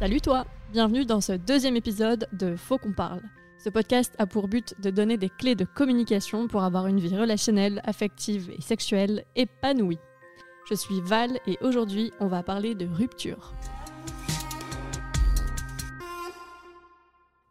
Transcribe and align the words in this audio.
Salut 0.00 0.22
toi 0.22 0.46
Bienvenue 0.72 1.04
dans 1.04 1.20
ce 1.20 1.32
deuxième 1.32 1.76
épisode 1.76 2.26
de 2.32 2.56
Faut 2.56 2.78
qu'on 2.78 2.94
parle. 2.94 3.20
Ce 3.62 3.68
podcast 3.68 4.14
a 4.16 4.26
pour 4.26 4.48
but 4.48 4.74
de 4.80 4.88
donner 4.88 5.18
des 5.18 5.28
clés 5.28 5.54
de 5.54 5.66
communication 5.66 6.48
pour 6.48 6.62
avoir 6.62 6.86
une 6.86 6.98
vie 6.98 7.14
relationnelle, 7.14 7.82
affective 7.84 8.50
et 8.56 8.62
sexuelle 8.62 9.26
épanouie. 9.36 9.98
Je 10.70 10.74
suis 10.74 11.02
Val 11.02 11.38
et 11.46 11.58
aujourd'hui 11.60 12.12
on 12.18 12.28
va 12.28 12.42
parler 12.42 12.74
de 12.74 12.86
rupture. 12.86 13.52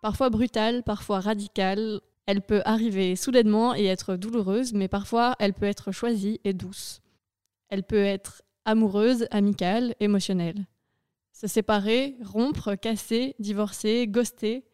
Parfois 0.01 0.31
brutale, 0.31 0.81
parfois 0.81 1.19
radicale, 1.19 2.01
elle 2.25 2.41
peut 2.41 2.63
arriver 2.65 3.15
soudainement 3.15 3.75
et 3.75 3.85
être 3.85 4.15
douloureuse, 4.15 4.73
mais 4.73 4.87
parfois 4.87 5.35
elle 5.37 5.53
peut 5.53 5.67
être 5.67 5.91
choisie 5.91 6.41
et 6.43 6.53
douce. 6.53 7.01
Elle 7.69 7.83
peut 7.83 8.03
être 8.03 8.41
amoureuse, 8.65 9.27
amicale, 9.29 9.93
émotionnelle. 9.99 10.65
Se 11.39 11.47
séparer, 11.47 12.17
rompre, 12.21 12.75
casser, 12.75 13.33
divorcer, 13.39 14.07
ghoster. 14.09 14.65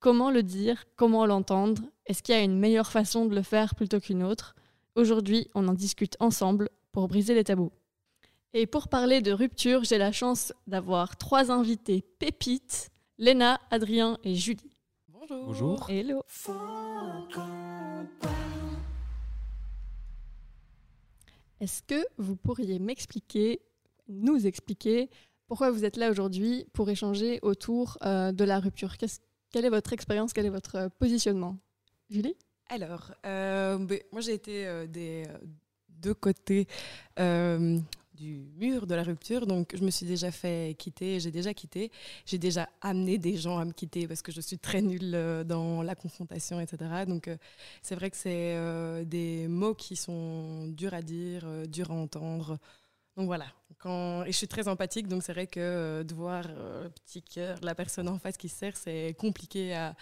Comment 0.00 0.30
le 0.30 0.42
dire 0.42 0.84
Comment 0.96 1.24
l'entendre? 1.24 1.80
Est-ce 2.04 2.22
qu'il 2.22 2.34
y 2.34 2.38
a 2.38 2.42
une 2.42 2.58
meilleure 2.58 2.92
façon 2.92 3.24
de 3.24 3.34
le 3.34 3.40
faire 3.40 3.74
plutôt 3.74 4.00
qu'une 4.00 4.22
autre? 4.22 4.54
Aujourd'hui, 4.96 5.48
on 5.54 5.66
en 5.66 5.72
discute 5.72 6.18
ensemble 6.20 6.68
pour 6.92 7.08
briser 7.08 7.32
les 7.32 7.44
tabous. 7.44 7.72
Et 8.52 8.66
pour 8.66 8.88
parler 8.88 9.22
de 9.22 9.32
rupture, 9.32 9.82
j'ai 9.84 9.96
la 9.96 10.12
chance 10.12 10.52
d'avoir 10.66 11.16
trois 11.16 11.50
invités 11.50 12.02
pépites, 12.18 12.90
Léna, 13.16 13.58
Adrien 13.70 14.18
et 14.24 14.34
Julie. 14.34 14.76
Bonjour. 15.08 15.46
Bonjour. 15.46 15.88
Hello. 15.88 16.20
Est-ce 21.60 21.82
que 21.82 22.04
vous 22.18 22.36
pourriez 22.36 22.78
m'expliquer, 22.78 23.62
nous 24.06 24.46
expliquer, 24.46 25.08
pourquoi 25.46 25.70
vous 25.70 25.84
êtes 25.84 25.96
là 25.96 26.10
aujourd'hui 26.10 26.66
pour 26.72 26.88
échanger 26.88 27.38
autour 27.42 27.98
euh, 28.04 28.32
de 28.32 28.44
la 28.44 28.60
rupture? 28.60 28.96
Quelle 29.50 29.64
est 29.64 29.70
votre 29.70 29.92
expérience? 29.92 30.32
Quel 30.32 30.46
est 30.46 30.50
votre 30.50 30.76
euh, 30.76 30.88
positionnement? 30.98 31.56
Julie? 32.10 32.36
Alors, 32.70 33.12
euh, 33.26 33.78
ben, 33.78 34.00
moi 34.10 34.20
j'ai 34.20 34.32
été 34.32 34.86
des 34.88 35.24
deux 35.88 36.14
côtés 36.14 36.66
du 37.16 38.46
mur 38.56 38.86
de 38.86 38.94
la 38.94 39.02
rupture, 39.02 39.46
donc 39.46 39.74
je 39.76 39.84
me 39.84 39.90
suis 39.90 40.06
déjà 40.06 40.30
fait 40.30 40.74
quitter, 40.78 41.20
j'ai 41.20 41.30
déjà 41.30 41.52
quitté, 41.52 41.90
j'ai 42.24 42.38
déjà 42.38 42.68
amené 42.80 43.18
des 43.18 43.36
gens 43.36 43.58
à 43.58 43.64
me 43.64 43.72
quitter 43.72 44.06
parce 44.06 44.22
que 44.22 44.32
je 44.32 44.40
suis 44.40 44.58
très 44.58 44.80
nulle 44.80 45.44
dans 45.46 45.82
la 45.82 45.94
confrontation, 45.94 46.58
etc. 46.60 47.04
Donc 47.06 47.28
c'est 47.82 47.96
vrai 47.96 48.10
que 48.10 48.16
c'est 48.16 49.04
des 49.04 49.46
mots 49.48 49.74
qui 49.74 49.96
sont 49.96 50.68
durs 50.68 50.94
à 50.94 51.02
dire, 51.02 51.46
durs 51.68 51.90
à 51.90 51.94
entendre. 51.94 52.58
Donc 53.16 53.26
voilà, 53.26 53.46
quand, 53.78 54.24
et 54.24 54.32
je 54.32 54.36
suis 54.36 54.48
très 54.48 54.66
empathique, 54.66 55.06
donc 55.06 55.22
c'est 55.22 55.32
vrai 55.32 55.46
que 55.46 55.60
euh, 55.60 56.02
de 56.02 56.14
voir 56.14 56.44
euh, 56.48 56.88
petit 56.88 57.22
cœur, 57.22 57.58
la 57.62 57.74
personne 57.74 58.08
en 58.08 58.18
face 58.18 58.36
qui 58.36 58.48
se 58.48 58.56
sert, 58.56 58.76
c'est 58.76 59.14
compliqué 59.18 59.72
à, 59.74 59.94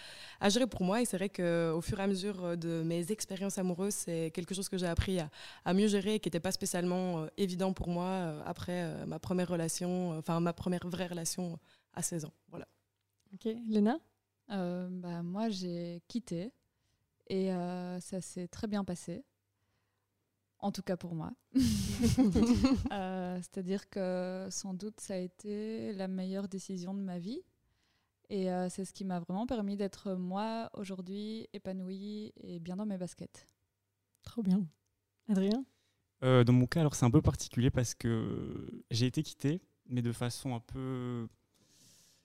gérer 0.49 0.65
pour 0.65 0.83
moi. 0.83 1.01
Et 1.01 1.05
c'est 1.05 1.17
vrai 1.17 1.29
qu'au 1.29 1.81
fur 1.81 1.99
et 1.99 2.03
à 2.03 2.07
mesure 2.07 2.57
de 2.57 2.81
mes 2.83 3.11
expériences 3.11 3.59
amoureuses, 3.59 3.93
c'est 3.93 4.31
quelque 4.33 4.55
chose 4.55 4.67
que 4.67 4.77
j'ai 4.79 4.87
appris 4.87 5.19
à, 5.19 5.73
mieux 5.73 5.87
gérer 5.87 6.15
et 6.15 6.19
qui 6.19 6.27
n'était 6.27 6.39
pas 6.39 6.51
spécialement 6.51 7.23
euh, 7.23 7.27
évident 7.37 7.71
pour 7.71 7.87
moi 7.89 8.05
euh, 8.05 8.41
après 8.45 8.83
euh, 8.83 9.05
ma 9.05 9.19
première 9.19 9.49
relation, 9.49 10.13
euh, 10.13 10.19
enfin 10.19 10.39
ma 10.39 10.53
première 10.53 10.87
vraie 10.87 11.07
relation 11.07 11.59
à 11.93 12.01
16 12.01 12.25
ans. 12.25 12.33
Voilà. 12.49 12.67
Ok, 13.33 13.47
Léna? 13.67 13.99
Euh, 14.51 14.87
bah, 14.89 15.23
moi, 15.23 15.49
j'ai 15.49 16.01
quitté 16.07 16.51
et 17.27 17.51
euh, 17.51 17.99
ça 17.99 18.21
s'est 18.21 18.47
très 18.47 18.67
bien 18.67 18.83
passé. 18.83 19.23
En 20.63 20.71
tout 20.71 20.81
cas 20.81 20.97
pour 20.97 21.13
moi. 21.13 21.31
Euh, 22.91 23.37
C'est-à-dire 23.41 23.89
que 23.89 24.47
sans 24.49 24.73
doute 24.73 24.99
ça 24.99 25.15
a 25.15 25.17
été 25.17 25.93
la 25.93 26.07
meilleure 26.07 26.47
décision 26.47 26.93
de 26.93 27.01
ma 27.01 27.19
vie. 27.19 27.41
Et 28.29 28.51
euh, 28.51 28.69
c'est 28.69 28.85
ce 28.85 28.93
qui 28.93 29.03
m'a 29.03 29.19
vraiment 29.19 29.45
permis 29.45 29.77
d'être 29.77 30.13
moi 30.13 30.69
aujourd'hui, 30.73 31.47
épanouie 31.53 32.33
et 32.41 32.59
bien 32.59 32.75
dans 32.75 32.85
mes 32.85 32.97
baskets. 32.97 33.47
Trop 34.23 34.41
bien. 34.41 34.65
Adrien? 35.29 35.65
Euh, 36.23 36.43
dans 36.43 36.53
mon 36.53 36.65
cas, 36.65 36.79
alors 36.79 36.95
c'est 36.95 37.05
un 37.05 37.11
peu 37.11 37.21
particulier 37.21 37.69
parce 37.69 37.93
que 37.93 38.83
j'ai 38.89 39.07
été 39.07 39.21
quitté, 39.23 39.61
mais 39.87 40.01
de 40.01 40.11
façon 40.11 40.55
un 40.55 40.59
peu 40.59 41.27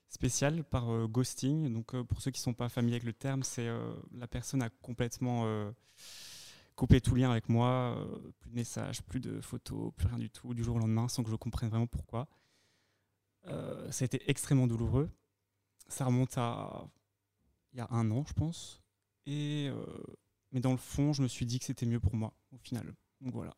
spéciale 0.09 0.63
par 0.63 0.91
euh, 0.91 1.07
ghosting. 1.07 1.71
Donc 1.71 1.93
euh, 1.93 2.03
pour 2.03 2.21
ceux 2.21 2.31
qui 2.31 2.39
ne 2.41 2.43
sont 2.43 2.53
pas 2.53 2.69
familiers 2.69 2.95
avec 2.95 3.05
le 3.05 3.13
terme, 3.13 3.43
c'est 3.43 3.67
euh, 3.67 3.93
la 4.11 4.27
personne 4.27 4.61
a 4.61 4.69
complètement 4.69 5.45
coupé 6.79 7.01
tout 7.01 7.13
lien 7.13 7.29
avec 7.29 7.49
moi, 7.49 7.97
euh, 7.97 8.31
plus 8.39 8.49
de 8.49 8.55
messages, 8.55 9.01
plus 9.03 9.19
de 9.19 9.41
photos, 9.41 9.91
plus 9.97 10.07
rien 10.07 10.17
du 10.17 10.29
tout, 10.29 10.53
du 10.53 10.63
jour 10.63 10.77
au 10.77 10.79
lendemain, 10.79 11.09
sans 11.09 11.23
que 11.23 11.29
je 11.29 11.35
comprenne 11.35 11.69
vraiment 11.69 11.87
pourquoi. 11.87 12.29
Euh, 13.47 13.91
ça 13.91 14.03
a 14.03 14.05
été 14.05 14.21
extrêmement 14.29 14.65
douloureux. 14.65 15.09
Ça 15.89 16.05
remonte 16.05 16.37
à 16.37 16.87
il 17.73 17.79
y 17.79 17.81
a 17.81 17.87
un 17.91 18.09
an, 18.11 18.23
je 18.25 18.33
pense. 18.33 18.81
Et 19.25 19.67
euh, 19.69 19.85
mais 20.53 20.61
dans 20.61 20.71
le 20.71 20.77
fond, 20.77 21.11
je 21.11 21.21
me 21.21 21.27
suis 21.27 21.45
dit 21.45 21.59
que 21.59 21.65
c'était 21.65 21.85
mieux 21.85 21.99
pour 21.99 22.15
moi, 22.15 22.33
au 22.53 22.57
final. 22.57 22.95
Donc 23.19 23.33
voilà. 23.33 23.53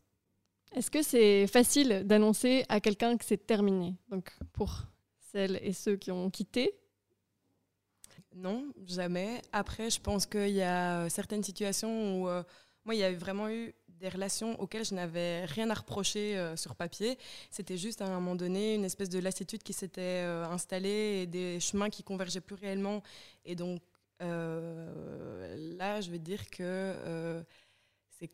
Est-ce 0.73 0.89
que 0.89 1.03
c'est 1.03 1.45
facile 1.45 2.01
d'annoncer 2.05 2.65
à 2.69 2.79
quelqu'un 2.79 3.17
que 3.17 3.25
c'est 3.25 3.45
terminé 3.45 3.95
Donc 4.09 4.35
pour 4.51 4.87
celles 5.31 5.59
et 5.61 5.73
ceux 5.73 5.95
qui 5.95 6.09
ont 6.09 6.31
quitté, 6.31 6.73
Non, 8.35 8.73
jamais. 8.87 9.43
Après, 9.51 9.91
je 9.91 10.01
pense 10.01 10.25
qu'il 10.25 10.55
y 10.55 10.63
a 10.63 11.07
certaines 11.09 11.43
situations 11.43 12.21
où 12.21 12.27
euh, 12.27 12.43
moi, 12.85 12.95
il 12.95 12.99
y 12.99 13.03
a 13.03 13.11
vraiment 13.13 13.49
eu 13.49 13.73
des 14.01 14.09
relations 14.09 14.59
auxquelles 14.59 14.83
je 14.83 14.95
n'avais 14.95 15.45
rien 15.45 15.69
à 15.69 15.75
reprocher 15.75 16.37
euh, 16.37 16.55
sur 16.55 16.75
papier. 16.75 17.17
C'était 17.49 17.77
juste 17.77 18.01
à 18.01 18.07
un 18.07 18.19
moment 18.19 18.35
donné 18.35 18.75
une 18.75 18.83
espèce 18.83 19.09
de 19.09 19.19
lassitude 19.19 19.63
qui 19.63 19.73
s'était 19.73 20.23
euh, 20.25 20.45
installée 20.45 21.21
et 21.21 21.27
des 21.27 21.59
chemins 21.59 21.89
qui 21.89 22.03
convergeaient 22.03 22.41
plus 22.41 22.55
réellement. 22.55 23.03
Et 23.45 23.55
donc 23.55 23.81
euh, 24.23 25.77
là, 25.77 26.01
je 26.01 26.09
vais 26.09 26.19
dire 26.19 26.49
que 26.49 27.43
c'est 28.09 28.31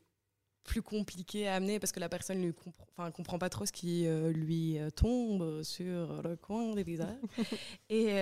plus 0.64 0.82
compliqué 0.82 1.48
à 1.48 1.56
amener 1.56 1.80
parce 1.80 1.92
que 1.92 2.00
la 2.00 2.10
personne 2.10 2.42
ne 2.42 2.52
comprend, 2.52 3.38
pas 3.38 3.50
trop 3.50 3.66
ce 3.66 3.72
qui 3.72 4.08
lui 4.34 4.80
tombe 4.96 5.64
sur 5.64 6.22
le 6.24 6.36
coin 6.38 6.74
des 6.76 6.84
visages. 6.84 7.18
et, 7.90 8.16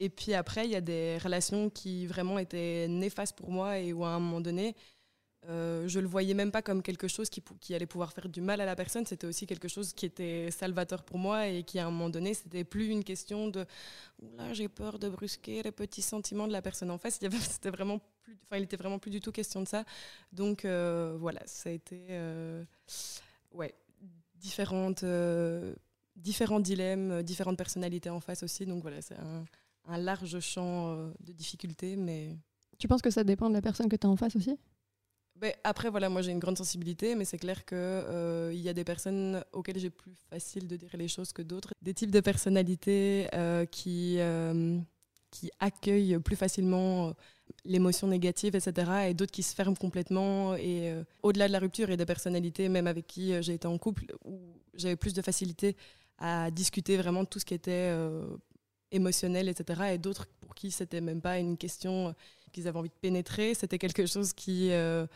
et 0.00 0.08
puis 0.08 0.34
après, 0.34 0.64
il 0.64 0.70
y 0.70 0.76
a 0.76 0.80
des 0.80 1.18
relations 1.18 1.70
qui 1.70 2.06
vraiment 2.06 2.38
étaient 2.38 2.88
néfastes 2.88 3.36
pour 3.36 3.50
moi 3.50 3.78
et 3.78 3.92
où 3.92 4.04
à 4.04 4.08
un 4.08 4.18
moment 4.18 4.40
donné, 4.40 4.74
euh, 5.48 5.88
je 5.88 6.00
le 6.00 6.06
voyais 6.06 6.34
même 6.34 6.50
pas 6.50 6.60
comme 6.60 6.82
quelque 6.82 7.08
chose 7.08 7.30
qui, 7.30 7.74
allait 7.74 7.86
pouvoir 7.86 8.12
faire 8.12 8.28
du 8.28 8.40
mal 8.40 8.60
à 8.60 8.66
la 8.66 8.76
personne. 8.76 9.06
C'était 9.06 9.26
aussi 9.26 9.46
quelque 9.46 9.68
chose 9.68 9.92
qui 9.94 10.04
était 10.06 10.50
salvateur 10.50 11.02
pour 11.02 11.18
moi 11.18 11.48
et 11.48 11.62
qui 11.62 11.78
à 11.78 11.86
un 11.86 11.90
moment 11.90 12.10
donné, 12.10 12.34
c'était 12.34 12.64
plus 12.64 12.88
une 12.88 13.04
question 13.04 13.48
de 13.48 13.64
là 14.36 14.52
j'ai 14.52 14.68
peur 14.68 14.98
de 14.98 15.08
brusquer 15.08 15.62
les 15.62 15.72
petits 15.72 16.02
sentiments 16.02 16.46
de 16.46 16.52
la 16.52 16.60
personne 16.60 16.90
en 16.90 16.98
face. 16.98 17.18
Il 17.22 17.30
C'était 17.40 17.70
vraiment 17.70 18.00
plus, 18.22 18.38
enfin, 18.44 18.58
il 18.58 18.64
était 18.64 18.76
vraiment 18.76 18.98
plus 18.98 19.10
du 19.10 19.20
tout 19.20 19.32
question 19.32 19.62
de 19.62 19.68
ça. 19.68 19.84
Donc 20.32 20.64
euh, 20.64 21.16
voilà, 21.18 21.40
ça 21.46 21.70
a 21.70 21.72
été 21.72 22.06
euh, 22.10 22.62
ouais 23.52 23.74
différentes 24.34 25.04
euh, 25.04 25.74
différents 26.16 26.60
dilemmes, 26.60 27.22
différentes 27.22 27.56
personnalités 27.56 28.10
en 28.10 28.20
face 28.20 28.42
aussi. 28.42 28.66
Donc 28.66 28.82
voilà, 28.82 29.00
c'est 29.00 29.18
un, 29.18 29.44
un 29.86 29.98
large 29.98 30.38
champ 30.40 30.94
de 31.20 31.32
difficultés, 31.32 31.96
mais 31.96 32.36
tu 32.78 32.88
penses 32.88 33.00
que 33.00 33.10
ça 33.10 33.24
dépend 33.24 33.48
de 33.48 33.54
la 33.54 33.62
personne 33.62 33.88
que 33.88 33.96
tu 33.96 34.06
as 34.06 34.10
en 34.10 34.16
face 34.16 34.36
aussi? 34.36 34.58
Ben, 35.40 35.52
après, 35.64 35.88
voilà, 35.88 36.08
moi 36.08 36.22
j'ai 36.22 36.32
une 36.32 36.38
grande 36.38 36.58
sensibilité, 36.58 37.14
mais 37.14 37.24
c'est 37.24 37.38
clair 37.38 37.64
qu'il 37.64 37.78
il 38.52 38.60
y 38.60 38.68
a 38.68 38.74
des 38.74 38.84
personnes 38.84 39.42
auxquelles 39.52 39.78
j'ai 39.78 39.90
plus 39.90 40.14
facile 40.28 40.66
de 40.68 40.76
dire 40.76 40.90
les 40.94 41.08
choses 41.08 41.32
que 41.32 41.42
d'autres. 41.42 41.72
Des 41.82 41.94
types 41.94 42.10
de 42.10 42.20
personnalités 42.20 43.28
euh, 43.34 43.64
qui, 43.64 44.16
euh, 44.18 44.78
qui 45.30 45.50
accueillent 45.58 46.18
plus 46.18 46.36
facilement 46.36 47.08
euh, 47.08 47.12
l'émotion 47.64 48.06
négative, 48.08 48.54
etc. 48.54 49.08
Et 49.08 49.14
d'autres 49.14 49.32
qui 49.32 49.42
se 49.42 49.54
ferment 49.54 49.76
complètement. 49.76 50.54
Et 50.56 50.90
euh, 50.90 51.04
au-delà 51.22 51.48
de 51.48 51.52
la 51.52 51.58
rupture, 51.58 51.88
il 51.88 51.92
y 51.92 51.94
a 51.94 51.96
des 51.96 52.06
personnalités, 52.06 52.68
même 52.68 52.86
avec 52.86 53.06
qui 53.06 53.32
euh, 53.32 53.42
j'ai 53.42 53.54
été 53.54 53.66
en 53.66 53.78
couple, 53.78 54.04
où 54.24 54.38
j'avais 54.74 54.96
plus 54.96 55.14
de 55.14 55.22
facilité 55.22 55.76
à 56.18 56.50
discuter 56.50 56.96
vraiment 56.96 57.22
de 57.22 57.28
tout 57.28 57.38
ce 57.38 57.44
qui 57.44 57.54
était 57.54 57.90
euh, 57.90 58.26
émotionnel, 58.90 59.48
etc. 59.48 59.82
Et 59.94 59.98
d'autres 59.98 60.26
pour 60.40 60.54
qui 60.54 60.70
c'était 60.70 61.00
même 61.00 61.20
pas 61.20 61.38
une 61.38 61.56
question 61.56 62.08
euh, 62.08 62.12
qu'ils 62.50 62.68
avaient 62.68 62.78
envie 62.78 62.88
de 62.88 63.00
pénétrer. 63.00 63.54
C'était 63.54 63.78
quelque 63.78 64.06
chose 64.06 64.32
qui 64.32 64.70
euh, 64.72 65.06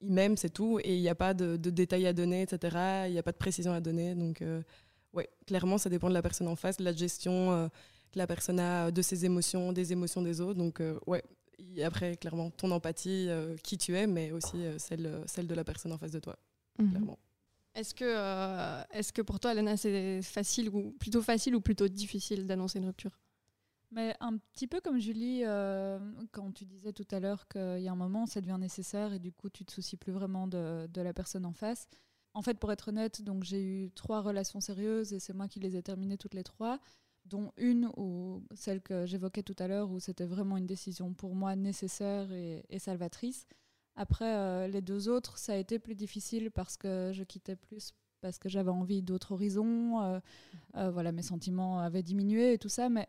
ils 0.00 0.12
m'aiment, 0.12 0.36
c'est 0.36 0.50
tout. 0.50 0.78
Et 0.82 0.96
il 0.96 1.00
n'y 1.00 1.08
a 1.08 1.14
pas 1.14 1.34
de, 1.34 1.56
de 1.56 1.70
détails 1.70 2.06
à 2.06 2.12
donner, 2.12 2.42
etc. 2.42 3.06
Il 3.06 3.12
n'y 3.12 3.18
a 3.18 3.22
pas 3.22 3.32
de 3.32 3.36
précision 3.36 3.72
à 3.72 3.80
donner. 3.80 4.14
Donc, 4.14 4.42
euh, 4.42 4.62
ouais, 5.12 5.28
clairement, 5.46 5.78
ça 5.78 5.90
dépend 5.90 6.08
de 6.08 6.14
la 6.14 6.22
personne 6.22 6.48
en 6.48 6.56
face, 6.56 6.76
de 6.76 6.84
la 6.84 6.92
gestion 6.92 7.52
euh, 7.52 7.68
que 8.12 8.18
la 8.18 8.26
personne 8.26 8.60
a 8.60 8.90
de 8.90 9.02
ses 9.02 9.24
émotions, 9.24 9.72
des 9.72 9.92
émotions 9.92 10.22
des 10.22 10.40
autres. 10.40 10.58
Donc, 10.58 10.80
euh, 10.80 10.98
ouais. 11.06 11.22
Et 11.76 11.82
après, 11.82 12.16
clairement, 12.16 12.50
ton 12.50 12.70
empathie, 12.70 13.26
euh, 13.28 13.56
qui 13.64 13.78
tu 13.78 13.96
es, 13.96 14.06
mais 14.06 14.30
aussi 14.30 14.56
euh, 14.56 14.78
celle, 14.78 15.22
celle 15.26 15.48
de 15.48 15.54
la 15.54 15.64
personne 15.64 15.92
en 15.92 15.98
face 15.98 16.12
de 16.12 16.20
toi, 16.20 16.36
clairement. 16.76 17.18
Est-ce 17.74 17.94
que, 17.94 18.04
euh, 18.04 18.82
est-ce 18.92 19.12
que 19.12 19.22
pour 19.22 19.40
toi, 19.40 19.54
Léna, 19.54 19.76
c'est 19.76 20.22
facile 20.22 20.68
ou 20.68 20.92
plutôt 20.92 21.22
facile 21.22 21.54
ou 21.56 21.60
plutôt 21.60 21.88
difficile 21.88 22.46
d'annoncer 22.46 22.78
une 22.78 22.86
rupture? 22.86 23.18
Mais 23.90 24.14
un 24.20 24.36
petit 24.36 24.66
peu 24.66 24.80
comme 24.80 24.98
Julie, 24.98 25.42
euh, 25.44 25.98
quand 26.32 26.52
tu 26.52 26.66
disais 26.66 26.92
tout 26.92 27.06
à 27.10 27.20
l'heure 27.20 27.48
qu'il 27.48 27.80
y 27.80 27.88
a 27.88 27.92
un 27.92 27.96
moment, 27.96 28.26
ça 28.26 28.40
devient 28.40 28.58
nécessaire 28.60 29.14
et 29.14 29.18
du 29.18 29.32
coup, 29.32 29.48
tu 29.48 29.64
te 29.64 29.72
soucies 29.72 29.96
plus 29.96 30.12
vraiment 30.12 30.46
de, 30.46 30.88
la 30.94 31.14
personne 31.14 31.46
en 31.46 31.54
face. 31.54 31.88
En 32.34 32.42
fait, 32.42 32.58
pour 32.58 32.70
être 32.70 32.88
honnête, 32.88 33.22
donc 33.22 33.44
j'ai 33.44 33.64
eu 33.64 33.90
trois 33.92 34.20
relations 34.20 34.60
sérieuses 34.60 35.14
et 35.14 35.20
c'est 35.20 35.32
moi 35.32 35.48
qui 35.48 35.58
les 35.58 35.76
ai 35.76 35.82
terminées 35.82 36.18
toutes 36.18 36.34
les 36.34 36.44
trois. 36.44 36.78
dont 37.24 37.52
une 37.56 37.90
ou 37.96 38.42
celle 38.54 38.80
que 38.80 39.04
j'évoquais 39.06 39.42
tout 39.42 39.56
à 39.58 39.68
l'heure 39.68 39.90
où 39.90 40.00
c'était 40.00 40.24
vraiment 40.24 40.56
une 40.56 40.66
décision 40.66 41.12
pour 41.12 41.34
moi 41.34 41.56
nécessaire 41.56 42.30
et, 42.32 42.78
salvatrice. 42.78 43.46
Après, 43.96 44.34
euh, 44.36 44.68
les 44.68 44.80
deux 44.82 45.08
autres, 45.08 45.38
ça 45.38 45.52
a 45.54 45.56
été 45.56 45.78
plus 45.78 45.94
difficile 45.94 46.50
parce 46.50 46.76
que 46.76 47.10
je 47.14 47.24
quittais 47.24 47.56
plus 47.56 47.92
parce 48.20 48.38
que 48.38 48.48
j'avais 48.48 48.70
envie 48.70 49.02
d'autres 49.02 49.32
horizons. 49.32 50.00
Euh, 50.02 50.90
voilà, 50.90 51.12
mes 51.12 51.22
sentiments 51.22 51.80
avaient 51.80 52.02
diminué 52.02 52.54
et 52.54 52.58
tout 52.58 52.68
ça, 52.68 52.88
mais 52.88 53.08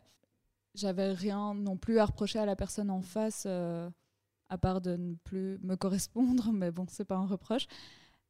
j'avais 0.74 1.12
rien 1.12 1.54
non 1.54 1.76
plus 1.76 1.98
à 1.98 2.04
reprocher 2.04 2.38
à 2.38 2.46
la 2.46 2.56
personne 2.56 2.90
en 2.90 3.02
face, 3.02 3.46
à 3.46 4.58
part 4.58 4.80
de 4.80 4.96
ne 4.96 5.14
plus 5.14 5.58
me 5.62 5.76
correspondre, 5.76 6.50
mais 6.52 6.70
bon, 6.70 6.86
c'est 6.88 7.04
pas 7.04 7.16
un 7.16 7.26
reproche. 7.26 7.66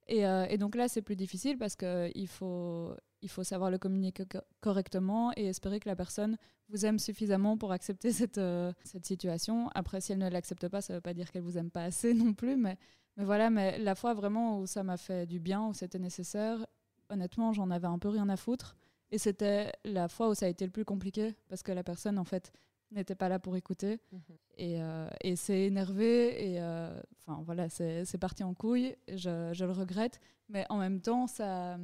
Et, 0.09 0.23
et 0.23 0.59
donc 0.59 0.75
là, 0.75 0.89
c'est 0.89 1.03
plus 1.03 1.17
difficile 1.17 1.57
parce 1.59 1.77
qu'il 1.77 2.29
faut, 2.29 2.95
il 3.23 3.29
faut 3.29 3.45
savoir 3.45 3.71
le 3.71 3.79
communiquer 3.79 4.25
correctement 4.61 5.33
et 5.37 5.47
espérer 5.47 5.81
que 5.81 5.89
la 5.89 5.97
personne 5.97 6.37
vous 6.69 6.87
aime 6.87 6.99
suffisamment 6.99 7.57
pour 7.57 7.73
accepter 7.73 8.13
cette, 8.13 8.39
euh, 8.39 8.73
cette 8.85 9.05
situation. 9.05 9.69
Après, 9.75 10.01
si 10.01 10.13
elle 10.13 10.19
ne 10.19 10.29
l'accepte 10.29 10.69
pas, 10.69 10.81
ça 10.81 10.93
ne 10.93 10.99
veut 10.99 11.03
pas 11.03 11.15
dire 11.15 11.31
qu'elle 11.31 11.43
vous 11.43 11.59
aime 11.59 11.71
pas 11.71 11.85
assez 11.85 12.15
non 12.15 12.33
plus. 12.33 12.57
Mais, 12.57 12.77
mais 13.17 13.25
voilà, 13.25 13.51
mais 13.51 13.79
la 13.79 13.95
fois 13.95 14.15
vraiment 14.15 14.61
où 14.61 14.67
ça 14.67 14.83
m'a 14.83 14.97
fait 14.97 15.27
du 15.27 15.41
bien, 15.41 15.67
où 15.67 15.75
c'était 15.75 15.99
nécessaire, 15.99 16.65
honnêtement, 17.09 17.53
j'en 17.53 17.71
avais 17.71 17.89
un 17.89 17.99
peu 17.99 18.09
rien 18.09 18.29
à 18.29 18.37
foutre. 18.37 18.77
Et 19.13 19.19
c'était 19.19 19.73
la 19.85 20.09
fois 20.09 20.29
où 20.29 20.35
ça 20.35 20.47
a 20.47 20.49
été 20.49 20.65
le 20.65 20.71
plus 20.71 20.85
compliqué 20.85 21.35
parce 21.49 21.63
que 21.63 21.73
la 21.73 21.83
personne, 21.83 22.19
en 22.19 22.25
fait, 22.25 22.53
n'était 22.93 23.15
pas 23.15 23.29
là 23.29 23.39
pour 23.39 23.57
écouter 23.57 24.01
mhm. 24.13 24.21
et, 24.59 24.83
euh, 24.83 25.09
et 25.21 25.37
c'est 25.37 25.63
énervé 25.63 26.55
et 26.55 26.61
euh, 26.61 27.01
enfin 27.19 27.41
voilà 27.45 27.69
c'est 27.69 28.19
parti 28.19 28.43
en 28.43 28.53
couille 28.53 28.97
je, 29.09 29.51
je, 29.53 29.65
le 29.65 29.71
regrette 29.71 30.21
mais 30.49 30.67
en 30.71 30.79
même 30.79 31.01
temps 31.01 31.29
ça 31.29 31.79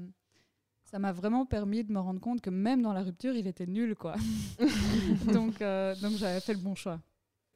ça 0.86 0.98
m'a 0.98 1.12
vraiment 1.12 1.46
permis 1.46 1.82
de 1.84 1.92
me 1.92 1.98
rendre 1.98 2.20
compte 2.20 2.40
que 2.40 2.50
même 2.50 2.80
dans 2.80 2.92
la 2.92 3.02
rupture, 3.02 3.34
il 3.34 3.48
était 3.48 3.66
nul, 3.66 3.96
quoi. 3.96 4.14
donc, 5.32 5.60
euh, 5.60 5.96
donc 5.96 6.12
j'avais 6.12 6.38
fait 6.38 6.54
le 6.54 6.60
bon 6.60 6.76
choix. 6.76 7.00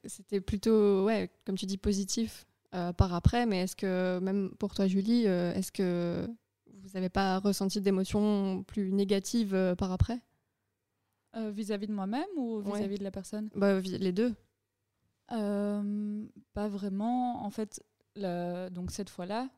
C'était 0.03 0.41
plutôt, 0.41 1.05
ouais, 1.05 1.31
comme 1.45 1.55
tu 1.55 1.65
dis, 1.65 1.77
positif 1.77 2.45
euh, 2.75 2.91
par 2.91 3.13
après, 3.13 3.45
mais 3.45 3.61
est-ce 3.61 3.77
que, 3.77 4.19
même 4.19 4.51
pour 4.59 4.73
toi, 4.73 4.85
Julie, 4.87 5.23
est-ce 5.23 5.71
que 5.71 6.27
vous 6.81 6.89
n'avez 6.93 7.09
pas 7.09 7.39
ressenti 7.39 7.81
d'émotions 7.81 8.63
plus 8.63 8.91
négatives 8.91 9.75
par 9.77 9.91
après? 9.91 10.19
Vis-à-vis 11.33 11.87
de 11.87 11.93
moi-même 11.93 12.27
ou 12.35 12.59
vis-à-vis 12.59 12.97
de 12.97 13.03
la 13.03 13.11
personne? 13.11 13.49
Bah, 13.55 13.79
Les 13.79 14.11
deux. 14.11 14.33
pas 15.27 16.67
vraiment. 16.67 17.45
En 17.45 17.49
fait, 17.49 17.81
donc 18.15 18.91
cette 18.91 19.09
fois-là, 19.09 19.49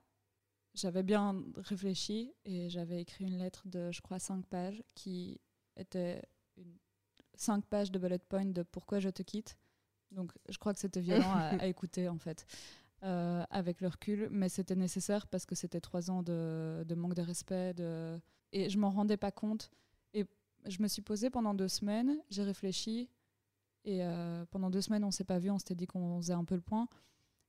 j'avais 0.74 1.04
bien 1.04 1.44
réfléchi 1.58 2.34
et 2.46 2.70
j'avais 2.70 3.02
écrit 3.02 3.26
une 3.26 3.38
lettre 3.38 3.68
de, 3.68 3.92
je 3.92 4.02
crois, 4.02 4.20
cinq 4.20 4.46
pages 4.48 4.84
qui 4.96 5.40
était 5.78 6.22
une, 6.58 6.78
cinq 7.36 7.66
pages 7.66 7.92
de 7.92 8.00
bullet 8.00 8.20
point 8.20 8.46
de 8.46 8.64
pourquoi 8.64 9.00
je 9.00 9.10
te 9.10 9.22
quitte. 9.22 9.58
Donc, 10.12 10.32
je 10.50 10.58
crois 10.58 10.74
que 10.74 10.80
c'était 10.80 11.02
violent 11.02 11.32
à, 11.32 11.66
écouter, 11.68 12.08
en 12.08 12.18
fait, 12.18 12.46
euh, 13.04 13.44
avec 13.50 13.82
le 13.82 13.88
recul, 13.88 14.30
mais 14.32 14.50
c'était 14.50 14.76
nécessaire 14.76 15.28
parce 15.28 15.46
que 15.46 15.56
c'était 15.56 15.82
trois 15.82 16.10
ans 16.10 16.24
de, 16.24 16.86
manque 16.96 17.16
de 17.16 17.22
respect 17.22 17.74
de... 17.74 18.20
et 18.52 18.70
je 18.70 18.78
m'en 18.78 18.90
rendais 18.90 19.18
pas 19.18 19.32
compte. 19.32 19.72
Et 20.14 20.26
je 20.66 20.82
me 20.82 20.88
suis 20.88 21.02
posée 21.02 21.30
pendant 21.30 21.54
deux 21.54 21.68
semaines, 21.68 22.18
j'ai 22.30 22.44
réfléchi 22.44 23.10
et 23.86 24.04
euh, 24.04 24.46
pendant 24.52 24.70
deux 24.70 24.82
semaines, 24.82 25.04
on 25.04 25.12
s'est 25.12 25.26
pas 25.26 25.40
vu, 25.40 25.50
on 25.50 25.60
s'était 25.60 25.76
dit 25.76 25.88
qu'on 25.88 26.18
faisait 26.22 26.34
un 26.34 26.46
peu 26.46 26.56
le 26.56 26.62
point. 26.62 26.88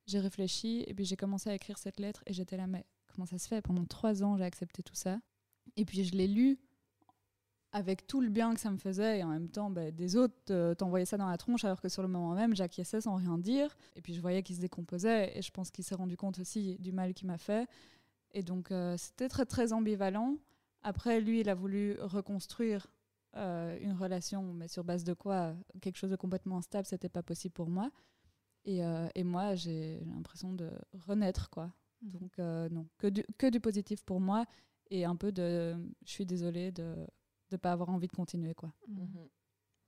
J'ai 0.06 0.18
réfléchi 0.18 0.84
et 0.86 0.94
puis 0.94 1.04
j'ai 1.04 1.16
commencé 1.16 1.48
à 1.48 1.54
écrire 1.54 1.78
cette 1.78 2.00
lettre 2.00 2.22
et 2.26 2.32
j'étais 2.32 2.56
là, 2.56 2.66
mais 2.66 2.84
comment 3.06 3.26
ça 3.26 3.38
se 3.38 3.48
fait? 3.48 3.62
Pendant 3.62 3.84
trois 3.84 4.22
ans, 4.22 4.36
j'ai 4.36 4.44
accepté 4.44 4.82
tout 4.82 4.94
ça. 4.94 5.20
Et 5.76 5.84
puis 5.84 6.04
je 6.04 6.14
l'ai 6.14 6.26
lu 6.26 6.58
avec 7.74 8.06
tout 8.06 8.20
le 8.20 8.30
bien 8.30 8.54
que 8.54 8.60
ça 8.60 8.70
me 8.70 8.78
faisait 8.78 9.18
et 9.18 9.24
en 9.24 9.28
même 9.28 9.48
temps 9.48 9.68
bah, 9.68 9.90
des 9.90 10.16
autres 10.16 10.34
euh, 10.50 10.74
t'envoyaient 10.74 11.04
ça 11.04 11.16
dans 11.16 11.28
la 11.28 11.36
tronche 11.36 11.64
alors 11.64 11.80
que 11.80 11.88
sur 11.88 12.02
le 12.02 12.08
moment 12.08 12.32
même 12.34 12.54
j'acquiesçais 12.54 13.00
sans 13.00 13.16
rien 13.16 13.36
dire. 13.36 13.76
Et 13.96 14.00
puis 14.00 14.14
je 14.14 14.20
voyais 14.20 14.42
qu'il 14.42 14.54
se 14.56 14.60
décomposait 14.60 15.36
et 15.36 15.42
je 15.42 15.50
pense 15.50 15.70
qu'il 15.70 15.84
s'est 15.84 15.96
rendu 15.96 16.16
compte 16.16 16.38
aussi 16.38 16.78
du 16.78 16.92
mal 16.92 17.14
qu'il 17.14 17.26
m'a 17.26 17.36
fait. 17.36 17.68
Et 18.30 18.42
donc 18.42 18.70
euh, 18.70 18.96
c'était 18.96 19.28
très 19.28 19.44
très 19.44 19.72
ambivalent. 19.72 20.36
Après 20.82 21.20
lui 21.20 21.40
il 21.40 21.48
a 21.48 21.54
voulu 21.54 21.96
reconstruire 22.00 22.86
euh, 23.36 23.76
une 23.80 23.92
relation 23.92 24.54
mais 24.54 24.68
sur 24.68 24.84
base 24.84 25.02
de 25.02 25.12
quoi 25.12 25.54
quelque 25.82 25.96
chose 25.96 26.10
de 26.10 26.16
complètement 26.16 26.58
instable 26.58 26.86
c'était 26.86 27.08
pas 27.08 27.24
possible 27.24 27.54
pour 27.54 27.68
moi. 27.68 27.90
Et, 28.66 28.80
et 29.14 29.24
moi 29.24 29.56
j'ai 29.56 30.00
l'impression 30.14 30.54
de 30.54 30.70
renaître 31.06 31.50
quoi. 31.50 31.70
Donc 32.04 32.38
euh, 32.38 32.68
non, 32.68 32.86
que 32.98 33.08
du, 33.08 33.24
que 33.38 33.48
du 33.48 33.60
positif 33.60 34.04
pour 34.04 34.20
moi 34.20 34.44
et 34.90 35.04
un 35.04 35.16
peu 35.16 35.32
de 35.32 35.74
je 36.04 36.10
suis 36.10 36.26
désolée 36.26 36.70
de 36.70 36.94
ne 37.54 37.58
pas 37.58 37.72
avoir 37.72 37.88
envie 37.88 38.06
de 38.06 38.12
continuer. 38.12 38.54
quoi. 38.54 38.70
Mhm. 38.88 39.28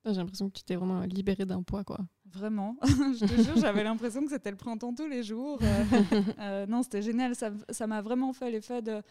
J'ai 0.07 0.13
l'impression 0.13 0.49
que 0.49 0.59
tu 0.59 0.63
t'es 0.63 0.77
vraiment 0.77 1.01
libérée 1.01 1.47
d'un 1.47 1.63
poids. 1.63 1.83
quoi. 1.83 1.99
Vraiment, 2.27 2.77
je 2.83 3.27
te 3.27 3.43
jure, 3.43 3.57
j'avais 3.57 3.83
l'impression 3.83 4.23
que 4.25 4.31
c'était 4.31 4.51
le 4.51 4.57
printemps 4.57 4.95
tous 4.95 5.09
les 5.09 5.23
jours. 5.23 5.59
Euh, 5.63 5.85
euh, 6.39 6.67
non, 6.67 6.83
c'était 6.83 7.03
génial, 7.03 7.35
ça 7.35 7.87
m'a 7.87 8.03
vraiment 8.03 8.33
fait 8.33 8.51
l'effet 8.51 8.83
de 8.83 9.03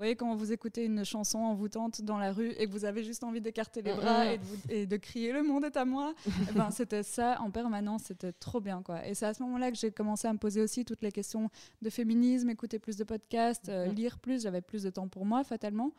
voyez, 0.00 0.16
quand 0.16 0.34
vous 0.34 0.52
écoutez 0.52 0.86
une 0.86 1.04
chanson 1.04 1.38
envoûtante 1.38 2.00
dans 2.02 2.18
la 2.18 2.32
rue 2.32 2.52
et 2.58 2.66
que 2.66 2.72
vous 2.72 2.86
avez 2.86 3.04
juste 3.04 3.22
envie 3.22 3.40
d'écarter 3.40 3.82
les 3.82 3.92
mm, 3.92 3.96
bras 3.96 4.24
mm. 4.24 4.38
et 4.70 4.86
de, 4.86 4.96
crier 4.96 5.32
Le 5.32 5.42
monde 5.42 5.64
est 5.64 5.76
à 5.76 5.84
moi, 5.84 6.14
eh 6.50 6.54
ben, 6.54 6.70
c'était 6.70 7.02
ça 7.02 7.38
en 7.40 7.50
permanence, 7.50 8.04
c'était 8.04 8.32
trop 8.32 8.60
bien. 8.60 8.82
quoi. 8.82 9.06
Et 9.06 9.14
c'est 9.14 9.26
à 9.26 9.34
ce 9.34 9.42
moment-là 9.42 9.70
que 9.70 9.76
j'ai 9.76 9.90
commencé 9.90 10.26
à 10.26 10.32
me 10.32 10.38
poser 10.38 10.62
aussi 10.62 10.84
toutes 10.84 11.02
les 11.02 11.12
questions 11.12 11.50
de 11.82 11.90
féminisme, 11.90 12.48
écouter 12.48 12.78
plus 12.78 12.96
de 12.96 13.04
podcasts, 13.04 13.68
euh, 13.68 13.90
mm. 13.90 13.94
lire 13.94 14.18
plus, 14.18 14.42
j'avais 14.42 14.62
plus 14.62 14.82
de 14.82 14.90
temps 14.90 15.08
pour 15.08 15.26
moi, 15.26 15.44
fatalement. 15.44 15.92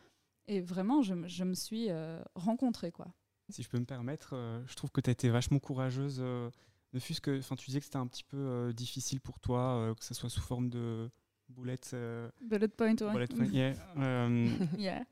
Et 0.48 0.60
vraiment, 0.60 1.02
je, 1.02 1.14
me 1.14 1.54
suis 1.54 1.86
euh, 1.90 2.22
rencontrée. 2.34 2.92
Quoi. 2.92 3.06
Si 3.48 3.62
je 3.62 3.68
peux 3.68 3.78
me 3.78 3.84
permettre, 3.84 4.34
euh, 4.34 4.62
je 4.66 4.74
trouve 4.74 4.90
que 4.90 5.00
tu 5.00 5.10
as 5.10 5.12
été 5.12 5.28
vachement 5.28 5.58
courageuse. 5.58 6.20
ne 6.20 6.98
fût-ce 6.98 7.20
que, 7.20 7.40
tu 7.40 7.66
disais 7.66 7.80
que 7.80 7.84
c'était 7.84 7.96
un 7.96 8.06
petit 8.06 8.24
peu 8.24 8.72
difficile 8.74 9.20
pour 9.20 9.38
toi, 9.40 9.94
que 9.98 10.04
ce 10.04 10.14
soit 10.14 10.30
sous 10.30 10.40
forme 10.40 10.68
de 10.68 11.10
bullet, 11.52 11.78
euh, 11.92 12.28
bullet 12.40 12.68
point, 12.68 12.96
ouais. 12.96 13.26
yeah. 13.52 13.74
Euh, 13.98 14.48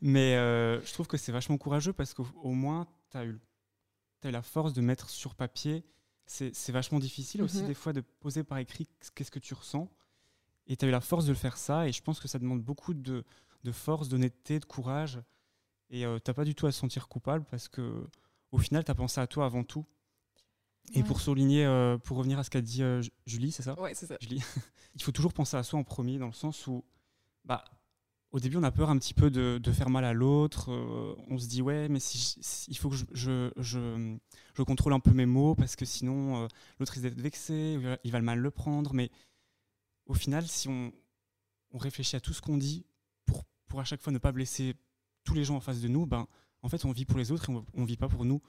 mais 0.00 0.36
euh, 0.36 0.80
je 0.82 0.92
trouve 0.92 1.06
que 1.06 1.16
c'est 1.16 1.32
vachement 1.32 1.58
courageux 1.58 1.92
parce 1.92 2.14
qu'au 2.14 2.52
moins, 2.52 2.86
tu 3.10 3.18
as, 3.18 3.24
eu, 3.26 3.38
as 4.22 4.28
eu 4.28 4.32
la 4.32 4.42
force 4.42 4.72
de 4.72 4.80
mettre 4.80 5.10
sur 5.10 5.34
papier. 5.34 5.84
C'est 6.26 6.72
vachement 6.72 6.98
difficile 6.98 7.42
aussi 7.42 7.60
mhm. 7.60 7.68
des 7.68 7.74
fois 7.74 7.92
de 7.92 8.00
poser 8.00 8.42
par 8.42 8.58
écrit 8.58 8.88
qu'est-ce 9.14 9.30
que 9.30 9.38
tu 9.38 9.54
ressens. 9.54 9.88
Et 10.66 10.76
tu 10.76 10.84
as 10.84 10.88
eu 10.88 10.90
la 10.90 11.00
force 11.00 11.24
de 11.24 11.30
le 11.30 11.36
faire 11.36 11.56
ça. 11.56 11.88
Et 11.88 11.92
je 11.92 12.02
pense 12.02 12.20
que 12.20 12.28
ça 12.28 12.38
demande 12.38 12.62
beaucoup 12.62 12.94
de, 12.94 13.24
de 13.64 13.72
force, 13.72 14.08
d'honnêteté, 14.08 14.58
de 14.58 14.64
courage. 14.64 15.20
Et 15.90 16.00
tu 16.00 16.06
n'as 16.06 16.34
pas 16.34 16.44
du 16.44 16.54
tout 16.54 16.66
à 16.66 16.72
se 16.72 16.80
sentir 16.80 17.08
coupable 17.08 17.44
parce 17.50 17.68
que 17.68 18.06
au 18.52 18.58
final, 18.58 18.84
tu 18.84 18.90
as 18.90 18.94
pensé 18.94 19.20
à 19.20 19.26
toi 19.26 19.44
avant 19.44 19.64
tout. 19.64 19.84
Et 20.94 21.02
pour 21.02 21.20
souligner, 21.20 21.64
euh, 21.66 21.98
pour 21.98 22.16
revenir 22.16 22.38
à 22.38 22.44
ce 22.44 22.50
qu'a 22.50 22.60
dit 22.60 22.82
euh, 22.82 23.02
Julie, 23.26 23.50
c'est 23.50 23.62
ça? 23.62 23.78
Ouais, 23.80 23.92
c'est 23.94 24.06
ça. 24.06 24.16
Julie. 24.20 24.40
il 24.94 25.02
faut 25.02 25.12
toujours 25.12 25.32
penser 25.32 25.56
à 25.56 25.62
soi 25.62 25.78
en 25.78 25.84
premier, 25.84 26.18
dans 26.18 26.28
le 26.28 26.32
sens 26.32 26.66
où, 26.68 26.84
bah, 27.44 27.64
au 28.30 28.38
début, 28.38 28.56
on 28.56 28.62
a 28.62 28.70
peur 28.70 28.88
un 28.88 28.96
petit 28.96 29.12
peu 29.14 29.30
de, 29.30 29.58
de 29.58 29.72
faire 29.72 29.90
mal 29.90 30.04
à 30.04 30.12
l'autre. 30.12 30.70
Euh, 30.70 31.14
on 31.28 31.38
se 31.38 31.48
dit, 31.48 31.60
ouais, 31.60 31.88
mais 31.88 31.98
si, 31.98 32.36
il 32.68 32.78
faut 32.78 32.88
que 32.88 32.96
je, 32.96 33.04
je, 33.12 33.50
je, 33.56 34.62
contrôle 34.62 34.92
un 34.92 35.00
peu 35.00 35.12
mes 35.12 35.26
mots, 35.26 35.54
parce 35.54 35.74
que 35.74 35.84
sinon, 35.84 36.48
l'autre 36.78 36.92
risque 36.92 37.02
d'être 37.02 37.20
vexé, 37.20 37.80
il 38.04 38.12
va 38.12 38.20
mal 38.20 38.38
le 38.38 38.50
prendre. 38.50 38.94
Mais 38.94 39.10
au 40.06 40.14
final, 40.14 40.46
si 40.46 40.68
on, 40.68 40.92
on 41.72 41.78
réfléchit 41.78 42.16
à 42.16 42.20
tout 42.20 42.32
ce 42.32 42.40
qu'on 42.40 42.56
dit 42.56 42.86
pour, 43.24 43.44
pour 43.68 43.80
à 43.80 43.84
chaque 43.84 44.00
fois 44.00 44.12
ne 44.12 44.18
pas 44.18 44.32
blesser 44.32 44.74
tous 45.24 45.34
les 45.34 45.44
gens 45.44 45.56
en 45.56 45.60
face 45.60 45.80
de 45.80 45.88
nous, 45.88 46.06
ben, 46.06 46.26
en 46.62 46.68
fait, 46.68 46.84
on 46.84 46.92
vit 46.92 47.04
pour 47.04 47.18
les 47.18 47.32
autres 47.32 47.50
et 47.50 47.54
on 47.74 47.80
ne 47.82 47.86
vit 47.86 47.96
pas 47.96 48.08
pour 48.08 48.24
nous. 48.24 48.40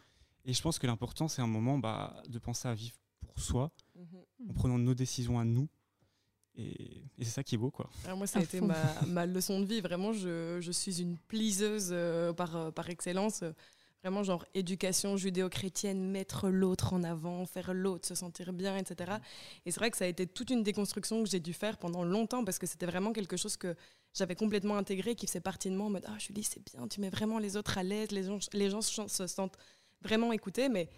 Et 0.46 0.54
je 0.54 0.62
pense 0.62 0.80
que 0.80 0.88
l'important, 0.88 1.28
c'est 1.28 1.42
un 1.42 1.48
moment 1.48 1.78
bah, 1.78 2.22
de 2.28 2.40
penser 2.40 2.68
à 2.68 2.74
vivre 2.74 2.96
pour 3.20 3.40
soi, 3.40 3.72
mhm. 3.96 4.50
en 4.50 4.54
prenant 4.54 4.78
nos 4.78 4.94
décisions 4.94 5.40
à 5.40 5.46
nous. 5.46 5.68
Et, 6.56 7.04
c'est 7.20 7.26
ça 7.26 7.44
qui 7.44 7.56
est 7.56 7.58
beau, 7.58 7.70
quoi. 7.70 7.90
Alors 8.06 8.18
moi, 8.18 8.26
ça 8.26 8.40
a 8.40 8.44
été 8.44 8.62
ma, 8.62 9.02
ma, 9.08 9.26
leçon 9.26 9.60
de 9.60 9.66
vie. 9.66 9.82
Vraiment, 9.82 10.14
je, 10.14 10.60
je 10.60 10.72
suis 10.72 11.02
une 11.02 11.18
pliseuse 11.28 11.90
euh, 11.92 12.34
par, 12.34 12.56
euh, 12.56 12.72
par 12.72 12.90
excellence. 12.90 13.44
Vraiment, 14.04 14.24
genre 14.24 14.46
éducation 14.54 15.18
judéo-chrétienne, 15.18 16.12
mettre 16.12 16.50
l'autre 16.50 16.94
en 16.94 17.04
avant, 17.04 17.46
faire 17.46 17.74
l'autre 17.74 18.08
se 18.08 18.16
sentir 18.16 18.54
bien, 18.54 18.78
etc. 18.78 19.14
Et 19.66 19.72
c'est 19.72 19.80
vrai 19.80 19.92
que 19.92 19.98
ça 19.98 20.06
a 20.06 20.08
été 20.08 20.28
toute 20.28 20.50
une 20.50 20.64
déconstruction 20.64 21.24
que 21.24 21.30
j'ai 21.30 21.40
dû 21.40 21.54
faire 21.54 21.78
pendant 21.78 22.04
longtemps 22.04 22.46
parce 22.46 22.60
que 22.60 22.68
c'était 22.68 22.86
vraiment 22.86 23.12
quelque 23.12 23.38
chose 23.38 23.58
que 23.58 23.76
j'avais 24.14 24.36
complètement 24.36 24.78
intégré, 24.78 25.16
qui 25.16 25.28
faisait 25.28 25.42
partie 25.42 25.70
de 25.70 25.76
moi 25.76 25.88
en 25.88 25.90
mode 25.90 26.06
Ah, 26.08 26.18
Julie, 26.20 26.44
c'est 26.44 26.64
bien, 26.64 26.88
tu 26.88 27.02
mets 27.02 27.10
vraiment 27.10 27.40
les 27.40 27.58
autres 27.58 27.78
à 27.78 27.84
l'aise, 27.84 28.12
les 28.12 28.24
gens, 28.24 28.40
les 28.54 28.70
gens 28.70 28.82
se 28.82 29.28
sentent 29.28 29.58
vraiment 30.02 30.32
écouter, 30.32 30.70
mais 30.70 30.90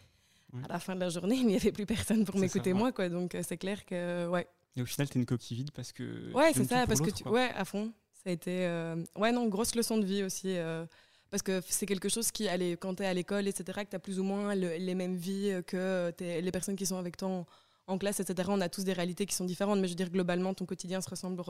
à 0.64 0.74
la 0.74 0.80
fin 0.80 0.96
de 0.96 1.00
la 1.00 1.10
journée, 1.10 1.36
il 1.40 1.48
n'y 1.48 1.56
avait 1.56 1.72
plus 1.72 1.86
personne 1.86 2.26
pour 2.26 2.38
m'écouter 2.38 2.74
moi, 2.74 2.92
quoi. 2.92 3.10
Donc 3.10 3.36
euh, 3.36 3.42
c'est 3.48 3.58
clair 3.58 3.86
que 3.86 4.28
ouais. 4.28 4.48
Et 4.76 4.82
au 4.82 4.86
final, 4.86 5.10
tu 5.10 5.18
es 5.18 5.22
une 5.22 5.26
coquille 5.26 5.58
vide 5.58 5.72
parce 5.72 5.92
que. 5.92 6.32
Ouais, 6.34 6.52
c'est 6.54 6.66
ça, 6.66 6.86
parce 6.88 7.02
que 7.02 7.10
tu... 7.10 7.28
ouais, 7.28 7.52
à 7.56 7.66
fond. 7.66 7.92
Ça 8.24 8.30
a 8.30 8.34
été 8.34 8.66
euh, 8.66 9.02
ouais 9.16 9.32
non 9.32 9.48
grosse 9.48 9.76
leçon 9.76 9.98
de 9.98 10.06
vie 10.06 10.24
aussi. 10.24 10.58
Euh, 10.58 10.86
parce 11.30 11.44
que 11.44 11.62
c'est 11.68 11.86
quelque 11.86 12.10
chose 12.10 12.32
qui, 12.32 12.48
allez, 12.48 12.78
quand 12.78 12.96
tu 12.96 13.04
es 13.04 13.06
à 13.06 13.14
l'école, 13.14 13.48
etc., 13.48 13.84
que 13.86 13.90
tu 13.90 13.96
as 13.96 14.00
plus 14.00 14.20
ou 14.20 14.24
moins 14.24 14.56
les 14.56 14.96
mêmes 14.96 15.16
vies 15.16 15.62
que 15.68 16.12
les 16.20 16.52
personnes 16.52 16.76
qui 16.76 16.86
sont 16.86 16.98
avec 16.98 17.18
toi 17.18 17.46
en, 17.88 17.98
classe, 17.98 18.20
etc. 18.20 18.50
On 18.52 18.62
a 18.62 18.70
tous 18.70 18.84
des 18.84 18.94
réalités 18.94 19.26
qui 19.26 19.36
sont 19.36 19.46
différentes, 19.46 19.80
mais 19.80 19.88
je 19.88 19.94
veux 19.94 19.98
dire, 19.98 20.10
globalement, 20.10 20.54
ton 20.54 20.66
quotidien 20.66 21.02
se 21.02 21.10
ressemble 21.10 21.42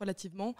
relativement. 0.00 0.54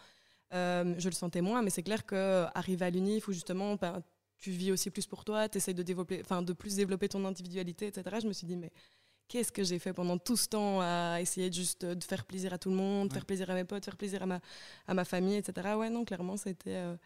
je 0.52 1.08
le 1.08 1.12
sentais 1.12 1.40
moins, 1.40 1.62
mais 1.62 1.70
c'est 1.70 1.82
clair 1.82 2.04
qu'arriver 2.06 2.84
à 2.84 2.90
l'uni, 2.90 3.16
il 3.16 3.20
faut 3.20 3.32
justement 3.32 3.76
ben, 3.76 4.02
tu 4.38 4.50
vis 4.50 4.72
aussi 4.72 4.90
plus 4.90 5.06
pour 5.06 5.24
toi, 5.24 5.48
tu 5.48 5.58
essaies 5.58 5.74
de, 5.74 5.82
développer, 5.82 6.22
de 6.22 6.52
plus 6.52 6.76
développer 6.76 7.08
ton 7.08 7.24
individualité, 7.24 7.86
etc. 7.86 8.18
Je 8.22 8.28
me 8.28 8.32
suis 8.32 8.46
dit, 8.46 8.56
mais 8.56 8.70
qu'est-ce 9.28 9.52
que 9.52 9.64
j'ai 9.64 9.78
fait 9.78 9.92
pendant 9.92 10.18
tout 10.18 10.36
ce 10.36 10.48
temps 10.48 10.80
à 10.80 11.18
essayer 11.20 11.50
juste 11.52 11.84
de 11.84 12.04
faire 12.04 12.24
plaisir 12.24 12.52
à 12.52 12.58
tout 12.58 12.70
le 12.70 12.76
monde, 12.76 13.12
faire 13.12 13.24
plaisir 13.24 13.50
à 13.50 13.54
mes 13.54 13.64
potes, 13.64 13.84
faire 13.84 13.96
plaisir 13.96 14.22
à 14.22 14.26
ma, 14.26 14.40
à 14.86 14.94
ma 14.94 15.04
famille, 15.04 15.36
etc. 15.36 15.74
Ouais, 15.76 15.90
non, 15.90 16.04
clairement, 16.04 16.36
c'était 16.36 16.76
euh, 16.76 16.96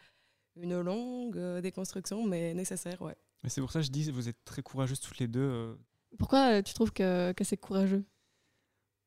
une 0.56 0.80
longue 0.80 1.36
euh, 1.36 1.60
déconstruction, 1.60 2.26
mais 2.26 2.54
nécessaire, 2.54 3.00
ouais. 3.02 3.16
Mais 3.42 3.48
c'est 3.48 3.60
pour 3.60 3.72
ça 3.72 3.80
que 3.80 3.86
je 3.86 3.90
dis, 3.90 4.10
vous 4.10 4.28
êtes 4.28 4.44
très 4.44 4.62
courageuses 4.62 5.00
toutes 5.00 5.18
les 5.18 5.28
deux. 5.28 5.40
Euh. 5.40 5.74
Pourquoi 6.18 6.62
tu 6.62 6.74
trouves 6.74 6.92
que, 6.92 7.32
que 7.32 7.44
c'est 7.44 7.56
courageux? 7.56 8.04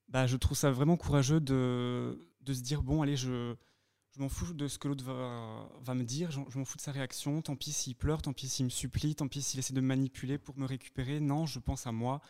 Bah, 0.08 0.26
Je 0.26 0.38
trouve 0.38 0.58
ça 0.58 0.72
vraiment 0.72 0.98
courageux 0.98 1.40
de, 1.40 2.18
de 2.42 2.54
se 2.54 2.62
dire, 2.62 2.82
bon, 2.82 3.02
allez, 3.02 3.16
je, 3.16 3.56
je 4.12 4.20
m'en 4.20 4.30
fous 4.30 4.54
de 4.54 4.68
ce 4.68 4.80
que 4.80 4.88
l'autre 4.88 5.04
va, 5.04 5.70
va, 5.82 5.94
me 5.94 6.04
dire, 6.04 6.32
je, 6.32 6.40
je 6.50 6.58
m'en 6.58 6.66
fous 6.66 6.78
de 6.78 6.82
sa 6.82 6.92
réaction, 6.92 7.42
tant 7.42 7.56
pis 7.56 7.72
s'il 7.72 7.96
pleure, 7.96 8.22
tant 8.22 8.34
pis 8.34 8.48
s'il 8.48 8.66
me 8.66 8.70
supplie, 8.70 9.16
tant 9.16 9.28
pis 9.28 9.42
s'il 9.42 9.60
essaie 9.60 9.74
de 9.74 9.82
me 9.82 9.88
manipuler 9.88 10.38
pour 10.38 10.58
me 10.58 10.66
récupérer. 10.66 11.20
Non, 11.20 11.46
je 11.46 11.60
pense 11.60 11.86
à 11.86 11.92
moi 11.92 12.22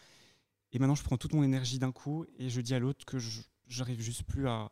et 0.74 0.80
maintenant, 0.80 0.96
je 0.96 1.04
prends 1.04 1.18
toute 1.18 1.34
mon 1.34 1.44
énergie 1.44 1.78
d'un 1.80 1.92
coup 1.92 2.26
et 2.40 2.50
je 2.50 2.60
dis 2.60 2.74
à 2.74 2.80
l'autre 2.80 3.06
que 3.06 3.18
j'arrive 3.68 4.02
juste 4.02 4.24
plus 4.24 4.48
à, 4.48 4.72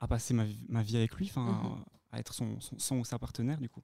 à 0.00 0.08
passer 0.08 0.32
ma, 0.32 0.46
ma, 0.68 0.82
vie 0.82 0.96
avec 0.96 1.14
lui, 1.14 1.26
enfin, 1.26 1.44
mhm. 1.44 1.84
À 2.10 2.18
être 2.18 2.34
son, 2.34 2.58
son, 2.60 2.96
ou 2.96 3.04
sa 3.04 3.18
partenaire, 3.18 3.60
du 3.60 3.68
coup. 3.68 3.82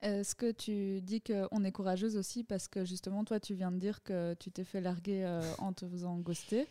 Est-ce 0.00 0.36
que 0.36 0.52
tu 0.52 1.02
dis 1.02 1.20
qu'on 1.20 1.64
est 1.64 1.72
courageuse 1.72 2.16
aussi 2.16 2.44
parce 2.44 2.68
que 2.68 2.84
justement, 2.84 3.24
toi, 3.24 3.40
tu 3.40 3.54
viens 3.54 3.72
de 3.72 3.78
dire 3.78 4.02
que 4.04 4.34
tu 4.34 4.52
t'es 4.52 4.62
fait 4.62 4.80
larguer 4.80 5.24
euh, 5.24 5.42
en 5.58 5.72
te 5.72 5.88
faisant 5.88 6.16
ghoster? 6.18 6.68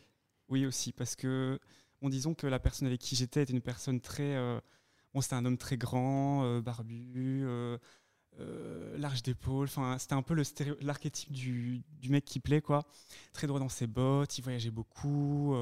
Oui, 0.50 0.66
aussi, 0.66 0.94
parce 0.94 1.16
que, 1.16 1.60
bon, 2.02 2.10
disons 2.10 2.34
que 2.34 2.48
la 2.48 2.60
personne 2.60 2.88
avec 2.88 3.02
qui 3.02 3.16
j'étais 3.16 3.44
était 3.44 3.54
une 3.54 3.62
personne 3.62 4.00
très. 4.00 4.36
Euh, 4.36 4.60
bon, 5.14 5.22
c'était 5.22 5.36
un 5.36 5.46
homme 5.46 5.58
très 5.58 5.78
grand, 5.78 6.44
euh, 6.46 6.62
barbu 6.62 7.44
euh, 7.46 7.78
large 8.98 9.24
d'épaule. 9.24 9.68
Enfin, 9.68 9.98
c'était 9.98 10.14
un 10.14 10.22
peu 10.22 10.36
l'archétype 10.82 11.32
du, 11.32 11.84
du, 12.00 12.10
mec 12.10 12.24
qui 12.24 12.40
plaît, 12.40 12.62
quoi. 12.62 12.86
Très 13.34 13.48
droit 13.48 13.60
dans 13.60 13.70
ses 13.70 13.88
bottes, 13.88 14.38
il 14.38 14.44
voyageait 14.44 14.72
beaucoup. 14.72 15.56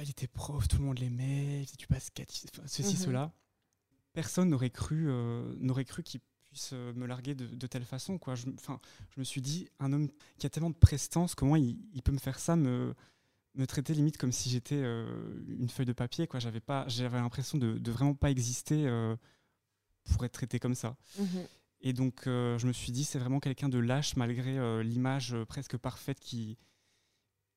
Il 0.00 0.08
était 0.08 0.28
prof, 0.28 0.66
tout 0.68 0.78
le 0.78 0.84
monde 0.84 0.98
l'aimait. 0.98 1.62
Il 1.62 1.76
du 1.76 1.86
basket, 1.86 2.30
ceci, 2.66 2.94
mhm. 2.94 3.02
cela. 3.02 3.32
Personne 4.14 4.48
n'aurait 4.48 4.70
cru, 4.70 5.08
n'aurait 5.58 5.84
cru 5.84 6.02
qu'il 6.02 6.20
puisse 6.44 6.72
me 6.72 7.06
larguer 7.06 7.34
de, 7.34 7.66
telle 7.66 7.84
façon, 7.84 8.16
quoi. 8.16 8.34
Je, 8.34 8.46
je 9.10 9.20
me 9.20 9.24
suis 9.24 9.42
dit, 9.42 9.68
un 9.80 9.92
homme 9.92 10.08
qui 10.38 10.46
a 10.46 10.50
tellement 10.50 10.70
de 10.70 10.76
prestance, 10.76 11.34
comment 11.34 11.56
il, 11.56 11.76
peut 12.02 12.12
me 12.12 12.18
faire 12.18 12.38
ça, 12.38 12.56
me, 12.56 12.94
me 13.54 13.66
traiter 13.66 13.92
limite 13.92 14.16
comme 14.16 14.32
si 14.32 14.48
j'étais 14.48 14.80
une 14.80 15.68
feuille 15.68 15.86
de 15.86 15.92
papier, 15.92 16.26
quoi. 16.26 16.40
J'avais 16.40 16.60
pas, 16.60 16.86
j'avais 16.88 17.18
l'impression 17.18 17.58
de, 17.58 17.76
de, 17.76 17.90
vraiment 17.90 18.14
pas 18.14 18.30
exister 18.30 18.88
pour 20.04 20.24
être 20.24 20.32
traité 20.32 20.58
comme 20.58 20.74
ça. 20.74 20.96
Mhm. 21.18 21.46
Et 21.86 21.92
donc, 21.92 22.26
euh, 22.26 22.58
je 22.58 22.66
me 22.66 22.72
suis 22.72 22.92
dit, 22.92 23.04
c'est 23.04 23.18
vraiment 23.18 23.40
quelqu'un 23.40 23.68
de 23.68 23.78
lâche 23.78 24.16
malgré 24.16 24.58
euh, 24.58 24.82
l'image 24.82 25.34
euh, 25.34 25.44
presque 25.44 25.76
parfaite 25.76 26.18
qu'il 26.18 26.56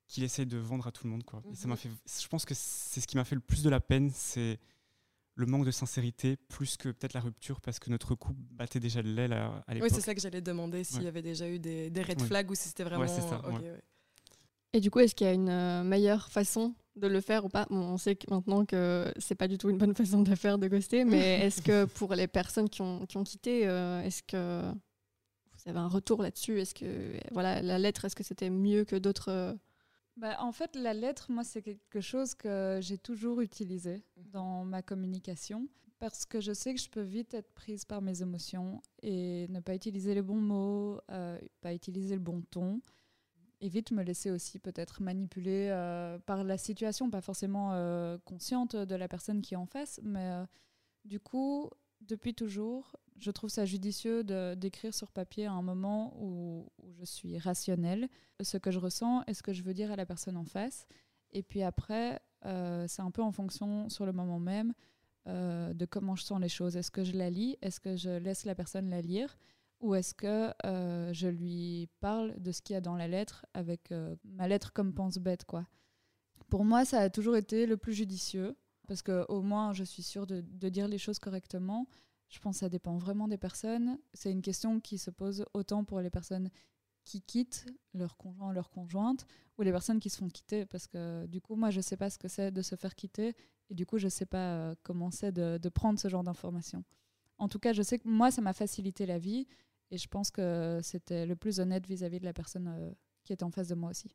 qui 0.09 0.23
essaye 0.23 0.45
de 0.45 0.57
vendre 0.57 0.87
à 0.87 0.91
tout 0.91 1.05
le 1.05 1.11
monde. 1.11 1.23
Quoi. 1.23 1.41
Et 1.51 1.55
ça 1.55 1.67
m'a 1.67 1.75
mhm. 1.75 1.79
fait, 1.79 1.89
je 2.21 2.27
pense 2.27 2.45
que 2.45 2.53
c'est 2.53 3.01
ce 3.01 3.07
qui 3.07 3.17
m'a 3.17 3.25
fait 3.25 3.35
le 3.35 3.41
plus 3.41 3.63
de 3.63 3.69
la 3.69 3.79
peine, 3.79 4.09
c'est 4.13 4.59
le 5.37 5.45
manque 5.45 5.65
de 5.65 5.71
sincérité, 5.71 6.35
plus 6.49 6.77
que 6.77 6.89
peut-être 6.89 7.13
la 7.13 7.19
rupture, 7.19 7.61
parce 7.61 7.79
que 7.79 7.89
notre 7.89 8.15
couple 8.15 8.41
battait 8.51 8.79
déjà 8.79 9.03
de 9.03 9.09
l'aile 9.09 9.33
à, 9.33 9.63
l'époque. 9.69 9.89
Oui, 9.89 9.95
c'est 9.95 10.01
ça 10.01 10.15
que 10.15 10.19
j'allais 10.19 10.41
demander, 10.41 10.83
s'il 10.83 11.03
y 11.03 11.07
avait 11.07 11.21
déjà 11.21 11.47
eu 11.47 11.59
des, 11.59 11.89
des 11.89 12.01
red 12.01 12.21
flags 12.21 12.49
ou 12.49 12.55
si 12.55 12.67
c'était 12.67 12.83
vraiment... 12.83 13.01
Ouais, 13.01 13.07
ça, 13.07 13.41
et 14.73 14.79
du 14.79 14.91
coup, 14.91 14.99
est-ce 14.99 15.15
qu'il 15.15 15.25
y 15.25 15.29
a 15.29 15.33
une 15.33 15.49
euh, 15.49 15.83
meilleure 15.83 16.29
façon 16.29 16.75
de 16.95 17.07
le 17.07 17.21
faire 17.21 17.45
ou 17.45 17.49
pas? 17.49 17.65
On 17.69 17.97
sait 17.97 18.17
maintenant 18.29 18.65
que 18.65 19.11
c'est 19.17 19.35
pas 19.35 19.47
du 19.47 19.57
tout 19.57 19.69
une 19.69 19.77
bonne 19.77 19.95
façon 19.95 20.21
de 20.21 20.35
faire 20.35 20.57
de 20.57 20.67
ghoster, 20.67 21.05
mais 21.05 21.39
est-ce 21.45 21.61
que 21.61 21.85
pour 21.85 22.13
les 22.15 22.27
personnes 22.27 22.69
qui 22.69 22.81
ont, 22.81 23.05
qui 23.05 23.17
ont 23.17 23.23
quitté, 23.23 23.67
euh, 23.67 24.01
est-ce 24.01 24.23
que 24.23 24.61
vous 24.63 25.69
avez 25.69 25.79
un 25.79 25.87
retour 25.87 26.21
là-dessus? 26.21 26.59
Est-ce 26.59 26.75
que 26.75 26.85
voilà, 27.31 27.61
la 27.61 27.79
lettre, 27.79 28.05
est-ce 28.05 28.15
que 28.15 28.23
c'était 28.23 28.49
mieux 28.49 28.83
que 28.83 28.95
d'autres 28.95 29.31
euh? 29.31 29.53
Bah, 30.17 30.37
En 30.39 30.51
fait, 30.51 30.75
la 30.75 30.93
lettre, 30.93 31.31
moi, 31.31 31.43
c'est 31.43 31.61
quelque 31.61 32.01
chose 32.01 32.35
que 32.35 32.79
j'ai 32.81 32.97
toujours 32.97 33.41
utilisé 33.41 34.03
dans 34.17 34.65
ma 34.65 34.81
communication 34.81 35.67
parce 35.99 36.25
que 36.25 36.39
je 36.41 36.51
sais 36.51 36.75
que 36.75 36.79
je 36.79 36.89
peux 36.89 37.01
vite 37.01 37.33
être 37.33 37.51
prise 37.53 37.85
par 37.85 38.01
mes 38.01 38.21
émotions 38.21 38.81
et 39.01 39.47
ne 39.47 39.59
pas 39.59 39.73
utiliser 39.73 40.13
les 40.13 40.21
bons 40.21 40.41
mots, 40.41 40.99
pas 41.61 41.73
utiliser 41.73 42.13
le 42.13 42.21
bon 42.21 42.43
ton 42.51 42.81
et 43.59 43.69
vite 43.69 43.91
me 43.91 44.03
laisser 44.03 44.31
aussi 44.31 44.59
peut-être 44.59 45.01
manipuler 45.01 45.69
euh, 45.71 46.19
par 46.19 46.43
la 46.43 46.57
situation, 46.57 47.09
pas 47.09 47.21
forcément 47.21 47.73
euh, 47.73 48.17
consciente 48.25 48.75
de 48.75 48.95
la 48.95 49.07
personne 49.07 49.41
qui 49.41 49.55
est 49.55 49.57
en 49.57 49.65
face, 49.65 49.99
mais 50.03 50.29
euh, 50.31 50.45
du 51.05 51.19
coup, 51.19 51.69
depuis 52.01 52.33
toujours, 52.33 52.95
je 53.17 53.31
trouve 53.31 53.49
ça 53.49 53.65
judicieux 53.65 54.23
d'écrire 54.55 54.93
sur 54.93 55.11
papier 55.11 55.45
à 55.45 55.51
un 55.51 55.61
moment 55.61 56.13
où, 56.19 56.69
je 56.99 57.05
suis 57.05 57.37
rationnelle, 57.37 58.07
ce 58.41 58.57
que 58.57 58.71
je 58.71 58.79
ressens 58.79 59.23
et 59.27 59.33
ce 59.33 59.43
que 59.43 59.53
je 59.53 59.63
veux 59.63 59.73
dire 59.73 59.91
à 59.91 59.95
la 59.95 60.05
personne 60.05 60.37
en 60.37 60.45
face. 60.45 60.87
Et 61.31 61.43
puis 61.43 61.63
après, 61.63 62.21
c'est 62.43 63.01
un 63.01 63.11
peu 63.11 63.21
en 63.21 63.31
fonction 63.31 63.89
sur 63.89 64.05
le 64.05 64.13
moment 64.13 64.39
même 64.39 64.73
de 65.25 65.85
comment 65.85 66.15
je 66.15 66.23
sens 66.23 66.39
les 66.39 66.49
choses. 66.49 66.77
Est-ce 66.77 66.91
que 66.91 67.03
je 67.03 67.13
la 67.13 67.29
lis? 67.29 67.57
Est-ce 67.61 67.79
que 67.79 67.97
je 67.97 68.17
laisse 68.17 68.45
la 68.45 68.55
personne 68.55 68.89
la 68.89 69.01
lire? 69.01 69.37
Ou 69.79 69.93
est-ce 69.93 70.13
que 70.13 70.51
euh, 70.65 71.13
je 71.13 71.27
lui 71.27 71.87
parle 71.99 72.33
de 72.41 72.51
ce 72.51 72.61
qu'il 72.61 72.73
y 72.73 72.77
a 72.77 72.81
dans 72.81 72.95
la 72.95 73.07
lettre 73.07 73.45
avec 73.53 73.91
euh, 73.91 74.15
ma 74.23 74.47
lettre 74.47 74.73
comme 74.73 74.93
pense 74.93 75.17
bête 75.19 75.45
quoi. 75.45 75.67
Pour 76.49 76.65
moi, 76.65 76.85
ça 76.85 76.99
a 77.01 77.09
toujours 77.09 77.35
été 77.35 77.65
le 77.65 77.77
plus 77.77 77.93
judicieux 77.93 78.55
parce 78.87 79.01
que 79.01 79.25
au 79.29 79.41
moins 79.41 79.73
je 79.73 79.83
suis 79.83 80.03
sûre 80.03 80.25
de, 80.27 80.41
dire 80.69 80.87
les 80.87 80.97
choses 80.97 81.19
correctement. 81.19 81.87
Je 82.29 82.39
pense 82.39 82.57
que 82.57 82.59
ça 82.61 82.69
dépend 82.69 82.97
vraiment 82.97 83.27
des 83.27 83.37
personnes. 83.37 83.99
C'est 84.13 84.31
une 84.31 84.41
question 84.41 84.79
qui 84.81 84.97
se 84.97 85.11
pose 85.11 85.45
autant 85.53 85.85
pour 85.85 86.01
les 86.01 86.09
personnes 86.09 86.49
qui 87.05 87.21
quittent 87.21 87.65
leur 87.93 88.17
conjoint 88.17 88.51
leur 88.51 88.69
conjointe 88.69 89.25
ou 89.57 89.61
les 89.61 89.71
personnes 89.71 89.99
qui 89.99 90.09
se 90.09 90.17
font 90.17 90.27
quitter 90.27 90.65
parce 90.65 90.87
que 90.87 91.25
du 91.27 91.39
coup 91.39 91.55
moi 91.55 91.69
je 91.69 91.79
sais 91.79 91.95
pas 91.95 92.09
ce 92.09 92.17
que 92.17 92.27
c'est 92.27 92.51
de 92.51 92.61
se 92.61 92.75
faire 92.75 92.95
quitter 92.95 93.33
et 93.69 93.75
du 93.75 93.85
coup 93.85 93.97
je 93.97 94.09
sais 94.09 94.25
pas 94.25 94.55
euh, 94.55 94.75
comment 94.83 95.09
c'est 95.09 95.31
de, 95.31 95.57
de 95.57 95.69
prendre 95.69 95.99
ce 95.99 96.09
genre 96.09 96.23
d'informations. 96.23 96.83
En 97.37 97.47
tout 97.47 97.59
cas, 97.59 97.73
je 97.73 97.81
sais 97.81 97.99
que 97.99 98.07
moi, 98.07 98.31
ça 98.31 98.41
m'a 98.41 98.53
facilité 98.53 99.05
la 99.05 99.19
vie 99.19 99.47
et 99.91 99.97
je 99.97 100.07
pense 100.07 100.31
que 100.31 100.79
c'était 100.81 101.25
le 101.25 101.35
plus 101.35 101.59
honnête 101.59 101.85
vis-à-vis 101.87 102.19
de 102.19 102.25
la 102.25 102.33
personne 102.33 102.67
euh, 102.67 102.91
qui 103.23 103.33
était 103.33 103.43
en 103.43 103.51
face 103.51 103.67
de 103.67 103.75
moi 103.75 103.91
aussi. 103.91 104.11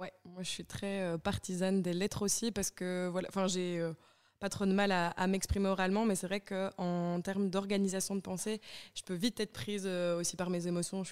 Ouais, 0.00 0.12
moi 0.24 0.42
je 0.42 0.48
suis 0.48 0.64
très 0.64 1.02
euh, 1.02 1.18
partisane 1.18 1.82
des 1.82 1.92
lettres 1.92 2.22
aussi 2.22 2.50
parce 2.52 2.70
que 2.70 3.08
voilà, 3.08 3.28
enfin 3.28 3.46
j'ai 3.48 3.78
euh, 3.78 3.92
pas 4.38 4.48
trop 4.48 4.64
de 4.64 4.72
mal 4.72 4.92
à, 4.92 5.26
m'exprimer 5.26 5.68
oralement, 5.68 6.06
mais 6.06 6.14
c'est 6.14 6.26
vrai 6.26 6.40
qu'en 6.40 7.20
termes 7.20 7.50
d'organisation 7.50 8.16
de 8.16 8.20
pensée, 8.20 8.62
je 8.94 9.02
peux 9.02 9.12
vite 9.12 9.38
être 9.40 9.52
prise 9.52 9.86
aussi 9.86 10.36
par 10.36 10.48
mes 10.48 10.66
émotions. 10.66 11.02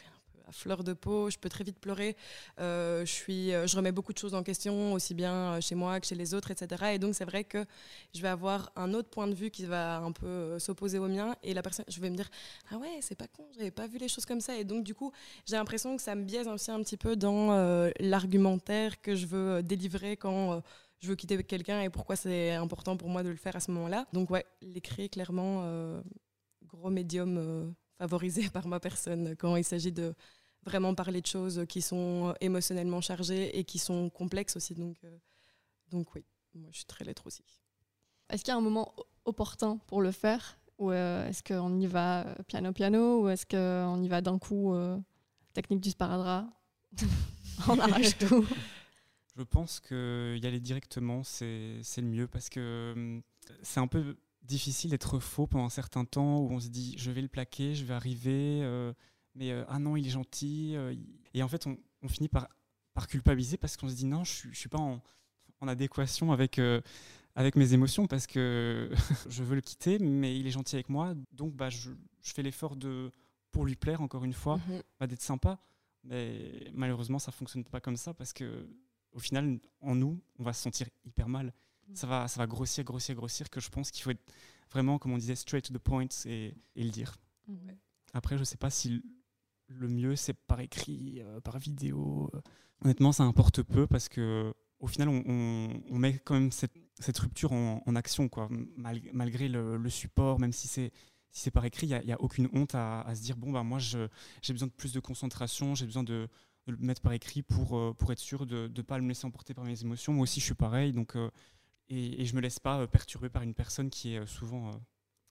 Fleur 0.53 0.85
de 0.85 0.93
peau, 0.93 1.31
je 1.31 1.39
peux 1.39 1.49
très 1.49 1.65
vite 1.65 1.79
pleurer. 1.79 2.17
Euh, 2.61 3.05
euh, 3.29 3.67
je 3.67 3.77
remets 3.77 3.93
beaucoup 3.93 4.13
de 4.13 4.19
choses 4.19 4.35
en 4.35 4.43
question, 4.43 4.93
aussi 4.93 5.15
bien 5.15 5.35
euh, 5.35 5.61
chez 5.61 5.75
moi 5.75 6.01
que 6.01 6.07
chez 6.07 6.15
les 6.15 6.35
autres, 6.35 6.51
etc. 6.51 6.93
Et 6.95 6.99
donc, 6.99 7.15
c'est 7.15 7.25
vrai 7.25 7.45
que 7.45 7.65
je 8.15 8.23
vais 8.23 8.29
avoir 8.29 8.73
un 8.77 8.95
autre 8.95 9.09
point 9.09 9.27
de 9.27 9.35
vue 9.35 9.51
qui 9.51 9.65
va 9.65 9.99
un 9.99 10.13
peu 10.13 10.59
s'opposer 10.59 10.99
au 10.99 11.09
mien. 11.09 11.37
Et 11.43 11.55
la 11.55 11.63
personne, 11.63 11.85
je 11.89 12.01
vais 12.01 12.11
me 12.11 12.17
dire 12.17 12.29
Ah 12.71 12.79
ouais, 12.79 12.99
c'est 13.01 13.15
pas 13.15 13.29
con, 13.29 13.47
j'avais 13.57 13.71
pas 13.71 13.87
vu 13.87 13.99
les 13.99 14.09
choses 14.09 14.27
comme 14.27 14.41
ça. 14.41 14.57
Et 14.57 14.65
donc, 14.65 14.85
du 14.85 14.95
coup, 14.95 15.13
j'ai 15.47 15.57
l'impression 15.57 15.97
que 15.97 16.03
ça 16.03 16.15
me 16.15 16.25
biaise 16.25 16.49
aussi 16.49 16.71
un 16.71 16.83
petit 16.83 16.97
peu 16.97 17.17
dans 17.17 17.49
l'argumentaire 18.01 19.01
que 19.01 19.15
je 19.15 19.27
veux 19.27 19.63
délivrer 19.63 20.17
quand 20.17 20.63
je 21.01 21.09
veux 21.09 21.15
quitter 21.15 21.43
quelqu'un 21.45 21.83
et 21.83 21.91
pourquoi 21.91 22.17
c'est 22.17 22.53
important 22.53 22.97
pour 22.97 23.09
moi 23.09 23.23
de 23.23 23.29
le 23.29 23.37
faire 23.37 23.55
à 23.57 23.61
ce 23.61 23.71
moment-là. 23.71 24.07
Donc, 24.13 24.31
ouais, 24.31 24.45
l'écrit, 24.63 25.09
clairement, 25.11 25.65
gros 26.67 26.91
médium 26.91 27.75
favorisé 27.99 28.49
par 28.53 28.67
ma 28.67 28.81
personne 28.81 29.35
quand 29.37 29.57
il 29.57 29.65
s'agit 29.65 29.93
de 29.93 30.15
vraiment 30.69 30.95
parler 30.95 31.21
de 31.21 31.27
choses 31.27 31.65
qui 31.69 31.83
sont 31.83 32.35
émotionnellement 32.41 33.01
chargées 33.01 33.59
et 33.59 33.65
qui 33.65 33.79
sont 33.79 34.11
complexes 34.11 34.57
aussi. 34.57 34.75
Donc, 34.75 34.97
euh, 35.05 35.19
donc 35.91 36.15
oui, 36.15 36.25
moi 36.55 36.69
je 36.71 36.79
suis 36.79 36.87
très 36.87 37.05
lettre 37.05 37.27
aussi. 37.27 37.43
Est-ce 38.31 38.45
qu'il 38.45 38.53
y 38.53 38.55
a 38.55 38.59
un 38.59 38.63
moment 38.63 38.95
opportun 39.25 39.79
pour 39.87 40.03
le 40.03 40.13
faire 40.13 40.59
Ou 40.79 40.91
euh, 40.91 41.27
est-ce 41.27 41.43
qu'on 41.43 41.81
y 41.81 41.87
va 41.87 42.27
euh, 42.27 42.35
piano-piano 42.47 43.23
Ou 43.23 43.29
est-ce 43.31 43.47
qu'on 43.47 44.03
y 44.03 44.09
va 44.09 44.21
d'un 44.21 44.39
coup 44.39 44.75
technique 45.55 45.81
du 45.81 45.91
sparadrap 45.91 46.47
On 47.69 47.79
arrache 47.79 48.17
tout 48.19 48.47
Je 49.37 49.43
pense 49.43 49.81
que 49.81 50.39
y 50.41 50.47
aller 50.47 50.61
directement, 50.61 51.25
c'est 51.25 51.81
le 51.97 52.03
mieux 52.03 52.29
parce 52.29 52.49
que 52.51 53.21
c'est 53.63 53.81
un 53.81 53.89
peu 53.89 54.17
difficile 54.43 54.91
d'être 54.91 55.19
faux 55.19 55.47
pendant 55.47 55.65
un 55.65 55.71
certain 55.71 56.05
temps 56.05 56.39
où 56.39 56.51
on 56.51 56.61
se 56.61 56.69
dit 56.69 56.95
je 56.99 57.11
vais 57.11 57.23
le 57.23 57.29
plaquer, 57.29 57.75
je 57.75 57.85
vais 57.85 57.95
arriver 57.95 58.63
mais 59.39 59.53
euh, 59.53 59.65
ah 59.69 59.79
non, 59.79 59.97
il 59.97 60.07
est 60.07 60.11
gentil. 60.11 60.75
Euh, 60.75 60.95
et 61.33 61.43
en 61.43 61.49
fait, 61.49 61.67
on, 61.67 62.09
finit 62.09 62.29
par, 62.29 62.49
par 62.93 63.07
culpabiliser 63.07 63.57
parce 63.57 63.77
qu'on 63.77 63.89
se 63.89 63.95
dit 63.95 64.05
non, 64.05 64.25
je 64.25 64.49
ne 64.49 64.55
suis 64.55 64.69
pas 64.69 64.79
en, 64.79 65.01
adéquation 65.67 66.33
avec, 66.33 66.59
euh, 66.59 66.81
avec 67.35 67.57
mes 67.57 67.73
émotions 67.73 68.07
parce 68.07 68.27
que 68.27 68.91
je 69.29 69.43
veux 69.43 69.55
le 69.55 69.61
quitter, 69.61 69.99
mais 69.99 70.39
il 70.39 70.47
est 70.47 70.51
gentil 70.51 70.77
avec 70.77 70.89
moi. 70.89 71.15
Donc, 71.33 71.55
bah, 71.55 71.71
je, 71.71 71.91
fais 72.23 72.43
l'effort 72.43 72.77
de 72.77 73.11
pour 73.51 73.65
lui 73.65 73.77
plaire, 73.77 74.03
encore 74.03 74.25
une 74.25 74.35
fois, 74.35 74.59
mhm. 74.69 74.83
bah, 75.01 75.07
d'être 75.07 75.23
sympa. 75.23 75.59
Mais 76.05 76.71
malheureusement, 76.75 77.19
ça 77.19 77.33
fonctionne 77.33 77.65
pas 77.65 77.81
comme 77.81 77.97
ça 77.97 78.15
parce 78.15 78.33
que 78.33 78.69
au 79.13 79.19
final, 79.19 79.59
en 79.81 79.95
nous, 79.95 80.21
on 80.39 80.43
va 80.43 80.53
se 80.53 80.63
sentir 80.63 80.89
hyper 81.05 81.29
mal. 81.29 81.47
Mhm. 81.89 81.97
Ça 81.97 82.07
va, 82.07 82.29
ça 82.29 82.39
va 82.41 82.47
grossir, 82.47 82.85
grossir, 82.85 83.15
grossir. 83.15 83.49
Que 83.51 83.61
je 83.61 83.69
pense 83.69 83.91
qu'il 83.91 84.03
faut 84.03 84.11
être 84.11 84.33
vraiment, 84.71 84.99
comme 84.99 85.13
on 85.13 85.19
disait, 85.19 85.35
straight 85.35 85.65
to 85.65 85.73
the 85.73 85.79
point 85.79 86.09
et, 86.27 86.55
et 86.77 86.85
le 86.85 86.91
dire 86.91 87.17
Après, 88.13 88.37
je 88.37 88.45
sais 88.45 88.59
pas 88.59 88.71
si 88.71 89.03
le 89.69 89.89
mieux 89.89 90.17
c'est 90.17 90.35
par 90.35 90.61
écrit, 90.61 91.21
euh, 91.21 91.41
par 91.41 91.59
vidéo. 91.59 92.31
Honnêtement, 92.83 93.13
ça 93.13 93.25
importe 93.25 93.63
peu 93.63 93.87
parce 93.87 94.09
que 94.09 94.53
au 94.81 94.87
final, 94.87 95.09
on, 95.09 95.99
met 95.99 96.19
quand 96.25 96.35
même 96.35 96.53
cette, 96.53 97.19
rupture 97.19 97.53
en, 97.53 97.97
action, 97.97 98.29
quoi, 98.29 98.49
malgré 98.77 99.49
le, 99.49 99.89
support, 99.89 100.39
même 100.39 100.53
si 100.53 100.69
c'est 100.69 100.93
si 101.31 101.43
c'est 101.43 101.51
par 101.51 101.65
écrit, 101.65 101.87
il 101.87 102.01
n'y 102.07 102.13
a, 102.13 102.21
aucune 102.21 102.49
honte 102.55 102.75
à, 102.75 103.05
se 103.15 103.21
dire 103.21 103.37
bon, 103.37 103.53
bah, 103.53 103.63
moi, 103.63 103.79
j'ai 103.79 104.09
besoin 104.53 104.69
de 104.69 104.73
plus 104.73 104.93
de 104.93 105.01
concentration, 105.01 105.75
j'ai 105.75 105.85
besoin 105.85 106.05
de, 106.05 106.29
le 106.71 106.77
mettre 106.79 107.01
par 107.01 107.13
écrit 107.13 107.43
pour, 107.43 107.77
euh, 107.77 107.95
pour 107.95 108.13
être 108.13 108.19
sûr 108.19 108.47
de 108.47 108.71
ne 108.75 108.83
pas 108.83 108.99
me 108.99 109.09
laisser 109.09 109.27
emporter 109.27 109.55
par 109.55 109.65
mes 109.65 109.81
émotions. 109.83 110.13
Moi 110.13 110.25
aussi, 110.25 110.41
je 110.41 110.47
suis 110.47 110.55
pareil, 110.55 110.93
donc, 110.93 111.17
euh, 111.17 111.31
et, 111.89 112.25
je 112.25 112.33
ne 112.33 112.37
me 112.37 112.43
laisse 112.43 112.59
pas 112.59 112.81
euh, 112.81 112.87
perturber 112.87 113.29
par 113.29 113.43
une 113.43 113.55
personne 113.55 113.91
qui 113.91 114.15
est 114.15 114.27
souvent 114.27 114.71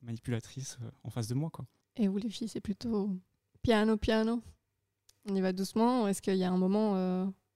manipulatrice 0.02 0.78
en 1.04 1.10
face 1.10 1.28
de 1.28 1.34
moi. 1.34 1.50
Quoi. 1.50 1.66
Et 1.96 2.08
vous, 2.08 2.18
les 2.18 2.30
filles, 2.30 2.48
c'est 2.48 2.62
plutôt 2.62 3.20
piano, 3.68 3.98
piano 3.98 4.42
On 5.30 5.36
y 5.36 5.42
va 5.42 5.52
doucement 5.52 6.08
Est-ce 6.08 6.22
qu'il 6.22 6.38
y 6.38 6.46
a 6.46 6.50
un 6.50 6.58
moment 6.58 6.94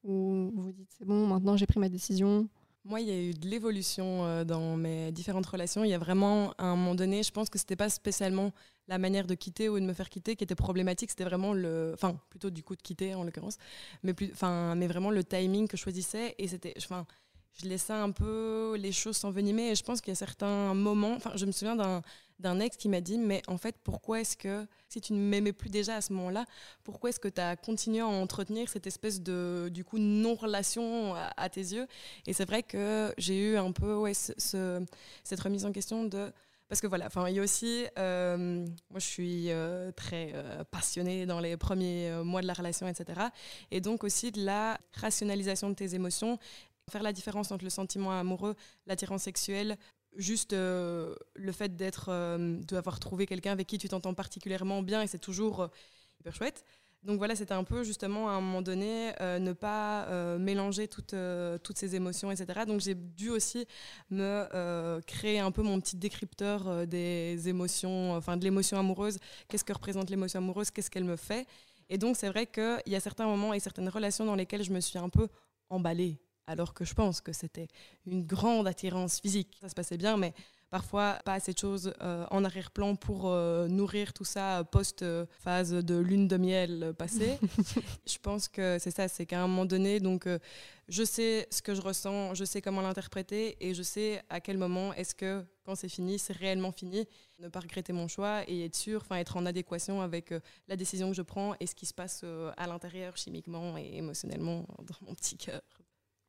où 0.03 0.51
vous 0.53 0.73
dites 0.73 0.89
c'est 0.97 1.05
bon, 1.05 1.25
maintenant 1.25 1.55
j'ai 1.55 1.65
pris 1.65 1.79
ma 1.79 1.87
décision? 1.87 2.49
Moi, 2.83 2.99
il 2.99 3.07
y 3.07 3.11
a 3.11 3.21
eu 3.21 3.33
de 3.33 3.47
l'évolution 3.47 4.25
euh, 4.25 4.43
dans 4.43 4.75
mes 4.75 5.11
différentes 5.11 5.45
relations. 5.45 5.85
Il 5.85 5.89
y 5.89 5.93
a 5.93 5.99
vraiment, 5.99 6.53
un 6.57 6.75
moment 6.75 6.95
donné, 6.95 7.21
je 7.23 7.31
pense 7.31 7.47
que 7.49 7.59
c'était 7.59 7.75
pas 7.77 7.89
spécialement 7.89 8.51
la 8.87 8.97
manière 8.97 9.25
de 9.25 9.35
quitter 9.35 9.69
ou 9.69 9.79
de 9.79 9.85
me 9.85 9.93
faire 9.93 10.09
quitter 10.09 10.35
qui 10.35 10.43
était 10.43 10.55
problématique. 10.55 11.11
C'était 11.11 11.23
vraiment 11.23 11.53
le, 11.53 11.91
enfin, 11.93 12.19
plutôt 12.29 12.49
du 12.49 12.63
coup 12.63 12.75
de 12.75 12.81
quitter 12.81 13.13
en 13.13 13.23
l'occurrence, 13.23 13.57
mais 14.03 14.13
plus, 14.13 14.31
enfin, 14.33 14.75
mais 14.75 14.87
vraiment 14.87 15.11
le 15.11 15.23
timing 15.23 15.67
que 15.67 15.77
je 15.77 15.83
choisissais. 15.83 16.35
Et 16.39 16.47
c'était, 16.47 16.73
enfin, 16.77 17.05
je 17.53 17.69
laissais 17.69 17.93
un 17.93 18.11
peu 18.11 18.75
les 18.77 18.91
choses 18.91 19.15
s'envenimer. 19.15 19.69
Et 19.69 19.75
je 19.75 19.83
pense 19.83 20.01
qu'il 20.01 20.11
y 20.11 20.13
a 20.13 20.15
certains 20.15 20.73
moments, 20.73 21.13
enfin, 21.13 21.31
je 21.35 21.45
me 21.45 21.51
souviens 21.51 21.75
d'un 21.75 22.01
ex 22.59 22.77
qui 22.77 22.89
m'a 22.89 23.01
dit, 23.01 23.17
mais 23.17 23.41
en 23.47 23.57
fait, 23.57 23.75
pourquoi 23.83 24.21
est-ce 24.21 24.37
que, 24.37 24.65
si 24.89 25.01
tu 25.01 25.13
ne 25.13 25.19
m'aimais 25.19 25.53
plus 25.53 25.69
déjà 25.69 25.95
à 25.95 26.01
ce 26.01 26.13
moment-là, 26.13 26.45
pourquoi 26.83 27.09
est-ce 27.09 27.19
que 27.19 27.27
tu 27.27 27.41
as 27.41 27.55
continué 27.55 27.99
à 27.99 28.07
entretenir 28.07 28.69
cette 28.69 28.87
espèce 28.87 29.21
de, 29.21 29.69
du 29.71 29.83
coup, 29.83 29.97
non-relation 29.97 31.15
à, 31.15 31.49
tes 31.49 31.61
yeux? 31.61 31.87
Et 32.27 32.33
c'est 32.33 32.45
vrai 32.45 32.63
que 32.63 33.13
j'ai 33.17 33.51
eu 33.51 33.57
un 33.57 33.71
peu 33.71 33.95
ouais, 33.95 34.13
ce, 34.13 34.83
cette 35.23 35.39
remise 35.39 35.65
en 35.65 35.71
question 35.71 36.05
de... 36.05 36.31
Parce 36.67 36.79
que 36.79 36.87
voilà, 36.87 37.07
enfin, 37.07 37.27
il 37.27 37.35
y 37.35 37.39
a 37.39 37.43
aussi, 37.43 37.85
euh, 37.99 38.65
moi 38.89 38.99
je 38.99 39.05
suis 39.05 39.51
euh, 39.51 39.91
très 39.91 40.31
euh, 40.33 40.63
passionnée 40.63 41.25
dans 41.25 41.41
les 41.41 41.57
premiers 41.57 42.09
mois 42.23 42.41
de 42.41 42.47
la 42.47 42.53
relation, 42.53 42.87
etc. 42.87 43.19
Et 43.71 43.81
donc 43.81 44.05
aussi 44.05 44.31
de 44.31 44.45
la 44.45 44.79
rationalisation 44.93 45.69
de 45.69 45.75
tes 45.75 45.95
émotions 45.95 46.39
faire 46.91 47.03
la 47.03 47.13
différence 47.13 47.51
entre 47.51 47.63
le 47.63 47.69
sentiment 47.69 48.11
amoureux, 48.11 48.55
l'attirance 48.85 49.23
sexuelle, 49.23 49.77
juste 50.15 50.53
euh, 50.53 51.15
le 51.35 51.51
fait 51.51 51.75
d'être, 51.75 52.09
euh, 52.09 52.57
d'avoir 52.67 52.99
trouvé 52.99 53.25
quelqu'un 53.25 53.51
avec 53.51 53.67
qui 53.67 53.77
tu 53.77 53.87
t'entends 53.87 54.13
particulièrement 54.13 54.81
bien 54.81 55.01
et 55.01 55.07
c'est 55.07 55.19
toujours 55.19 55.61
euh, 55.61 55.67
hyper 56.19 56.35
chouette. 56.35 56.65
Donc 57.03 57.17
voilà, 57.17 57.35
c'était 57.35 57.53
un 57.53 57.63
peu 57.63 57.83
justement 57.83 58.29
à 58.29 58.33
un 58.33 58.41
moment 58.41 58.61
donné 58.61 59.11
ne 59.19 59.53
pas 59.53 60.37
mélanger 60.37 60.87
toutes, 60.87 61.15
toutes 61.63 61.77
ces 61.79 61.95
émotions, 61.95 62.29
etc. 62.29 62.59
Donc 62.67 62.79
j'ai 62.79 62.93
dû 62.93 63.31
aussi 63.31 63.65
me 64.11 65.01
créer 65.07 65.39
un 65.39 65.49
peu 65.49 65.63
mon 65.63 65.81
petit 65.81 65.95
décrypteur 65.95 66.85
des 66.85 67.49
émotions, 67.49 68.13
enfin 68.13 68.37
de 68.37 68.43
l'émotion 68.43 68.77
amoureuse. 68.77 69.17
Qu'est-ce 69.47 69.63
que 69.63 69.73
représente 69.73 70.11
l'émotion 70.11 70.37
amoureuse? 70.37 70.69
Qu'est-ce 70.69 70.91
qu'elle 70.91 71.03
me 71.03 71.15
fait? 71.15 71.47
Et 71.89 71.97
donc 71.97 72.17
c'est 72.17 72.29
vrai 72.29 72.45
qu'il 72.45 72.83
y 72.85 72.95
a 72.95 72.99
certains 72.99 73.25
moments 73.25 73.55
et 73.55 73.59
certaines 73.59 73.89
relations 73.89 74.23
dans 74.23 74.35
lesquelles 74.35 74.63
je 74.63 74.71
me 74.71 74.79
suis 74.79 74.99
un 74.99 75.09
peu 75.09 75.27
emballée 75.71 76.19
alors 76.51 76.73
que 76.73 76.85
je 76.85 76.93
pense 76.93 77.21
que 77.21 77.33
c'était 77.33 77.67
une 78.05 78.25
grande 78.25 78.67
attirance 78.67 79.19
physique. 79.19 79.57
Ça 79.61 79.69
se 79.69 79.73
passait 79.73 79.97
bien, 79.97 80.17
mais 80.17 80.33
parfois 80.69 81.19
pas 81.25 81.33
assez 81.33 81.53
de 81.53 81.57
choses 81.57 81.93
euh, 82.01 82.25
en 82.31 82.43
arrière-plan 82.45 82.95
pour 82.95 83.27
euh, 83.27 83.67
nourrir 83.67 84.13
tout 84.13 84.23
ça 84.23 84.63
post-phase 84.71 85.71
de 85.71 85.97
lune 85.97 86.27
de 86.27 86.37
miel 86.37 86.93
passée. 86.97 87.37
je 88.07 88.17
pense 88.17 88.47
que 88.47 88.77
c'est 88.79 88.91
ça, 88.91 89.07
c'est 89.07 89.25
qu'à 89.25 89.43
un 89.43 89.47
moment 89.47 89.65
donné, 89.65 89.99
donc 89.99 90.27
je 90.87 91.03
sais 91.03 91.47
ce 91.51 91.61
que 91.61 91.75
je 91.75 91.81
ressens, 91.81 92.33
je 92.35 92.45
sais 92.45 92.61
comment 92.61 92.81
l'interpréter 92.81 93.57
et 93.59 93.73
je 93.73 93.83
sais 93.83 94.21
à 94.29 94.39
quel 94.39 94.57
moment 94.57 94.93
est-ce 94.93 95.13
que 95.13 95.43
quand 95.65 95.75
c'est 95.75 95.89
fini, 95.89 96.17
c'est 96.17 96.33
réellement 96.33 96.71
fini. 96.71 97.05
Ne 97.39 97.49
pas 97.49 97.59
regretter 97.59 97.91
mon 97.93 98.07
choix 98.07 98.43
et 98.47 98.65
être 98.65 98.75
sûr, 98.75 99.01
enfin 99.01 99.17
être 99.17 99.35
en 99.35 99.45
adéquation 99.45 100.01
avec 100.01 100.33
la 100.67 100.75
décision 100.75 101.09
que 101.09 101.15
je 101.15 101.21
prends 101.21 101.53
et 101.59 101.67
ce 101.67 101.75
qui 101.75 101.85
se 101.85 101.93
passe 101.93 102.23
à 102.55 102.67
l'intérieur 102.67 103.17
chimiquement 103.17 103.77
et 103.77 103.97
émotionnellement 103.97 104.65
dans 104.79 105.07
mon 105.07 105.13
petit 105.15 105.37
cœur. 105.37 105.61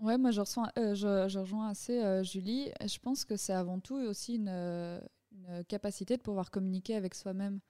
Ouais, 0.02 0.18
moi 0.18 0.32
je, 0.32 0.40
reçois, 0.40 0.68
euh, 0.80 0.96
je, 0.96 1.38
rejoins 1.38 1.68
assez 1.68 2.02
euh, 2.02 2.24
Julie. 2.24 2.72
Je 2.84 2.98
pense 2.98 3.24
que 3.24 3.36
c'est 3.36 3.52
avant 3.52 3.78
tout 3.78 3.94
aussi 3.94 4.34
une, 4.34 4.48
euh, 4.48 5.00
une, 5.30 5.64
capacité 5.64 6.16
de 6.16 6.22
pouvoir 6.22 6.50
communiquer 6.50 6.96
avec 6.96 7.14
soi-même. 7.14 7.60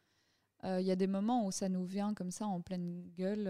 Il 0.64 0.86
y 0.86 0.92
a 0.92 0.96
des 0.96 1.08
moments 1.08 1.44
où 1.44 1.50
ça 1.50 1.68
nous 1.68 1.84
vient 1.84 2.14
comme 2.14 2.30
ça 2.30 2.46
en 2.46 2.60
pleine 2.60 3.02
gueule, 3.18 3.48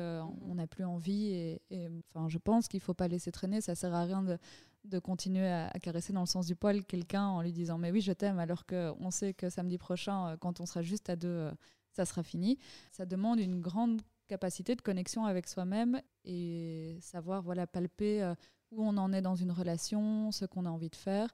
on 0.48 0.54
n'a 0.54 0.66
plus 0.66 0.84
envie 0.86 1.26
et, 1.26 1.60
enfin, 2.08 2.26
je 2.30 2.38
pense 2.38 2.68
qu'il 2.68 2.78
ne 2.78 2.82
faut 2.82 2.94
pas 2.94 3.06
laisser 3.06 3.30
traîner. 3.30 3.60
Ça 3.60 3.74
sert 3.74 3.92
à 3.92 4.04
rien 4.04 4.22
de, 4.22 4.38
de 4.84 4.98
continuer 4.98 5.46
à, 5.46 5.70
caresser 5.82 6.14
dans 6.14 6.22
le 6.22 6.26
sens 6.26 6.46
du 6.46 6.56
poil 6.56 6.86
quelqu'un 6.86 7.26
en 7.26 7.42
lui 7.42 7.52
disant 7.52 7.76
mais 7.76 7.90
oui 7.90 8.00
je 8.00 8.12
t'aime 8.12 8.38
alors 8.38 8.64
qu'on 8.64 9.10
sait 9.10 9.34
que 9.34 9.50
samedi 9.50 9.76
prochain 9.76 10.38
quand 10.40 10.60
on 10.60 10.64
sera 10.64 10.80
juste 10.80 11.10
à 11.10 11.16
deux 11.16 11.50
ça 11.92 12.06
sera 12.06 12.22
fini. 12.22 12.58
Ça 12.90 13.04
demande 13.04 13.40
une 13.40 13.60
grande 13.60 14.00
capacité 14.26 14.74
de 14.74 14.80
connexion 14.80 15.26
avec 15.26 15.48
soi-même 15.48 16.00
et 16.24 16.96
savoir 17.02 17.42
voilà 17.42 17.66
palper 17.66 18.32
où 18.72 18.82
on 18.84 18.96
en 18.96 19.12
est 19.12 19.22
dans 19.22 19.36
une 19.36 19.52
relation, 19.52 20.32
ce 20.32 20.44
qu'on 20.44 20.66
a 20.66 20.70
envie 20.70 20.90
de 20.90 20.96
faire. 20.96 21.32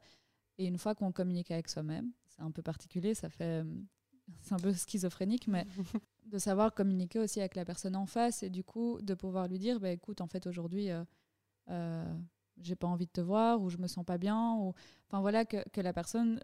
Et 0.58 0.66
une 0.66 0.78
fois 0.78 0.94
qu'on 0.94 1.12
communique 1.12 1.50
avec 1.50 1.68
soi-même, 1.68 2.10
c'est 2.26 2.42
un 2.42 2.50
peu 2.50 2.62
particulier, 2.62 3.14
ça 3.14 3.30
fait, 3.30 3.64
c'est 4.42 4.54
un 4.54 4.58
peu 4.58 4.72
schizophrénique, 4.72 5.48
mais 5.48 5.66
de 6.26 6.38
savoir 6.38 6.74
communiquer 6.74 7.20
aussi 7.20 7.40
avec 7.40 7.54
la 7.54 7.64
personne 7.64 7.96
en 7.96 8.06
face 8.06 8.42
et 8.42 8.50
du 8.50 8.64
coup 8.64 9.00
de 9.00 9.14
pouvoir 9.14 9.48
lui 9.48 9.58
dire, 9.58 9.80
bah, 9.80 9.90
écoute, 9.90 10.20
en 10.20 10.26
fait 10.26 10.46
aujourd'hui, 10.46 10.90
euh, 10.90 11.04
euh, 11.70 12.18
j'ai 12.60 12.76
pas 12.76 12.88
envie 12.88 13.06
de 13.06 13.12
te 13.12 13.20
voir 13.20 13.62
ou 13.62 13.70
je 13.70 13.78
me 13.78 13.86
sens 13.86 14.04
pas 14.04 14.18
bien, 14.18 14.54
ou 14.54 14.74
enfin 15.08 15.20
voilà 15.20 15.44
que, 15.44 15.68
que 15.70 15.80
la 15.80 15.92
personne 15.92 16.40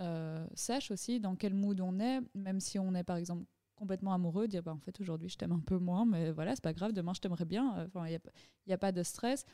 euh, 0.00 0.46
sache 0.54 0.90
aussi 0.90 1.20
dans 1.20 1.36
quel 1.36 1.54
mood 1.54 1.80
on 1.80 1.98
est, 2.00 2.20
même 2.34 2.60
si 2.60 2.78
on 2.78 2.94
est 2.94 3.04
par 3.04 3.16
exemple 3.16 3.44
complètement 3.76 4.14
amoureux, 4.14 4.48
dire 4.48 4.62
bah, 4.62 4.72
en 4.72 4.80
fait 4.80 4.98
aujourd'hui 5.00 5.28
je 5.28 5.36
t'aime 5.36 5.52
un 5.52 5.60
peu 5.60 5.78
moins, 5.78 6.06
mais 6.06 6.32
voilà 6.32 6.56
c'est 6.56 6.64
pas 6.64 6.72
grave, 6.72 6.92
demain 6.92 7.12
je 7.14 7.20
t'aimerais 7.20 7.44
bien. 7.44 7.84
Enfin 7.86 8.06
il 8.06 8.18
n'y 8.66 8.72
a, 8.72 8.74
a, 8.74 8.78
pas 8.78 8.90
de 8.90 9.02
stress. 9.02 9.44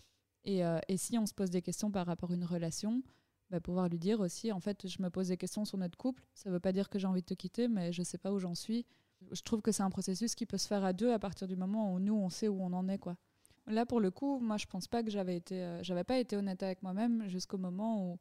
Euh, 0.46 0.80
et, 0.88 0.96
si 0.96 1.18
on 1.18 1.26
se 1.26 1.34
pose 1.34 1.50
des 1.50 1.62
questions 1.62 1.90
par 1.90 2.06
rapport 2.06 2.30
à 2.30 2.34
une 2.34 2.44
relation, 2.44 3.02
bah, 3.50 3.60
pouvoir 3.60 3.88
lui 3.88 3.98
dire 3.98 4.20
aussi, 4.20 4.52
en 4.52 4.60
fait, 4.60 4.86
je 4.86 5.02
me 5.02 5.10
pose 5.10 5.28
des 5.28 5.36
questions 5.36 5.64
sur 5.64 5.78
notre 5.78 5.96
couple. 5.96 6.24
Ça 6.34 6.48
ne 6.48 6.54
veut 6.54 6.60
pas 6.60 6.72
dire 6.72 6.88
que 6.88 6.98
j'ai 6.98 7.06
envie 7.06 7.22
de 7.22 7.26
te 7.26 7.34
quitter, 7.34 7.68
mais 7.68 7.92
je 7.92 8.00
ne 8.00 8.04
sais 8.04 8.18
pas 8.18 8.32
où 8.32 8.38
j'en 8.38 8.54
suis. 8.54 8.86
Je 9.30 9.42
trouve 9.42 9.62
que 9.62 9.72
c'est 9.72 9.82
un 9.82 9.90
processus 9.90 10.34
qui 10.34 10.44
peut 10.44 10.58
se 10.58 10.66
faire 10.66 10.84
à 10.84 10.92
deux 10.92 11.12
à 11.12 11.18
partir 11.18 11.48
du 11.48 11.56
moment 11.56 11.94
où 11.94 11.98
nous, 11.98 12.14
on 12.14 12.28
sait 12.28 12.48
où 12.48 12.60
on 12.60 12.72
en 12.72 12.88
est. 12.88 12.98
quoi. 12.98 13.16
Là, 13.66 13.86
pour 13.86 14.00
le 14.00 14.10
coup, 14.10 14.38
moi, 14.38 14.58
je 14.58 14.66
pense 14.66 14.86
pas 14.86 15.02
que 15.02 15.10
j'avais 15.10 15.36
été, 15.36 15.62
euh, 15.62 15.82
j'avais 15.82 16.04
pas 16.04 16.18
été 16.18 16.36
honnête 16.36 16.62
avec 16.62 16.82
moi-même 16.82 17.26
jusqu'au 17.28 17.58
moment 17.58 18.12
où, 18.12 18.18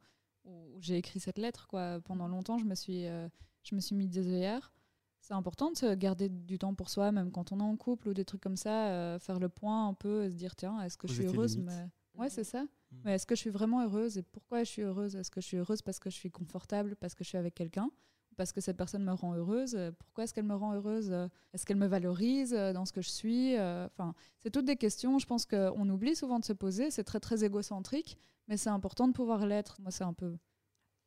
j'ai 0.82 0.98
écrit 0.98 1.22
cette 1.22 1.38
lettre. 1.38 1.68
Quoi. 1.68 2.02
Pendant 2.02 2.28
longtemps, 2.28 2.58
je 2.58 2.66
me 2.66 2.76
suis, 2.76 3.08
euh, 3.08 3.30
je 3.64 3.76
me 3.76 3.80
suis 3.80 3.96
mis 3.96 4.10
des 4.10 4.28
œillères. 4.28 4.74
C'est 5.22 5.34
important 5.34 5.72
de 5.72 5.78
se 5.78 5.96
garder 5.96 6.28
du 6.28 6.60
temps 6.60 6.74
pour 6.74 6.90
soi, 6.90 7.14
même 7.14 7.32
quand 7.32 7.54
on 7.54 7.62
est 7.62 7.64
en 7.64 7.78
couple 7.78 8.10
ou 8.10 8.14
des 8.14 8.26
trucs 8.26 8.42
comme 8.42 8.58
ça, 8.58 9.18
faire 9.20 9.40
le 9.40 9.48
point 9.48 9.88
un 9.88 9.94
peu, 9.94 10.30
se 10.30 10.36
dire 10.36 10.54
tiens, 10.58 10.82
est-ce 10.82 10.98
que 10.98 11.08
je 11.08 11.14
suis 11.14 11.26
heureuse 11.28 11.58
mais... 11.58 11.88
Ouais, 12.18 12.30
c'est 12.30 12.44
ça. 12.44 12.64
Mm. 12.64 12.98
Mais 13.06 13.16
est-ce 13.16 13.26
que 13.26 13.36
je 13.36 13.42
suis 13.42 13.50
vraiment 13.50 13.84
heureuse 13.84 14.18
et 14.18 14.24
pourquoi 14.24 14.64
je 14.64 14.70
suis 14.70 14.82
heureuse? 14.82 15.16
Est-ce 15.16 15.32
que 15.32 15.42
je 15.42 15.48
suis 15.48 15.58
heureuse 15.58 15.82
parce 15.82 16.00
que 16.00 16.10
je 16.10 16.16
suis 16.16 16.32
confortable, 16.32 16.96
parce 16.96 17.16
que 17.16 17.24
je 17.24 17.30
suis 17.30 17.38
avec 17.38 17.56
quelqu'un? 17.56 17.90
Parce 18.36 18.52
que 18.52 18.62
cette 18.62 18.78
personne 18.78 19.04
me 19.04 19.14
rend 19.14 19.36
heureuse? 19.36 19.78
Pourquoi 20.00 20.24
est-ce 20.24 20.34
qu'elle 20.34 20.46
me 20.46 20.56
rend 20.56 20.74
heureuse? 20.74 21.12
Est-ce 21.54 21.68
qu'elle 21.68 21.78
me 21.78 21.86
valorise 21.86 22.52
dans 22.52 22.84
ce 22.84 22.92
que 22.92 23.02
je 23.02 23.10
suis 23.10 23.54
Enfin, 23.60 24.16
c'est 24.40 24.50
toutes 24.50 24.66
des 24.66 24.76
questions. 24.76 25.20
Je 25.20 25.28
pense 25.28 25.46
qu'on 25.46 25.88
oublie 25.90 26.16
souvent 26.16 26.40
de 26.40 26.46
se 26.46 26.54
poser. 26.54 26.90
C'est 26.90 27.04
très 27.04 27.20
très 27.20 27.44
égocentrique, 27.44 28.18
mais 28.48 28.58
c'est 28.58 28.72
important 28.72 29.08
de 29.08 29.14
pouvoir 29.14 29.46
l'être. 29.46 29.80
Moi, 29.82 29.92
c'est 29.92 30.04
un 30.04 30.14
peu 30.14 30.36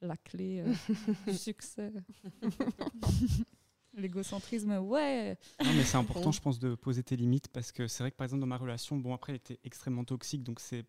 la 0.00 0.16
clé 0.16 0.60
euh, 0.60 0.72
du 1.26 1.36
succès. 1.36 1.92
L'égocentrisme, 3.94 4.72
ouais. 4.78 5.38
Non, 5.64 5.72
mais 5.72 5.82
c'est 5.82 5.96
important, 5.96 6.30
je 6.30 6.40
pense, 6.40 6.58
de 6.58 6.74
poser 6.74 7.02
tes 7.02 7.16
limites 7.16 7.48
parce 7.48 7.72
que 7.72 7.86
c'est 7.86 8.02
vrai 8.02 8.10
que 8.10 8.16
par 8.16 8.26
exemple 8.26 8.40
dans 8.40 8.46
ma 8.46 8.58
relation, 8.58 8.96
bon 8.96 9.14
après, 9.14 9.32
elle 9.32 9.36
était 9.36 9.58
extrêmement 9.64 10.04
toxique, 10.04 10.42
donc 10.42 10.60
c'est 10.60 10.84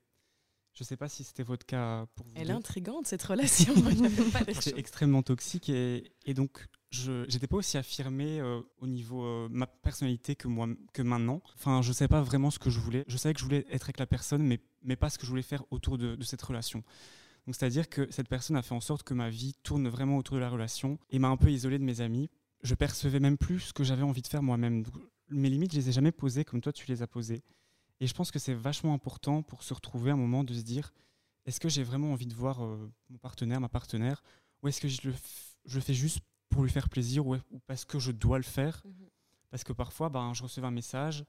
je 0.78 0.84
ne 0.84 0.86
sais 0.86 0.96
pas 0.96 1.10
si 1.10 1.24
c'était 1.24 1.42
votre 1.42 1.66
cas 1.66 2.06
pour 2.14 2.28
vous. 2.28 2.34
Elle 2.36 2.52
est 2.52 2.54
intrigante 2.54 3.08
cette 3.08 3.24
relation. 3.24 3.74
C'est 4.62 4.78
extrêmement 4.78 5.24
toxique 5.24 5.70
et, 5.70 6.12
et 6.26 6.36
donc 6.36 6.68
je 6.92 7.24
n'étais 7.24 7.48
pas 7.48 7.58
aussi 7.58 7.80
affirmé 7.80 8.40
euh, 8.40 8.62
au 8.80 8.86
niveau 8.86 9.26
euh, 9.26 9.48
ma 9.50 9.66
personnalité 9.66 10.36
que 10.36 10.48
moi 10.48 10.68
que 10.94 11.02
maintenant. 11.02 11.42
Enfin, 11.56 11.82
je 11.82 11.88
ne 11.90 11.94
savais 11.94 12.10
pas 12.10 12.22
vraiment 12.22 12.52
ce 12.52 12.60
que 12.60 12.70
je 12.70 12.80
voulais. 12.80 13.06
Je 13.08 13.18
savais 13.18 13.34
que 13.34 13.40
je 13.40 13.46
voulais 13.46 13.66
être 13.72 13.86
avec 13.86 13.98
la 13.98 14.06
personne, 14.06 14.44
mais, 14.44 14.60
mais 14.84 14.96
pas 14.96 15.10
ce 15.10 15.18
que 15.18 15.26
je 15.26 15.32
voulais 15.32 15.42
faire 15.42 15.64
autour 15.72 15.98
de, 15.98 16.16
de 16.16 16.24
cette 16.24 16.44
relation. 16.44 16.84
Donc 17.48 17.56
c'est-à-dire 17.56 17.90
que 17.90 18.08
cette 18.12 18.30
personne 18.30 18.56
a 18.56 18.62
fait 18.62 18.76
en 18.76 18.82
sorte 18.82 19.02
que 19.02 19.16
ma 19.16 19.32
vie 19.32 19.56
tourne 19.64 19.88
vraiment 19.88 20.18
autour 20.18 20.36
de 20.36 20.42
la 20.42 20.50
relation 20.50 21.00
et 21.10 21.18
m'a 21.18 21.30
un 21.30 21.38
peu 21.38 21.50
isolé 21.50 21.80
de 21.80 21.84
mes 21.84 22.02
amis. 22.02 22.30
Je 22.62 22.76
percevais 22.76 23.20
même 23.20 23.40
plus 23.40 23.62
ce 23.62 23.74
que 23.74 23.84
j'avais 23.84 24.04
envie 24.04 24.22
de 24.22 24.28
faire 24.28 24.44
moi-même. 24.44 24.84
Mes 25.30 25.50
limites, 25.50 25.72
je 25.72 25.78
les 25.78 25.90
ai 25.90 25.92
jamais 25.92 26.12
posées 26.12 26.46
comme 26.46 26.62
toi 26.62 26.72
tu 26.72 26.86
les 26.88 27.02
as 27.02 27.08
posées. 27.08 27.42
Et 28.00 28.08
je 28.08 28.14
pense 28.14 28.32
que 28.32 28.40
c'est 28.40 28.54
vachement 28.54 28.94
important 28.94 29.42
pour 29.42 29.64
se 29.64 29.74
retrouver 29.74 30.12
un 30.12 30.16
moment 30.16 30.44
de 30.44 30.54
se 30.54 30.62
dire 30.62 30.94
est-ce 31.46 31.60
que 31.60 31.70
j'ai 31.70 31.84
vraiment 31.84 32.12
envie 32.12 32.28
de 32.28 32.34
voir 32.34 32.64
euh, 32.64 32.92
mon 33.10 33.18
partenaire, 33.18 33.62
ma 33.62 33.70
partenaire, 33.70 34.22
ou 34.62 34.68
est-ce 34.68 34.82
que 34.82 34.88
je 34.90 35.08
le, 35.08 35.16
je 35.66 35.80
fais 35.80 35.94
juste 35.94 36.20
pour 36.50 36.64
lui 36.64 36.70
faire 36.70 36.90
plaisir 36.90 37.26
ou, 37.26 37.38
parce 37.66 37.86
que 37.86 38.00
je 38.00 38.12
dois 38.12 38.38
le 38.38 38.44
faire? 38.44 38.84
Mhm. 38.86 39.10
Parce 39.50 39.64
que 39.64 39.72
parfois, 39.72 40.10
ben, 40.10 40.34
je 40.34 40.44
recevais 40.44 40.68
un 40.68 40.72
message 40.72 41.24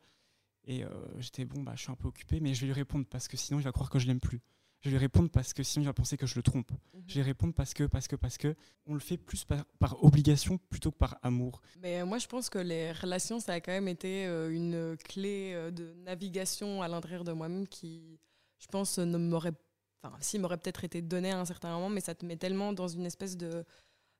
et 0.65 0.85
euh, 0.85 0.91
j'étais 1.21 1.45
bon, 1.45 1.63
bah, 1.63 1.73
je 1.77 1.83
suis 1.83 1.93
un 1.93 1.95
peu 1.95 2.09
occupé, 2.09 2.41
mais 2.41 2.53
je 2.53 2.61
vais 2.61 2.67
lui 2.67 2.73
répondre 2.75 3.07
parce 3.09 3.29
que 3.29 3.37
sinon 3.37 3.61
il 3.61 3.63
va 3.63 3.73
croire 3.73 3.91
que 3.91 4.01
je 4.01 4.07
l'aime 4.07 4.21
plus. 4.21 4.41
Je 4.81 4.89
vais 4.89 4.91
lui 4.93 4.99
répondre 4.99 5.29
parce 5.31 5.53
que 5.53 5.63
sinon 5.63 5.85
il 5.85 5.87
va 5.87 5.93
penser 5.93 6.17
que 6.17 6.27
je 6.27 6.37
le 6.37 6.43
trompe. 6.43 6.71
Mhm. 6.71 7.03
Je 7.07 7.15
vais 7.15 7.21
lui 7.21 7.27
répondre 7.31 7.55
parce 7.55 7.75
que, 7.75 7.85
parce 7.85 8.07
que, 8.07 8.17
parce 8.17 8.39
que. 8.39 8.55
On 8.87 8.95
le 8.95 9.01
fait 9.01 9.17
plus 9.17 9.45
par, 9.45 9.65
par 9.79 10.03
obligation 10.05 10.59
plutôt 10.71 10.91
que 10.91 10.97
par 10.97 11.19
amour. 11.23 11.61
Mais 11.81 12.01
euh, 12.01 12.07
moi, 12.07 12.19
je 12.19 12.27
pense 12.27 12.49
que 12.49 12.59
les 12.59 12.93
relations, 12.93 13.41
ça 13.41 13.55
a 13.55 13.61
quand 13.61 13.73
même 13.73 13.89
été 13.89 14.27
euh, 14.27 14.51
une 14.51 14.97
clé 14.97 15.53
euh, 15.55 15.71
de 15.71 15.93
navigation 16.05 16.81
à 16.81 16.89
l'intérieur 16.89 17.25
de 17.25 17.33
moi-même 17.33 17.67
qui, 17.67 18.19
je 18.59 18.67
pense, 18.67 18.99
ne 18.99 19.19
m'aurait, 19.19 19.53
enfin, 20.03 20.17
si 20.21 20.39
m'aurait 20.39 20.59
peut-être 20.59 20.85
été 20.85 21.03
donnée 21.03 21.33
à 21.33 21.41
un 21.41 21.45
certain 21.45 21.71
moment, 21.73 21.89
mais 21.89 22.01
ça 22.01 22.15
te 22.15 22.25
met 22.25 22.37
tellement 22.37 22.73
dans 22.73 22.89
une 22.89 23.05
espèce 23.05 23.37
de, 23.37 23.65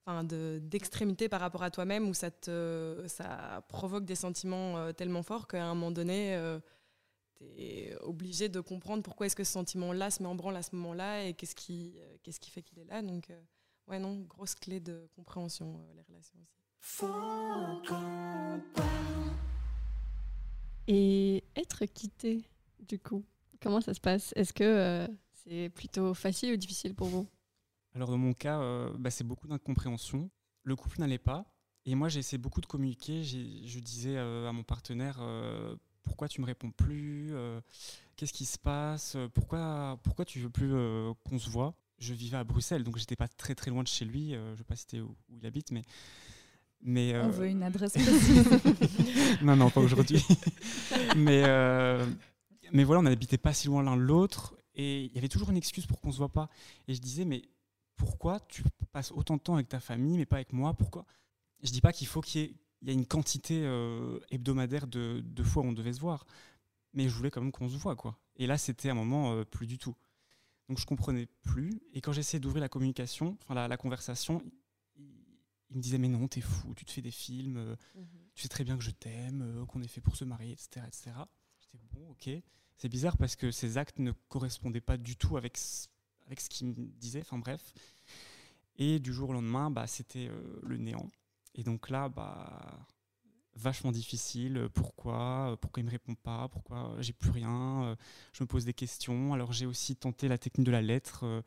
enfin, 0.05 0.25
de 0.25 0.61
d'extrémité 0.63 1.29
par 1.29 1.41
rapport 1.41 1.63
à 1.63 1.71
toi-même 1.71 2.09
où 2.09 2.15
ça 2.15 2.31
te, 2.31 3.05
ça 3.07 3.65
provoque 3.69 4.05
des 4.05 4.15
sentiments 4.15 4.79
euh, 4.79 4.93
tellement 4.93 5.23
forts 5.23 5.47
qu'à 5.47 5.65
un 5.65 5.75
moment 5.75 5.91
donné. 5.91 6.37
Es 7.41 7.97
obligé 8.01 8.49
de 8.49 8.61
comprendre 8.61 9.03
pourquoi 9.03 9.27
est-ce 9.27 9.37
que 9.37 9.45
ce 9.45 9.53
sentiment-là 9.53 10.11
se 10.11 10.23
met 10.23 10.29
en 10.29 10.35
branle 10.35 10.57
à 10.57 10.63
ce 10.63 10.75
moment-là 10.77 11.25
et 11.25 11.35
qu'est-ce 11.35 11.55
qui, 11.55 11.95
euh, 11.99 12.17
qu'est-ce 12.23 12.41
qui 12.41 12.51
fait 12.51 12.63
qu'il 12.63 12.79
est 12.79 12.85
là. 12.85 13.03
Donc, 13.03 13.31
euh, 13.31 13.41
ouais, 13.89 13.99
non, 13.99 14.21
grosse 14.23 14.55
clé 14.55 14.81
de 14.81 15.09
compréhension, 15.15 15.81
euh, 15.81 15.95
les 15.95 16.03
relations 16.03 16.39
aussi. 16.41 16.59
Et 20.87 21.45
être 21.57 21.85
quitté, 21.87 22.45
du 22.81 22.99
coup, 22.99 23.25
comment 23.61 23.81
ça 23.81 23.95
se 23.95 24.01
passe? 24.01 24.33
Est-ce 24.37 24.53
que 24.53 24.65
euh, 24.65 25.07
c'est 25.33 25.69
plutôt 25.71 26.15
facile 26.15 26.55
ou 26.55 26.57
difficile 26.57 26.95
pour 26.95 27.09
vous? 27.09 27.29
Alors, 27.95 28.11
dans 28.11 28.19
mon 28.19 28.33
cas, 28.33 28.61
euh, 28.61 28.91
bah, 28.99 29.11
c'est 29.11 29.25
beaucoup 29.25 29.49
d'incompréhension. 29.49 30.31
Le 30.63 30.77
couple 30.77 31.01
n'allait 31.01 31.19
pas. 31.19 31.45
Et 31.85 31.95
moi, 31.95 32.09
j'ai 32.09 32.21
essayé 32.21 32.39
beaucoup 32.39 32.61
de 32.61 32.67
communiquer. 32.67 33.23
Je 33.23 33.79
disais 33.81 34.17
euh, 34.17 34.49
à 34.49 34.53
mon 34.53 34.63
partenaire 34.63 35.19
euh, 35.21 35.75
Pourquoi 36.09 36.27
tu 36.27 36.41
me 36.41 36.47
réponds 36.47 36.71
plus 36.71 37.29
Euh, 37.33 37.61
Qu'est-ce 38.17 38.33
qui 38.33 38.47
se 38.47 38.59
passe 38.59 39.17
pourquoi, 39.35 40.01
pourquoi 40.03 40.25
tu 40.25 40.41
veux 40.41 40.51
plus 40.51 40.73
euh, 40.73 41.13
qu'on 41.29 41.39
se 41.39 41.49
voit? 41.49 41.75
Je 41.99 42.15
vivais 42.15 42.39
à 42.39 42.45
Bruxelles, 42.45 42.83
donc 42.83 42.97
j'étais 42.97 43.15
pas 43.15 43.29
très 43.29 43.55
très 43.55 43.71
loin 43.71 43.83
de 43.83 43.89
chez 43.89 44.05
lui. 44.05 44.35
Euh, 44.35 44.47
je 44.49 44.53
ne 44.53 44.57
vais 44.57 44.65
pas 44.65 44.75
citer 44.75 45.01
où, 45.01 45.15
où 45.29 45.37
il 45.37 45.47
habite, 45.47 45.71
mais. 45.71 45.83
mais 46.81 47.13
On 47.15 47.27
euh, 47.27 47.29
veut 47.29 47.49
une 47.49 47.63
adresse 47.63 47.95
non, 49.43 49.55
non, 49.55 49.71
pas 49.71 49.81
aujourd'hui. 49.81 50.25
mais, 51.17 51.43
euh, 51.45 52.05
mais 52.73 52.83
voilà, 52.83 53.01
on 53.01 53.03
n'habitait 53.05 53.39
pas 53.39 53.53
si 53.53 53.67
loin 53.67 53.83
l'un 53.83 53.97
de 53.97 54.03
l'autre. 54.03 54.57
Et 54.75 55.05
il 55.05 55.13
y 55.13 55.19
avait 55.19 55.29
toujours 55.29 55.51
une 55.51 55.57
excuse 55.57 55.87
pour 55.87 56.01
qu'on 56.01 56.11
se 56.11 56.19
voit 56.19 56.33
pas. 56.33 56.49
Et 56.89 56.95
je 56.95 57.01
disais, 57.01 57.25
mais 57.25 57.43
pourquoi 57.95 58.41
tu 58.41 58.63
passes 58.91 59.13
autant 59.13 59.37
de 59.37 59.43
temps 59.43 59.55
avec 59.55 59.69
ta 59.69 59.79
famille, 59.79 60.17
mais 60.17 60.27
pas 60.27 60.37
avec 60.37 60.53
moi? 60.53 60.75
Pourquoi? 60.75 61.05
Je 61.63 61.71
dis 61.71 61.81
pas 61.81 61.93
qu'il 61.93 62.07
faut 62.07 62.21
qu'il 62.21 62.41
y 62.41 62.45
ait 62.45 62.55
il 62.83 62.89
y 62.89 62.91
a 62.91 62.95
une 62.95 63.07
quantité 63.07 63.63
euh, 63.65 64.19
hebdomadaire 64.31 64.87
de, 64.87 65.21
de 65.25 65.43
fois 65.43 65.63
où 65.63 65.67
on 65.67 65.73
devait 65.73 65.93
se 65.93 66.01
voir. 66.01 66.27
Mais 66.95 67.09
je 67.09 67.15
voulais 67.15 67.31
quand 67.31 67.41
même 67.43 67.53
qu'on 67.53 67.69
se 67.69 67.77
voit, 67.77 67.97
quoi. 67.97 68.19
Et 68.37 68.47
là, 68.47 68.57
c'était 68.59 68.89
un 68.91 68.95
moment 68.95 69.33
euh, 69.35 69.45
plus 69.45 69.67
du 69.67 69.79
tout. 69.79 69.95
Donc 70.69 70.79
je 70.79 70.87
comprenais 70.87 71.27
plus. 71.43 71.81
Et 71.93 72.01
quand 72.01 72.13
j'essayais 72.13 72.41
d'ouvrir 72.41 72.61
la 72.61 72.69
communication, 72.69 73.37
enfin 73.43 73.55
la, 73.55 73.69
la 73.69 73.77
conversation, 73.77 74.43
il, 74.97 75.05
il 75.71 75.77
me 75.77 75.83
disait 75.83 75.99
mais 75.99 76.09
non, 76.09 76.29
t'es 76.29 76.41
fou, 76.41 76.75
tu 76.75 76.85
te 76.85 76.91
fais 76.91 77.03
des 77.03 77.11
films, 77.11 77.57
euh, 77.57 77.77
tu 78.35 78.43
sais 78.43 78.49
très 78.49 78.65
bien 78.65 78.77
que 78.79 78.85
je 78.85 78.91
t'aime, 78.91 79.65
qu'on 79.69 79.83
est 79.83 79.89
fait 79.89 80.01
pour 80.01 80.17
se 80.17 80.25
marier, 80.25 80.53
etc. 80.53 80.87
etc. 80.87 81.11
J'étais 81.61 81.79
bon, 81.93 82.11
ok. 82.11 82.31
C'est 82.77 82.89
bizarre 82.89 83.17
parce 83.17 83.35
que 83.35 83.51
ces 83.51 83.77
actes 83.79 83.99
ne 83.99 84.13
correspondaient 84.29 84.81
pas 84.81 84.97
du 84.97 85.17
tout 85.17 85.37
avec, 85.37 85.57
ce- 85.59 85.89
avec 86.27 86.41
ce 86.41 86.49
qu'il 86.49 86.69
me 86.69 86.75
disait, 86.99 87.21
enfin 87.23 87.39
bref. 87.39 87.73
Et 88.77 88.99
du 89.01 89.13
jour 89.13 89.31
au 89.31 89.33
lendemain, 89.33 89.71
bah, 89.71 89.87
c'était 89.87 90.31
le 90.63 90.77
néant. 90.77 91.11
Et 91.59 91.65
donc 91.65 91.91
là, 91.91 92.09
bah, 92.09 92.87
vachement 93.55 93.93
difficile. 93.93 94.69
Pourquoi 94.75 95.59
Pourquoi 95.61 95.83
il 95.83 95.87
me 95.87 95.91
répond 95.91 96.15
pas 96.15 96.49
Pourquoi 96.49 96.97
j'ai 97.01 97.13
plus 97.13 97.31
rien 97.31 97.85
Euh, 97.85 97.97
Je 98.33 98.43
me 98.45 98.49
pose 98.49 98.65
des 98.65 98.75
questions. 98.75 99.35
Alors 99.35 99.53
j'ai 99.53 99.67
aussi 99.67 99.97
tenté 99.97 100.29
la 100.29 100.39
technique 100.39 100.67
de 100.67 100.73
la 100.73 100.83
lettre 100.83 101.25
euh, 101.25 101.43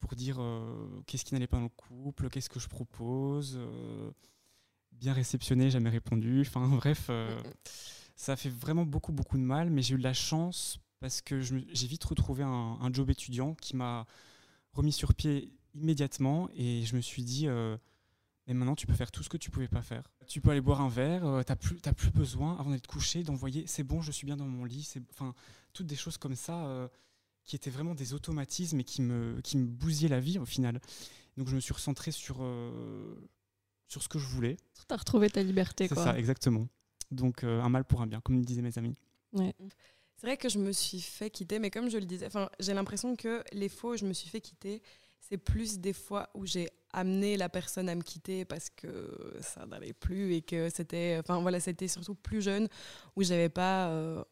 pour 0.00 0.14
dire 0.16 0.36
euh, 0.40 1.02
qu'est-ce 1.06 1.24
qui 1.24 1.34
n'allait 1.34 1.46
pas 1.46 1.58
dans 1.58 1.64
le 1.64 1.68
couple, 1.70 2.28
qu'est-ce 2.30 2.50
que 2.50 2.60
je 2.60 2.68
propose. 2.68 3.56
euh, 3.58 4.10
bien 4.92 5.12
réceptionné, 5.12 5.70
jamais 5.70 5.90
répondu. 5.90 6.42
Enfin 6.42 6.68
bref, 6.76 7.06
euh, 7.10 7.40
ça 8.16 8.32
a 8.34 8.36
fait 8.36 8.50
vraiment 8.50 8.84
beaucoup 8.86 9.12
beaucoup 9.12 9.38
de 9.38 9.42
mal. 9.42 9.70
Mais 9.70 9.82
j'ai 9.82 9.94
eu 9.94 9.98
de 9.98 10.02
la 10.04 10.14
chance 10.14 10.78
parce 11.00 11.20
que 11.22 11.40
j'ai 11.40 11.86
vite 11.86 12.04
retrouvé 12.04 12.42
un, 12.44 12.78
un 12.80 12.92
job 12.92 13.10
étudiant 13.10 13.54
qui 13.54 13.76
m'a 13.76 14.06
remis 14.72 14.92
sur 14.92 15.14
pied 15.14 15.52
immédiatement 15.74 16.48
et 16.54 16.82
je 16.84 16.96
me 16.96 17.00
suis 17.00 17.22
dit 17.22 17.48
euh, 17.48 17.76
mais 18.46 18.54
maintenant 18.54 18.74
tu 18.74 18.86
peux 18.86 18.94
faire 18.94 19.10
tout 19.10 19.22
ce 19.22 19.28
que 19.28 19.36
tu 19.36 19.50
pouvais 19.50 19.68
pas 19.68 19.82
faire. 19.82 20.10
Tu 20.26 20.40
peux 20.40 20.50
aller 20.50 20.60
boire 20.60 20.80
un 20.80 20.88
verre, 20.88 21.24
euh, 21.24 21.42
t'as 21.42 21.56
plus 21.56 21.80
t'as 21.80 21.92
plus 21.92 22.10
besoin 22.10 22.56
avant 22.58 22.70
d'être 22.70 22.86
couché 22.86 23.22
d'envoyer 23.22 23.66
c'est 23.66 23.82
bon 23.84 24.00
je 24.02 24.12
suis 24.12 24.26
bien 24.26 24.36
dans 24.36 24.46
mon 24.46 24.64
lit, 24.64 24.82
c'est 24.82 25.02
enfin 25.10 25.34
toutes 25.72 25.86
des 25.86 25.96
choses 25.96 26.18
comme 26.18 26.36
ça 26.36 26.66
euh, 26.66 26.88
qui 27.44 27.56
étaient 27.56 27.70
vraiment 27.70 27.94
des 27.94 28.14
automatismes 28.14 28.80
et 28.80 28.84
qui 28.84 29.02
me 29.02 29.40
qui 29.42 29.56
me 29.56 29.66
bousillaient 29.66 30.08
la 30.08 30.20
vie 30.20 30.38
au 30.38 30.46
final. 30.46 30.80
Donc 31.36 31.48
je 31.48 31.54
me 31.54 31.60
suis 31.60 31.74
recentré 31.74 32.10
sur 32.10 32.38
euh, 32.40 33.14
sur 33.88 34.02
ce 34.02 34.08
que 34.08 34.18
je 34.18 34.26
voulais. 34.26 34.56
Tu 34.88 34.94
as 34.94 34.96
retrouvé 34.96 35.30
ta 35.30 35.42
liberté, 35.42 35.88
C'est 35.88 35.94
quoi. 35.94 36.04
ça 36.04 36.18
exactement. 36.18 36.68
Donc 37.10 37.44
euh, 37.44 37.60
un 37.60 37.68
mal 37.68 37.84
pour 37.84 38.02
un 38.02 38.06
bien 38.06 38.20
comme 38.20 38.42
disaient 38.44 38.62
mes 38.62 38.76
amis. 38.78 38.96
C'est 39.36 40.26
vrai 40.28 40.36
que 40.36 40.48
je 40.48 40.58
me 40.58 40.72
suis 40.72 41.00
fait 41.00 41.28
quitter, 41.28 41.58
mais 41.58 41.70
comme 41.70 41.90
je 41.90 41.98
le 41.98 42.06
disais, 42.06 42.26
enfin, 42.26 42.48
j'ai 42.60 42.72
l'impression 42.72 43.16
que 43.16 43.42
les 43.52 43.68
fois 43.68 43.92
où 43.92 43.96
je 43.96 44.06
me 44.06 44.12
suis 44.12 44.30
fait 44.30 44.40
quitter, 44.40 44.80
c'est 45.28 45.38
plus 45.38 45.78
des 45.78 45.92
fois 45.92 46.28
où 46.34 46.46
j'ai 46.46 46.68
amené 46.92 47.36
la 47.36 47.48
personne 47.48 47.88
à 47.88 47.94
me 47.94 48.02
quitter 48.02 48.44
parce 48.44 48.70
que 48.70 49.36
ça 49.40 49.66
n'allait 49.66 49.92
plus 49.92 50.34
et 50.34 50.42
que 50.42 50.68
c'était, 50.68 51.16
enfin 51.18 51.40
voilà, 51.40 51.60
c'était 51.60 51.88
surtout 51.88 52.14
plus 52.14 52.42
jeune 52.42 52.68
où 53.16 53.22
j'avais 53.22 53.48
pas, 53.48 53.88
euh, 53.88 54.22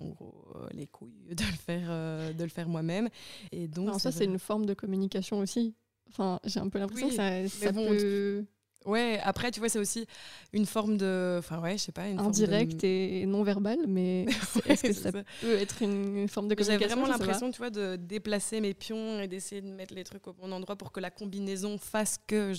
en 0.00 0.08
gros, 0.08 0.46
euh, 0.56 0.68
les 0.72 0.86
couilles 0.86 1.34
de 1.34 1.44
le 1.44 1.52
faire, 1.52 1.88
euh, 1.90 2.32
de 2.32 2.42
le 2.42 2.48
faire 2.48 2.68
moi-même. 2.68 3.08
Et 3.52 3.68
donc 3.68 3.86
Non, 3.88 3.98
ça, 3.98 4.12
c'est 4.12 4.24
une 4.24 4.38
forme 4.38 4.66
de 4.66 4.74
communication 4.74 5.38
aussi. 5.38 5.74
Enfin, 6.08 6.38
j'ai 6.44 6.60
un 6.60 6.68
peu 6.68 6.78
l'impression 6.78 7.08
Oui, 7.08 7.16
que 7.16 7.48
ça, 7.48 7.48
ça 7.48 7.72
bon, 7.72 7.88
peut 7.88 8.44
Ouais. 8.86 9.20
Après, 9.24 9.50
tu 9.50 9.60
vois, 9.60 9.68
c'est 9.68 9.78
aussi 9.78 10.06
une 10.52 10.66
forme 10.66 10.96
de, 10.96 11.36
enfin 11.38 11.60
ouais, 11.60 11.76
je 11.76 11.82
sais 11.84 11.92
pas, 11.92 12.08
une 12.08 12.20
de- 12.20 12.22
indirect 12.22 12.84
et 12.84 13.26
non 13.26 13.42
verbal, 13.42 13.78
mais 13.86 14.26
Ouais, 14.56 14.62
est-ce 14.72 14.84
que 14.84 14.92
ça 14.92 15.10
ça. 15.10 15.12
peut 15.12 15.24
être 15.58 15.82
une 15.82 16.28
forme 16.28 16.48
de 16.48 16.54
J'avais 16.58 16.86
communication 16.86 16.96
vraiment 16.96 17.06
sais 17.06 17.18
pas. 17.18 17.26
l'impression, 17.26 17.50
tu 17.50 17.58
vois, 17.58 17.70
de 17.70 17.96
déplacer 17.96 18.60
mes 18.60 18.74
pions 18.74 19.20
et 19.20 19.28
d'essayer 19.28 19.60
de 19.60 19.68
mettre 19.68 19.94
les 19.94 20.04
trucs 20.04 20.26
au 20.28 20.32
bon 20.32 20.52
endroit 20.52 20.76
pour 20.76 20.92
que 20.92 21.00
la 21.00 21.10
combinaison 21.10 21.78
fasse 21.78 22.18
que 22.26 22.52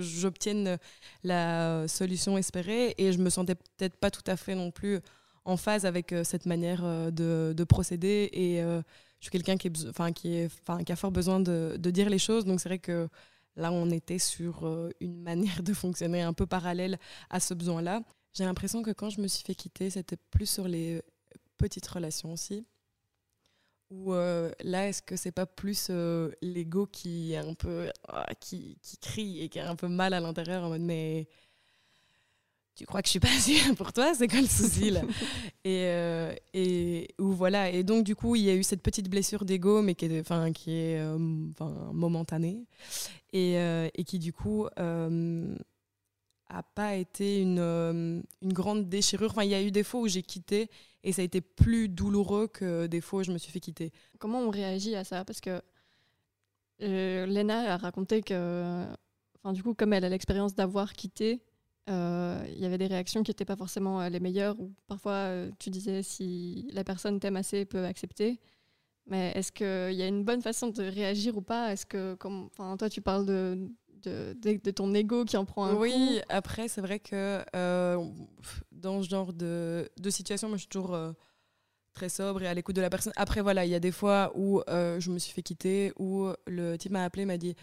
j'obtienne 0.00 0.78
la 1.24 1.86
solution 1.88 2.38
espérée. 2.38 2.94
Et 2.98 3.12
je 3.12 3.18
me 3.18 3.30
sentais 3.30 3.54
peut-être 3.54 3.96
pas 3.96 4.10
tout 4.10 4.24
à 4.26 4.36
fait 4.36 4.54
non 4.54 4.70
plus 4.70 5.00
en 5.44 5.56
phase 5.56 5.86
avec 5.86 6.12
euh, 6.12 6.22
cette 6.24 6.46
manière 6.46 6.82
euh, 6.84 7.10
de, 7.10 7.52
de 7.56 7.64
procéder. 7.64 8.28
Et 8.32 8.62
euh, 8.62 8.82
je 9.20 9.24
suis 9.26 9.30
quelqu'un 9.30 9.56
qui, 9.56 9.68
est 9.68 10.12
qui, 10.14 10.36
est, 10.36 10.90
a 10.90 10.96
fort 10.96 11.10
besoin 11.12 11.40
de, 11.40 11.76
de 11.78 11.90
dire 11.90 12.08
les 12.10 12.18
choses. 12.18 12.44
Donc 12.44 12.60
c'est 12.60 12.68
vrai 12.68 12.78
que 12.78 13.08
là, 13.60 13.70
on 13.72 13.90
était 13.90 14.18
sur 14.18 14.66
euh, 14.66 14.90
une 15.00 15.20
manière 15.22 15.62
de 15.62 15.72
fonctionner 15.72 16.22
un 16.22 16.32
peu 16.32 16.46
parallèle 16.46 16.98
à 17.28 17.40
ce 17.40 17.54
besoin-là. 17.54 18.02
J'ai 18.34 18.44
l'impression 18.44 18.82
que 18.82 18.90
quand 18.90 19.10
je 19.10 19.20
me 19.20 19.28
suis 19.28 19.44
fait 19.44 19.54
quitter, 19.54 19.90
c'était 19.90 20.16
plus 20.30 20.46
sur 20.46 20.66
les 20.66 21.02
petites 21.58 21.86
relations 21.86 22.32
aussi. 22.32 22.66
Ou 23.90 24.14
euh, 24.14 24.52
là, 24.62 24.88
est-ce 24.88 25.02
que 25.02 25.16
c'est 25.16 25.32
pas 25.32 25.46
plus 25.46 25.88
euh, 25.90 26.30
l'ego 26.42 26.86
qui 26.86 27.32
est 27.32 27.38
un 27.38 27.54
peu 27.54 27.90
ah, 28.08 28.34
qui, 28.38 28.78
qui 28.82 28.98
crie 28.98 29.40
et 29.40 29.48
qui 29.48 29.58
a 29.58 29.68
un 29.68 29.74
peu 29.74 29.88
mal 29.88 30.14
à 30.14 30.20
l'intérieur 30.20 30.64
en 30.64 30.68
mode 30.68 30.82
mais 30.82 31.26
tu 32.80 32.86
crois 32.86 33.02
que 33.02 33.08
je 33.08 33.10
suis 33.10 33.20
pas 33.20 33.28
assez 33.28 33.74
pour 33.76 33.92
toi 33.92 34.14
c'est 34.14 34.26
quoi 34.26 34.40
le 34.40 34.46
souci 34.46 34.88
là 34.88 35.02
et 35.64 35.84
euh, 35.84 36.34
et 36.54 37.08
ou 37.18 37.32
voilà. 37.32 37.70
Et 37.70 37.82
donc 37.82 38.04
du 38.04 38.16
coup 38.16 38.36
il 38.36 38.42
y 38.42 38.48
a 38.48 38.54
eu 38.54 38.62
cette 38.62 38.82
petite 38.82 39.10
blessure 39.10 39.44
d'ego 39.44 39.82
mais 39.82 39.94
qui 39.94 40.06
est 40.06 40.18
enfin 40.20 40.50
qui 40.50 40.70
est 40.70 40.98
euh, 40.98 41.18
momentanée. 41.92 42.64
Et, 43.34 43.58
euh, 43.58 43.88
et 43.94 44.04
qui 44.04 44.18
du 44.18 44.32
coup 44.32 44.66
a 44.76 46.62
pas 46.74 46.96
été 46.96 47.42
une, 47.42 48.22
une 48.40 48.52
grande 48.54 48.88
déchirure. 48.88 49.30
Enfin 49.32 49.44
il 49.44 49.50
y 49.50 49.54
a 49.54 49.62
eu 49.62 49.70
des 49.70 49.82
fois 49.82 50.00
où 50.00 50.08
j'ai 50.08 50.22
quitté 50.22 50.70
et 51.04 51.12
ça 51.12 51.20
a 51.20 51.24
été 51.26 51.42
plus 51.42 51.90
douloureux 51.90 52.46
que 52.46 52.86
des 52.86 53.02
fois 53.02 53.20
où 53.20 53.24
je 53.24 53.32
me 53.32 53.36
suis 53.36 53.52
fait 53.52 53.60
quitter. 53.60 53.92
Comment 54.18 54.38
on 54.40 54.48
réagit 54.48 54.96
à 54.96 55.04
ça? 55.04 55.26
Parce 55.26 55.42
que 55.42 55.60
Lena 56.80 57.74
a 57.74 57.76
raconté 57.76 58.22
que, 58.22 58.86
enfin, 59.36 59.52
du 59.52 59.62
coup, 59.62 59.74
comme 59.74 59.92
elle 59.92 60.06
a 60.06 60.08
l'expérience 60.08 60.54
d'avoir 60.54 60.94
quitté, 60.94 61.42
il 61.90 62.58
y 62.58 62.64
avait 62.64 62.78
des 62.78 62.86
réactions 62.86 63.22
qui 63.22 63.30
n'étaient 63.30 63.44
pas 63.44 63.56
forcément 63.56 64.00
euh, 64.00 64.08
les 64.08 64.20
meilleures. 64.20 64.58
Ou 64.60 64.72
parfois, 64.86 65.12
euh, 65.12 65.50
tu 65.58 65.70
disais 65.70 66.02
si 66.02 66.68
la 66.72 66.84
personne 66.84 67.18
t'aime 67.20 67.36
assez, 67.36 67.64
peut 67.64 67.84
accepter. 67.84 68.38
Mais 69.06 69.32
est-ce 69.34 69.50
qu'il 69.50 69.96
y 69.98 70.02
a 70.02 70.06
une 70.06 70.24
bonne 70.24 70.42
façon 70.42 70.68
de 70.68 70.82
réagir 70.82 71.36
ou 71.36 71.42
pas? 71.42 71.72
Est-ce 71.72 71.86
que, 71.86 72.14
comme, 72.14 72.48
enfin, 72.52 72.76
toi, 72.76 72.88
tu 72.88 73.00
parles 73.00 73.26
de, 73.26 73.68
de, 74.02 74.34
de- 74.40 74.60
de 74.62 74.70
ton 74.70 74.94
ego 74.94 75.24
qui 75.24 75.36
en 75.36 75.44
prend 75.44 75.64
un 75.64 75.74
oui, 75.76 75.90
coup? 75.92 76.24
après, 76.28 76.68
c'est 76.68 76.80
vrai 76.80 77.00
que 77.00 77.42
euh, 77.56 78.04
dans 78.70 79.02
ce 79.02 79.08
genre 79.08 79.32
de, 79.32 79.88
de 79.98 80.10
situation, 80.10 80.48
moi, 80.48 80.58
je 80.58 80.62
suis 80.62 80.68
toujours 80.68 80.94
euh, 80.94 81.12
très 81.94 82.08
sobre 82.08 82.42
et 82.42 82.46
à 82.46 82.54
l'écoute 82.54 82.76
de 82.76 82.82
la 82.82 82.90
personne. 82.90 83.12
Après, 83.16 83.40
voilà, 83.40 83.64
il 83.64 83.70
y 83.70 83.74
a 83.74 83.80
des 83.80 83.90
fois 83.90 84.30
où 84.36 84.62
euh, 84.68 85.00
je 85.00 85.10
me 85.10 85.18
suis 85.18 85.32
fait 85.32 85.42
quitter, 85.42 85.92
où 85.98 86.28
le 86.46 86.76
type 86.76 86.92
m'a 86.92 87.04
appelé, 87.04 87.24
m'a 87.24 87.36
dit 87.38 87.56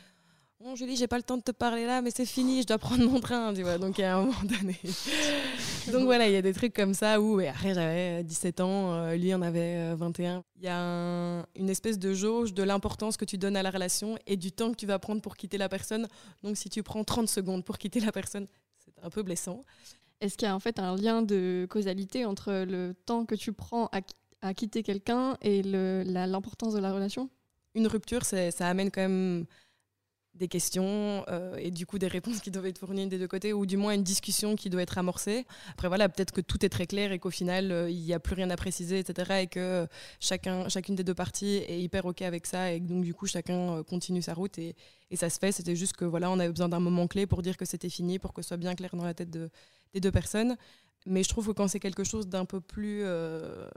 Bon, 0.60 0.76
Julie, 0.76 0.96
j'ai 0.96 1.08
pas 1.08 1.18
le 1.18 1.24
temps 1.24 1.38
de 1.38 1.44
te 1.44 1.52
parler 1.52 1.86
là, 1.86 2.02
mais 2.02 2.10
c'est 2.10 2.26
fini, 2.26 2.64
je 2.64 2.68
dois 2.68 2.80
prendre 2.80 3.08
mon 3.08 3.20
train, 3.20 3.54
tu 3.54 3.62
vois. 3.62 3.78
Donc, 3.78 4.00
à 4.00 4.18
un 4.18 4.22
moment 4.26 4.44
donné. 4.44 4.76
Donc, 5.92 6.04
voilà, 6.06 6.28
il 6.28 6.34
y 6.34 6.36
a 6.36 6.42
des 6.42 6.52
trucs 6.54 6.74
comme 6.74 6.96
ça 6.96 7.22
où, 7.22 7.40
et 7.40 7.48
après, 7.48 7.76
j'avais 7.76 8.24
17 8.24 8.60
ans, 8.60 8.92
euh, 8.96 9.16
lui 9.16 9.34
en 9.36 9.42
avait 9.44 9.94
21. 9.94 10.44
Il 10.58 10.64
y 10.64 10.68
a 10.68 10.76
un- 10.80 11.46
une 11.56 11.70
espèce 11.70 12.00
de 12.00 12.12
jauge 12.14 12.56
de 12.56 12.64
l'importance 12.64 13.18
que 13.18 13.26
tu 13.26 13.38
donnes 13.38 13.56
à 13.56 13.62
la 13.62 13.70
relation 13.70 14.18
et 14.26 14.36
du 14.36 14.52
temps 14.52 14.72
que 14.72 14.76
tu 14.78 14.88
vas 14.88 14.98
prendre 14.98 15.22
pour 15.22 15.38
quitter 15.38 15.60
la 15.60 15.70
personne. 15.70 16.08
Donc, 16.42 16.58
si 16.58 16.70
tu 16.70 16.82
prends 16.82 17.04
30 17.04 17.30
secondes 17.30 17.64
pour 17.64 17.78
quitter 17.78 18.00
la 18.00 18.12
personne, 18.12 18.48
c'est 18.84 19.06
un 19.06 19.12
peu 19.12 19.22
blessant. 19.22 19.64
Est-ce 20.22 20.38
qu'il 20.38 20.48
y 20.48 20.52
a 20.52 20.56
en 20.56 20.60
fait 20.60 20.80
un 20.80 20.96
lien 20.96 21.22
de 21.22 21.68
causalité 21.70 22.26
entre 22.26 22.52
le 22.68 22.96
temps 23.06 23.26
que 23.26 23.36
tu 23.36 23.54
prends 23.54 23.86
à, 23.92 24.00
à 24.42 24.56
quitter 24.56 24.82
quelqu'un 24.82 25.38
et 25.44 25.62
l'importance 25.62 26.74
de 26.74 26.80
la 26.80 26.92
relation? 26.92 27.30
Une 27.76 27.86
rupture, 27.86 28.26
ça 28.26 28.50
amène 28.68 28.90
quand 28.90 29.02
même 29.02 29.46
des 30.38 30.48
questions 30.48 31.26
euh, 31.28 31.56
et 31.58 31.72
du 31.72 31.86
coup 31.86 31.98
des 32.00 32.08
réponses 32.08 32.40
qui 32.40 32.52
doivent 32.52 32.68
être 32.68 32.78
fournies 32.78 33.08
des 33.08 33.18
deux 33.20 33.28
côtés 33.28 33.54
ou 33.54 33.66
du 33.66 33.78
moins 33.78 33.94
une 33.94 34.04
discussion 34.04 34.56
qui 34.56 34.70
doit 34.70 34.82
être 34.82 34.98
amorcée. 34.98 35.46
Après 35.72 35.88
voilà, 35.88 36.08
peut-être 36.10 36.32
que 36.32 36.42
tout 36.42 36.64
est 36.66 36.70
très 36.70 36.86
clair 36.88 37.12
et 37.12 37.20
qu'au 37.20 37.30
final 37.32 37.72
euh, 37.72 37.90
il 37.90 38.02
n'y 38.04 38.14
a 38.14 38.20
plus 38.20 38.36
rien 38.36 38.50
à 38.50 38.56
préciser, 38.56 39.00
etc. 39.00 39.42
Et 39.44 39.48
que 39.48 39.88
chacun, 40.20 40.70
chacune 40.70 40.96
des 40.96 41.04
deux 41.04 41.14
parties 41.16 41.58
est 41.68 41.80
hyper 41.82 42.06
ok 42.06 42.22
avec 42.22 42.46
ça 42.46 42.72
et 42.72 42.80
que 42.80 42.86
donc 42.86 43.04
du 43.04 43.14
coup 43.14 43.26
chacun 43.28 43.78
euh, 43.78 43.84
continue 43.84 44.22
sa 44.22 44.34
route 44.34 44.58
et, 44.58 44.76
et 45.12 45.16
ça 45.16 45.30
se 45.30 45.40
fait. 45.40 45.52
C'était 45.52 45.76
juste 45.76 45.96
que 45.98 46.06
voilà, 46.06 46.30
on 46.32 46.40
avait 46.40 46.52
besoin 46.52 46.70
d'un 46.70 46.80
moment 46.80 47.08
clé 47.08 47.26
pour 47.28 47.42
dire 47.42 47.58
que 47.58 47.66
c'était 47.66 47.90
fini, 47.90 48.20
pour 48.20 48.34
que 48.34 48.42
ce 48.42 48.50
soit 48.50 48.58
bien 48.58 48.76
clair 48.76 48.96
dans 48.96 49.06
la 49.06 49.14
tête 49.14 49.30
de- 49.30 49.50
des 49.94 50.00
deux 50.00 50.12
personnes. 50.12 50.56
Mais 51.06 51.24
je 51.24 51.30
trouve 51.30 51.48
que 51.48 51.52
quand 51.54 51.68
c'est 51.68 51.80
quelque 51.80 52.04
chose 52.04 52.28
d'un 52.28 52.46
peu 52.46 52.60
plus 52.60 53.02
euh, 53.04 53.70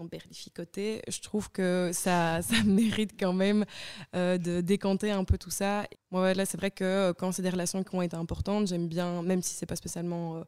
emberlificoté, 0.00 1.02
je 1.08 1.20
trouve 1.20 1.50
que 1.50 1.90
ça, 1.92 2.42
ça 2.42 2.62
mérite 2.64 3.12
quand 3.18 3.32
même 3.32 3.64
euh, 4.14 4.38
de 4.38 4.60
décanter 4.60 5.10
un 5.10 5.24
peu 5.24 5.38
tout 5.38 5.50
ça. 5.50 5.86
Moi, 6.10 6.34
là, 6.34 6.46
c'est 6.46 6.58
vrai 6.58 6.70
que 6.70 6.84
euh, 6.84 7.12
quand 7.12 7.32
c'est 7.32 7.42
des 7.42 7.50
relations 7.50 7.82
qui 7.82 7.94
ont 7.94 8.02
été 8.02 8.16
importantes, 8.16 8.68
j'aime 8.68 8.88
bien, 8.88 9.22
même 9.22 9.42
si 9.42 9.54
c'est 9.54 9.66
pas 9.66 9.76
spécialement 9.76 10.36
euh, 10.36 10.44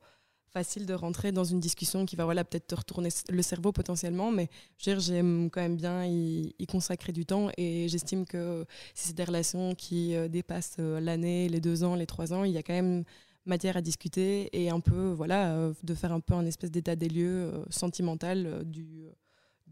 facile 0.49 0.85
de 0.87 0.95
rentrer 0.95 1.33
dans 1.33 1.45
une 1.45 1.61
discussion 1.61 2.05
qui 2.05 2.17
va 2.17 2.25
voilà, 2.25 2.45
peut-être 2.45 2.67
te 2.67 2.75
retourner 2.75 3.09
le 3.31 3.43
cerveau 3.43 3.73
potentiellement, 3.73 4.31
mais 4.31 4.49
j'aime 4.79 5.49
quand 5.51 5.63
même 5.63 5.77
bien 5.77 6.05
y, 6.05 6.55
y 6.59 6.67
consacrer 6.67 7.13
du 7.13 7.25
temps 7.25 7.49
et 7.57 7.89
j'estime 7.89 8.27
que 8.27 8.67
si 8.95 9.09
c'est 9.09 9.17
des 9.17 9.25
relations 9.25 9.75
qui 9.75 10.15
dépassent 10.29 10.77
l'année, 10.77 11.49
les 11.49 11.63
deux 11.63 11.85
ans, 11.85 11.95
les 11.95 12.05
trois 12.05 12.35
ans, 12.35 12.45
il 12.45 12.53
y 12.53 12.59
a 12.59 12.63
quand 12.63 12.75
même 12.75 13.05
matière 13.47 13.79
à 13.79 13.81
discuter 13.81 14.51
et 14.53 14.69
un 14.69 14.81
peu, 14.81 15.13
voilà, 15.13 15.73
de 15.83 15.95
faire 15.95 16.13
un 16.13 16.21
peu 16.21 16.35
un 16.35 16.45
espèce 16.45 16.71
d'état 16.71 16.97
des 16.97 17.09
lieux 17.09 17.65
sentimental 17.71 18.63
du, 18.67 19.09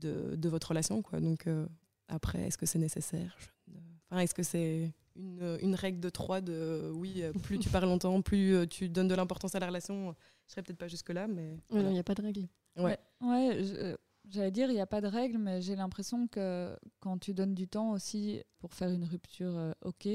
de, 0.01 0.35
de 0.37 0.49
votre 0.49 0.69
relation. 0.69 1.03
Quoi. 1.03 1.21
Donc, 1.21 1.47
euh, 1.47 1.67
après, 2.09 2.47
est-ce 2.47 2.59
que 2.59 2.67
c'est 2.67 2.79
nécessaire? 2.79 3.37
Enfin, 4.11 4.23
Est-ce 4.23 4.35
que 4.35 4.43
c'est 4.43 4.93
une, 5.17 5.59
une 5.63 5.75
règle 5.75 6.01
de 6.01 6.09
trois 6.11 6.41
de 6.41 6.91
oui, 6.95 7.23
euh, 7.23 7.33
plus 7.33 7.59
tu 7.59 7.69
parles 7.69 7.85
longtemps, 7.85 8.21
plus 8.23 8.55
euh, 8.55 8.67
tu 8.67 8.89
donnes 8.89 9.09
de 9.09 9.15
l'importance 9.15 9.55
à 9.55 9.61
la 9.61 9.67
relation 9.69 10.15
Je 10.47 10.53
serais 10.53 10.63
peut-être 10.63 10.79
pas 10.79 10.89
jusque-là, 10.89 11.29
mais. 11.29 11.57
Voilà. 11.69 11.89
Il 11.91 11.93
n'y 11.93 11.99
a 11.99 12.05
pas 12.05 12.15
de 12.15 12.23
règle. 12.23 12.49
Ouais. 12.77 12.99
Ouais, 13.21 13.63
je- 13.63 13.75
euh, 13.75 13.97
j'allais 14.29 14.51
dire, 14.51 14.69
il 14.71 14.75
n'y 14.75 14.81
a 14.81 14.87
pas 14.87 15.01
de 15.01 15.07
règle, 15.07 15.39
mais 15.39 15.61
j'ai 15.63 15.77
l'impression 15.77 16.27
que 16.27 16.77
quand 17.01 17.19
tu 17.19 17.35
donnes 17.35 17.55
du 17.55 17.69
temps 17.69 17.93
aussi 17.93 18.43
pour 18.59 18.75
faire 18.75 18.91
une 18.91 19.05
rupture, 19.05 19.57
euh, 19.57 19.73
ok, 19.83 20.09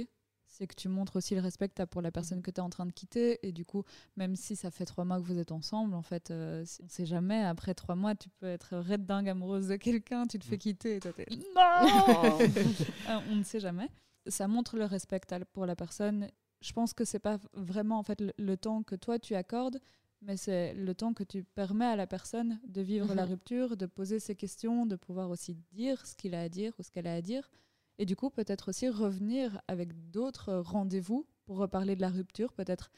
c'est 0.58 0.68
que 0.68 0.76
tu 0.76 0.88
montres 0.88 1.18
aussi 1.18 1.36
le 1.36 1.42
respect 1.42 1.68
que 1.68 1.74
tu 1.76 1.82
as 1.82 1.88
pour 1.88 2.02
la 2.02 2.12
personne 2.12 2.42
que 2.42 2.50
tu 2.50 2.58
es 2.58 2.64
en 2.64 2.70
train 2.70 2.86
de 2.86 2.92
quitter. 2.94 3.46
Et 3.46 3.52
du 3.52 3.66
coup, 3.66 3.84
même 4.16 4.36
si 4.36 4.56
ça 4.56 4.72
fait 4.72 4.86
trois 4.86 5.04
mois 5.04 5.18
que 5.20 5.26
vous 5.26 5.38
êtes 5.38 5.52
ensemble, 5.52 5.94
en 5.96 6.02
fait, 6.02 6.32
euh, 6.32 6.64
on 6.84 6.88
sait 6.88 7.06
jamais. 7.06 7.44
Après 7.44 7.74
trois 7.74 7.96
mois, 7.96 8.16
tu 8.16 8.30
peux 8.30 8.48
être 8.48 8.78
red 8.78 9.06
dingue 9.06 9.28
amoureuse 9.30 9.68
de 9.68 9.76
quelqu'un, 9.76 10.26
tu 10.28 10.40
te 10.40 10.46
fais 10.46 10.58
quitter 10.58 10.96
et 10.96 11.00
toi, 11.02 11.12
t'es 11.14 11.26
non 11.56 12.40
Euh, 13.10 13.20
On 13.30 13.36
ne 13.36 13.44
sait 13.44 13.60
jamais. 13.60 13.90
Ça 14.28 14.48
montre 14.48 14.78
le 14.78 14.86
respect 14.86 15.20
pour 15.54 15.66
la 15.66 15.76
personne. 15.76 16.28
Je 16.62 16.72
pense 16.74 16.94
que 16.94 17.04
c'est 17.06 17.20
pas 17.20 17.38
vraiment 17.54 18.00
en 18.00 18.04
fait 18.04 18.22
le, 18.22 18.32
le 18.38 18.58
temps 18.58 18.82
que 18.82 18.96
toi 18.96 19.20
tu 19.20 19.36
accordes, 19.36 19.80
mais 20.22 20.38
c'est 20.38 20.74
le 20.74 20.96
temps 20.96 21.14
que 21.14 21.24
tu 21.24 21.44
permets 21.44 21.86
à 21.86 21.96
la 21.96 22.08
personne 22.08 22.60
de 22.68 22.82
vivre 22.82 23.14
la 23.14 23.26
Mhm. 23.26 23.30
rupture, 23.32 23.78
de 23.78 23.86
poser 23.86 24.20
ses 24.20 24.36
questions, 24.36 24.86
de 24.88 24.96
pouvoir 24.96 25.30
aussi 25.30 25.56
dire 25.74 26.04
ce 26.08 26.16
qu'il 26.16 26.34
a 26.34 26.42
à 26.42 26.50
dire 26.50 26.74
ou 26.80 26.84
ce 26.84 26.90
qu'elle 26.92 27.06
a 27.08 27.14
à 27.14 27.22
dire. 27.22 27.50
Et 27.98 28.06
du 28.06 28.16
coup, 28.16 28.30
peut-être 28.30 28.70
aussi 28.70 28.90
revenir 28.90 29.62
avec 29.68 29.94
d'autres 30.12 30.54
rendez-vous 30.56 31.26
pour 31.46 31.58
reparler 31.58 31.96
de 31.96 32.02
la 32.02 32.10
rupture, 32.10 32.52
peut-être 32.54 32.92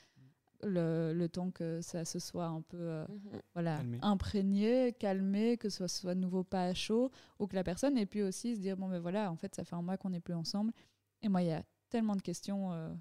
le, 0.63 1.13
le 1.13 1.29
temps 1.29 1.51
que 1.51 1.81
ça 1.81 2.03
se 2.03 2.17
soit 2.17 2.47
un 2.47 2.62
peu 2.62 2.77
euh, 2.79 3.05
voilà, 3.53 3.77
Calmé. 3.77 3.99
imprégné, 4.01 4.93
calmé, 4.93 5.57
que 5.57 5.69
ce 5.69 5.86
soit 5.88 6.15
de 6.15 6.19
nouveau 6.19 6.43
pas 6.43 6.63
à 6.63 6.73
chaud, 6.73 7.12
ou 7.38 7.45
que 7.45 7.55
la 7.55 7.63
personne 7.63 7.95
ait 7.97 8.07
pu 8.07 8.23
aussi 8.23 8.55
se 8.55 8.60
dire 8.62 8.75
bon, 8.75 8.89
ben 8.89 8.99
voilà, 8.99 9.31
en 9.31 9.36
fait, 9.36 9.53
ça 9.53 9.63
fait 9.63 9.75
un 9.75 9.83
mois 9.83 9.97
qu'on 9.97 10.10
n'est 10.10 10.19
plus 10.19 10.33
ensemble. 10.33 10.73
Et 11.21 11.29
moi, 11.29 11.43
il 11.43 11.49
y 11.49 11.51
a 11.53 11.63
tellement 11.89 12.15
de 12.15 12.21
questions. 12.21 12.73
euh, 12.73 12.91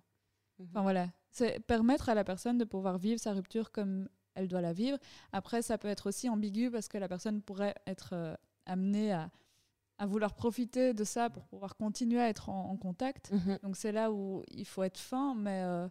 Enfin 0.63 0.83
voilà, 0.83 1.09
c'est 1.31 1.61
permettre 1.67 2.09
à 2.09 2.15
la 2.15 2.25
personne 2.25 2.57
de 2.59 2.65
pouvoir 2.65 2.97
vivre 2.99 3.21
sa 3.21 3.33
rupture 3.33 3.73
comme 3.73 4.09
elle 4.35 4.49
doit 4.49 4.61
la 4.63 4.73
vivre. 4.73 4.99
Après, 5.33 5.63
ça 5.63 5.77
peut 5.79 5.89
être 5.89 6.09
aussi 6.09 6.29
ambigu 6.29 6.71
parce 6.71 6.89
que 6.89 6.99
la 6.99 7.09
personne 7.09 7.41
pourrait 7.43 7.75
être 7.87 8.11
euh, 8.15 8.35
amenée 8.67 9.13
à, 9.13 9.31
à 9.99 10.07
vouloir 10.07 10.35
profiter 10.35 10.93
de 10.95 11.05
ça 11.05 11.31
pour 11.31 11.45
pouvoir 11.47 11.77
continuer 11.77 12.21
à 12.21 12.29
être 12.29 12.49
en, 12.49 12.71
en 12.71 12.77
contact. 12.77 13.31
Mhm. 13.33 13.59
Donc 13.63 13.77
c'est 13.77 13.93
là 13.93 14.13
où 14.13 14.43
il 14.51 14.65
faut 14.67 14.83
être 14.83 14.99
fin, 14.99 15.35
mais 15.35 15.63
euh, 15.65 15.89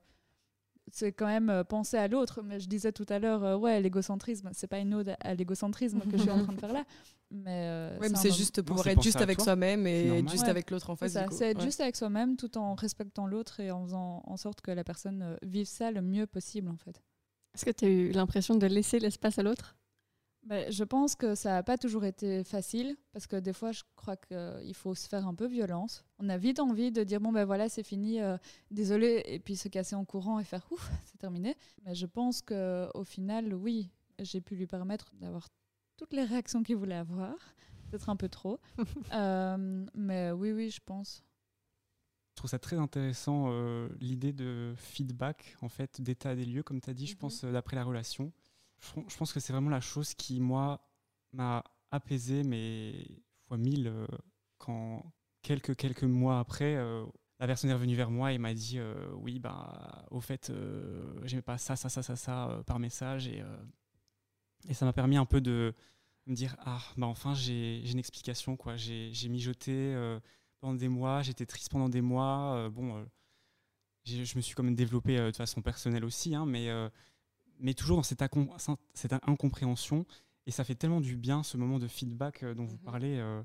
c'est 0.91 1.11
quand 1.11 1.25
même 1.25 1.49
euh, 1.49 1.63
penser 1.63 1.97
à 1.97 2.07
l'autre. 2.07 2.41
Mais 2.43 2.59
je 2.59 2.67
disais 2.69 2.91
tout 2.91 3.05
à 3.09 3.17
l'heure, 3.17 3.43
euh, 3.43 3.57
ouais, 3.57 3.81
l'égocentrisme, 3.81 4.49
c'est 4.53 4.67
pas 4.67 4.77
une 4.79 4.93
ode 4.93 5.15
à 5.19 5.33
l'égocentrisme 5.33 5.99
que 6.01 6.17
je 6.17 6.21
suis 6.21 6.31
en 6.31 6.43
train 6.43 6.53
de 6.53 6.59
faire 6.59 6.73
là. 6.73 6.83
Mais, 7.31 7.67
euh, 7.67 7.97
Ouais, 7.99 8.07
mais 8.09 8.17
c'est 8.17 8.31
juste 8.31 8.61
pouvoir 8.61 8.85
être 8.87 9.01
juste 9.01 9.19
avec 9.19 9.41
soi-même 9.41 9.87
et 9.87 10.19
être 10.19 10.29
juste 10.29 10.43
Ouais. 10.43 10.49
avec 10.51 10.69
l'autre 10.69 10.91
en 10.91 10.95
face. 10.95 11.17
c'est 11.31 11.49
être 11.49 11.57
Ouais. 11.57 11.63
juste 11.65 11.81
avec 11.81 11.95
soi-même 11.95 12.37
tout 12.37 12.55
en 12.59 12.75
respectant 12.75 13.25
l'autre 13.25 13.59
et 13.59 13.71
en 13.71 13.83
faisant 13.83 14.21
en 14.27 14.37
sorte 14.37 14.61
que 14.61 14.69
la 14.69 14.83
personne 14.83 15.35
vive 15.41 15.65
ça 15.65 15.89
le 15.89 16.03
mieux 16.03 16.27
possible 16.27 16.69
en 16.69 16.77
fait. 16.77 17.01
Est-ce 17.55 17.65
que 17.65 17.71
tu 17.71 17.85
as 17.85 17.89
eu 17.89 18.11
l'impression 18.11 18.53
de 18.55 18.67
laisser 18.67 18.99
l'espace 18.99 19.39
à 19.39 19.43
l'autre? 19.43 19.75
Ben, 20.45 20.71
je 20.71 20.83
pense 20.83 21.15
que 21.15 21.33
ça 21.33 21.49
n'a 21.53 21.63
pas 21.63 21.75
toujours 21.77 22.05
été 22.05 22.43
facile 22.43 22.95
parce 23.13 23.25
que 23.25 23.35
des 23.35 23.51
fois 23.51 23.71
je 23.71 23.81
crois 23.95 24.15
qu'il 24.15 24.75
faut 24.75 24.93
se 24.93 25.07
faire 25.07 25.25
un 25.27 25.33
peu 25.33 25.47
violence. 25.47 26.05
On 26.19 26.29
a 26.29 26.37
vite 26.37 26.59
envie 26.59 26.91
de 26.91 27.03
dire 27.03 27.19
bon 27.19 27.31
ben 27.31 27.45
voilà 27.45 27.67
c'est 27.67 27.81
fini, 27.83 28.21
euh, 28.21 28.37
désolé 28.69 29.23
et 29.25 29.39
puis 29.39 29.55
se 29.55 29.67
casser 29.69 29.95
en 29.95 30.05
courant 30.05 30.39
et 30.39 30.43
faire 30.43 30.65
ouf 30.71 30.91
c'est 31.05 31.17
terminé. 31.17 31.55
Mais 31.83 31.95
je 31.95 32.05
pense 32.05 32.41
que 32.43 32.87
au 32.93 33.03
final 33.03 33.55
oui 33.55 33.89
j'ai 34.19 34.39
pu 34.39 34.55
lui 34.55 34.67
permettre 34.67 35.11
d'avoir 35.15 35.47
toutes 35.97 36.13
les 36.13 36.23
réactions 36.23 36.61
qu'il 36.61 36.75
voulait 36.75 36.95
avoir, 36.95 37.33
peut-être 37.89 38.09
un 38.09 38.15
peu 38.15 38.29
trop. 38.29 38.59
Euh, 39.13 39.85
mais 39.95 40.31
oui 40.31 40.51
oui 40.51 40.69
je 40.69 40.79
pense. 40.85 41.23
Je 42.31 42.35
trouve 42.41 42.51
ça 42.51 42.59
très 42.59 42.77
intéressant, 42.77 43.45
euh, 43.47 43.87
l'idée 44.01 44.33
de 44.33 44.73
feedback, 44.77 45.55
en 45.61 45.69
fait, 45.69 46.01
d'état 46.01 46.35
des 46.35 46.43
lieux, 46.43 46.63
comme 46.63 46.81
tu 46.81 46.89
as 46.89 46.93
dit, 46.93 47.07
je 47.07 47.13
Mhm. 47.13 47.17
pense, 47.19 47.43
euh, 47.45 47.51
d'après 47.53 47.77
la 47.77 47.85
relation. 47.85 48.33
Je, 48.79 49.17
pense 49.17 49.33
que 49.33 49.39
c'est 49.39 49.53
vraiment 49.53 49.69
la 49.69 49.81
chose 49.81 50.13
qui, 50.13 50.39
moi, 50.39 50.87
m'a 51.33 51.63
apaisé, 51.91 52.43
mais 52.43 53.07
fois 53.47 53.57
mille, 53.57 53.87
euh, 53.87 54.07
quand 54.57 55.13
quelques, 55.41 55.75
quelques 55.75 56.03
mois 56.03 56.39
après, 56.39 56.75
euh, 56.75 57.05
la 57.39 57.47
personne 57.47 57.69
est 57.69 57.73
revenue 57.73 57.95
vers 57.95 58.11
moi 58.11 58.33
et 58.33 58.37
m'a 58.37 58.53
dit 58.53 58.79
euh, 58.79 59.07
Oui, 59.15 59.39
bah, 59.39 60.05
au 60.11 60.21
fait, 60.21 60.51
j'aimais 61.23 61.41
pas 61.41 61.57
ça, 61.57 61.75
ça, 61.75 61.89
ça, 61.89 62.01
ça, 62.01 62.15
ça 62.15 62.63
par 62.65 62.79
message. 62.79 63.27
Et, 63.27 63.43
et 64.69 64.73
ça 64.73 64.85
m'a 64.85 64.93
permis 64.93 65.17
un 65.17 65.25
peu 65.25 65.41
de 65.41 65.73
me 66.27 66.35
dire 66.35 66.55
Ah, 66.59 66.81
bah 66.97 67.07
enfin, 67.07 67.33
j'ai 67.33 67.89
une 67.89 67.99
explication, 67.99 68.55
quoi. 68.55 68.77
J'ai 68.77 69.29
mijoté. 69.29 69.95
pendant 70.61 70.75
des 70.75 70.87
mois, 70.87 71.21
j'étais 71.23 71.45
triste 71.45 71.69
pendant 71.71 71.89
des 71.89 72.01
mois. 72.01 72.69
bon, 72.69 73.05
je 74.05 74.37
me 74.37 74.41
suis 74.41 74.55
quand 74.55 74.63
même 74.63 74.75
développé 74.75 75.17
de 75.17 75.35
façon 75.35 75.61
personnelle 75.61 76.05
aussi, 76.05 76.35
hein, 76.35 76.45
mais, 76.45 76.69
mais 77.59 77.73
toujours 77.73 77.97
dans 77.97 78.03
cette, 78.03 78.21
incom- 78.21 78.49
cette 78.93 79.13
incompréhension. 79.13 80.05
Et 80.47 80.51
ça 80.51 80.63
fait 80.63 80.75
tellement 80.75 81.01
du 81.01 81.15
bien 81.17 81.41
ce 81.43 81.57
moment 81.57 81.79
de 81.79 81.87
feedback 81.87 82.43
euh, 82.43 82.53
dont 82.53 82.65
vous 82.65 82.75
Mhm. 82.77 82.81
parlez. 82.83 83.17
euh. 83.17 83.41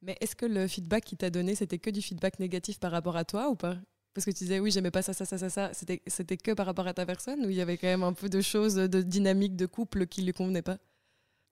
Mais 0.00 0.16
est-ce 0.20 0.34
que 0.34 0.46
le 0.46 0.66
feedback 0.66 1.04
qu'il 1.04 1.18
t'a 1.18 1.30
donné, 1.30 1.54
c'était 1.54 1.78
que 1.78 1.90
du 1.90 2.02
feedback 2.02 2.38
négatif 2.40 2.80
par 2.80 2.90
rapport 2.90 3.16
à 3.16 3.24
toi 3.24 3.50
ou 3.50 3.54
pas? 3.54 3.76
Parce 4.14 4.24
que 4.24 4.30
tu 4.30 4.38
disais, 4.44 4.58
oui, 4.60 4.70
j'aimais 4.70 4.90
pas 4.90 5.02
ça, 5.02 5.12
ça, 5.12 5.24
ça, 5.24 5.38
ça, 5.38 5.48
ça. 5.48 5.72
C'était, 5.74 6.02
c'était 6.06 6.36
que 6.36 6.52
par 6.52 6.66
rapport 6.66 6.86
à 6.86 6.92
ta 6.94 7.06
personne 7.06 7.44
ou 7.46 7.50
il 7.50 7.56
y 7.56 7.60
avait 7.60 7.78
quand 7.78 7.86
même 7.86 8.02
un 8.02 8.12
peu 8.12 8.28
de 8.28 8.40
choses, 8.40 8.74
de 8.74 9.00
dynamique 9.02 9.56
de 9.56 9.66
couple 9.66 10.06
qui 10.06 10.22
lui 10.22 10.32
convenaient 10.32 10.62
pas? 10.62 10.78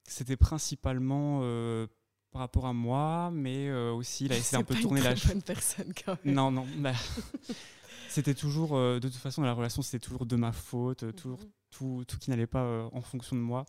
C'était 0.08 0.36
principalement 0.36 1.40
euh, 1.42 1.86
par 2.32 2.40
rapport 2.40 2.66
à 2.66 2.72
moi, 2.72 3.30
mais 3.32 3.68
euh, 3.68 3.92
aussi 3.92 4.24
il 4.26 4.32
a 4.32 4.36
essayé 4.36 4.58
un 4.60 4.64
peu 4.64 4.74
de 4.74 4.80
tourner 4.82 5.00
la 5.02 5.14
chose. 5.14 5.28
bonne 5.34 5.42
personne 5.42 5.92
quand 6.04 6.16
même. 6.24 6.34
Non, 6.34 6.50
non, 6.50 6.66
bah, 6.78 6.92
c'était 8.08 8.34
toujours, 8.34 8.76
euh, 8.76 8.98
de 8.98 9.08
toute 9.08 9.16
façon, 9.18 9.42
la 9.42 9.52
relation, 9.52 9.82
c'était 9.82 9.98
toujours 10.04 10.26
de 10.26 10.36
ma 10.36 10.52
faute. 10.52 11.04
Tout, 11.70 12.04
tout 12.06 12.18
qui 12.18 12.30
n'allait 12.30 12.46
pas 12.46 12.62
euh, 12.62 12.88
en 12.92 13.00
fonction 13.00 13.36
de 13.36 13.40
moi. 13.40 13.64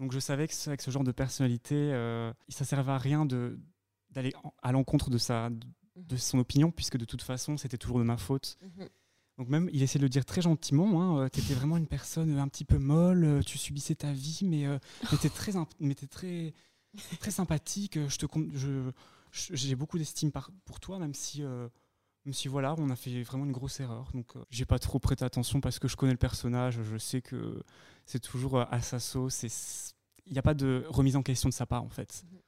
Donc 0.00 0.12
je 0.12 0.18
savais 0.18 0.48
que 0.48 0.54
avec 0.68 0.82
ce 0.82 0.90
genre 0.90 1.04
de 1.04 1.12
personnalité, 1.12 1.74
euh, 1.74 2.32
ça 2.48 2.64
servait 2.64 2.92
à 2.92 2.98
rien 2.98 3.26
d'aller 3.26 4.32
à 4.62 4.72
l'encontre 4.72 5.10
de 5.10 5.18
sa 5.18 5.50
de, 5.96 6.16
son 6.16 6.38
opinion, 6.38 6.70
puisque 6.70 6.96
de 6.96 7.04
toute 7.04 7.22
façon, 7.22 7.56
c'était 7.56 7.78
toujours 7.78 7.98
de 7.98 8.04
ma 8.04 8.16
faute. 8.16 8.58
Mhm. 8.62 8.88
Donc 9.38 9.48
même, 9.48 9.70
il 9.72 9.82
essayait 9.82 9.98
de 9.98 10.04
le 10.04 10.10
dire 10.10 10.24
très 10.24 10.42
gentiment, 10.42 11.20
hein, 11.20 11.28
tu 11.30 11.40
étais 11.40 11.54
vraiment 11.54 11.76
une 11.76 11.86
personne 11.86 12.38
un 12.38 12.48
petit 12.48 12.64
peu 12.64 12.78
molle, 12.78 13.24
euh, 13.24 13.42
tu 13.42 13.56
subissais 13.56 13.94
ta 13.94 14.12
vie, 14.12 14.40
mais, 14.42 14.66
euh, 14.66 14.78
mais 15.10 15.18
t'es 15.18 15.30
très, 15.30 15.52
mais 15.80 15.94
très, 15.94 16.52
très 17.18 17.30
sympathique, 17.30 17.96
euh, 17.96 18.08
je 18.08 18.18
te 18.18 18.26
j'ai 19.32 19.74
beaucoup 19.74 19.96
d'estime 19.96 20.30
pour 20.66 20.78
toi, 20.78 20.98
même 20.98 21.14
si 21.14 21.42
euh, 22.24 22.28
Même 22.28 22.34
si 22.34 22.48
voilà, 22.48 22.74
on 22.78 22.90
a 22.90 22.96
fait 22.96 23.22
vraiment 23.22 23.44
une 23.44 23.52
grosse 23.52 23.80
erreur. 23.80 24.10
Donc 24.14 24.36
euh, 24.36 24.44
j'ai 24.50 24.64
pas 24.64 24.78
trop 24.78 24.98
prêté 24.98 25.24
attention 25.24 25.60
parce 25.60 25.78
que 25.78 25.88
je 25.88 25.96
connais 25.96 26.12
le 26.12 26.18
personnage, 26.18 26.80
je 26.82 26.96
sais 26.98 27.22
que 27.22 27.62
c'est 28.06 28.20
toujours 28.20 28.58
euh, 28.58 28.64
à 28.70 28.80
sa 28.80 28.98
sauce. 29.00 29.44
Il 30.26 30.32
n'y 30.32 30.38
a 30.38 30.42
pas 30.42 30.54
de 30.54 30.84
remise 30.88 31.16
en 31.16 31.22
question 31.22 31.48
de 31.48 31.54
sa 31.54 31.66
part 31.66 31.82
en 31.82 31.88
fait. 31.90 32.24
Mhm. 32.30 32.38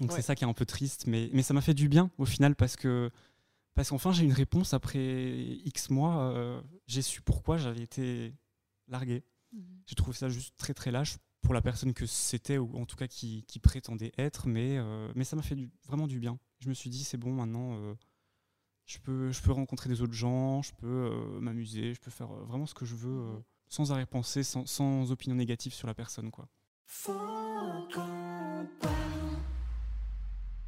Donc 0.00 0.10
Ouais. 0.10 0.16
c'est 0.16 0.22
ça 0.22 0.34
qui 0.34 0.44
est 0.44 0.48
un 0.48 0.52
peu 0.54 0.66
triste, 0.66 1.06
mais, 1.06 1.30
mais 1.32 1.42
ça 1.42 1.54
m'a 1.54 1.60
fait 1.60 1.74
du 1.74 1.88
bien 1.88 2.10
au 2.18 2.24
final 2.24 2.56
parce 2.56 2.74
que 2.76 3.10
parce 3.74 3.90
qu'enfin 3.90 4.12
j'ai 4.12 4.24
une 4.24 4.32
réponse 4.32 4.74
après 4.74 5.36
X 5.64 5.90
mois. 5.90 6.22
euh, 6.32 6.60
j'ai 6.86 7.02
su 7.02 7.20
pourquoi 7.22 7.56
j'avais 7.58 7.82
été 7.82 8.34
largué. 8.88 9.22
J'ai 9.86 9.94
trouvé 9.94 10.16
ça 10.16 10.28
juste 10.28 10.54
très 10.56 10.74
très 10.74 10.90
lâche 10.90 11.16
pour 11.42 11.54
la 11.54 11.60
personne 11.62 11.92
que 11.94 12.06
c'était 12.06 12.58
ou 12.58 12.74
en 12.76 12.86
tout 12.86 12.96
cas 12.96 13.06
qui, 13.06 13.44
qui 13.46 13.60
prétendait 13.60 14.12
être, 14.18 14.48
mais, 14.48 14.78
euh, 14.78 15.12
mais 15.14 15.22
ça 15.24 15.36
m'a 15.36 15.42
fait 15.42 15.54
du- 15.54 15.70
vraiment 15.86 16.06
du 16.08 16.18
bien. 16.18 16.38
Je 16.58 16.68
me 16.68 16.74
suis 16.74 16.90
dit 16.90 17.04
c'est 17.04 17.18
bon 17.18 17.32
maintenant, 17.32 17.74
je, 18.86 18.98
peux, 18.98 19.30
je 19.32 19.42
peux 19.42 19.52
rencontrer 19.52 19.88
des 19.88 20.02
autres 20.02 20.12
gens, 20.12 20.62
je 20.62 20.72
peux 20.74 20.86
euh, 20.86 21.40
m'amuser, 21.40 21.94
je 21.94 22.00
peux 22.00 22.10
faire 22.10 22.30
euh, 22.32 22.44
vraiment 22.44 22.66
ce 22.66 22.74
que 22.74 22.84
je 22.84 22.94
veux 22.94 23.20
euh, 23.20 23.36
sans 23.68 23.92
arrêt 23.92 24.06
penser, 24.06 24.42
sans, 24.42 24.66
sans 24.66 25.10
opinion 25.10 25.34
négative 25.36 25.72
sur 25.72 25.86
la 25.86 25.94
personne. 25.94 26.30
quoi. 26.30 26.48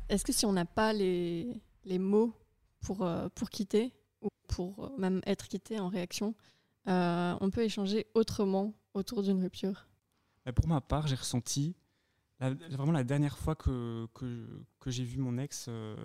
Est-ce 0.08 0.24
que 0.24 0.32
si 0.32 0.46
on 0.46 0.52
n'a 0.52 0.64
pas 0.64 0.92
les, 0.92 1.60
les 1.84 1.98
mots 1.98 2.32
pour, 2.80 3.02
euh, 3.02 3.28
pour 3.34 3.50
quitter, 3.50 3.92
ou 4.22 4.28
pour 4.48 4.98
même 4.98 5.20
être 5.26 5.48
quitté 5.48 5.78
en 5.80 5.88
réaction, 5.88 6.34
euh, 6.88 7.36
on 7.40 7.50
peut 7.50 7.62
échanger 7.62 8.06
autrement 8.14 8.72
autour 8.94 9.22
d'une 9.22 9.42
rupture? 9.42 9.88
Mais 10.46 10.52
pour 10.52 10.68
ma 10.68 10.80
part, 10.80 11.06
j'ai 11.08 11.16
ressenti 11.16 11.74
la- 12.38 12.54
vraiment 12.54 12.92
la 12.92 13.04
dernière 13.04 13.36
fois 13.36 13.56
que, 13.56 14.06
que, 14.14 14.64
que 14.78 14.90
j'ai 14.90 15.04
vu 15.04 15.18
mon 15.18 15.38
ex 15.38 15.66
euh, 15.68 15.96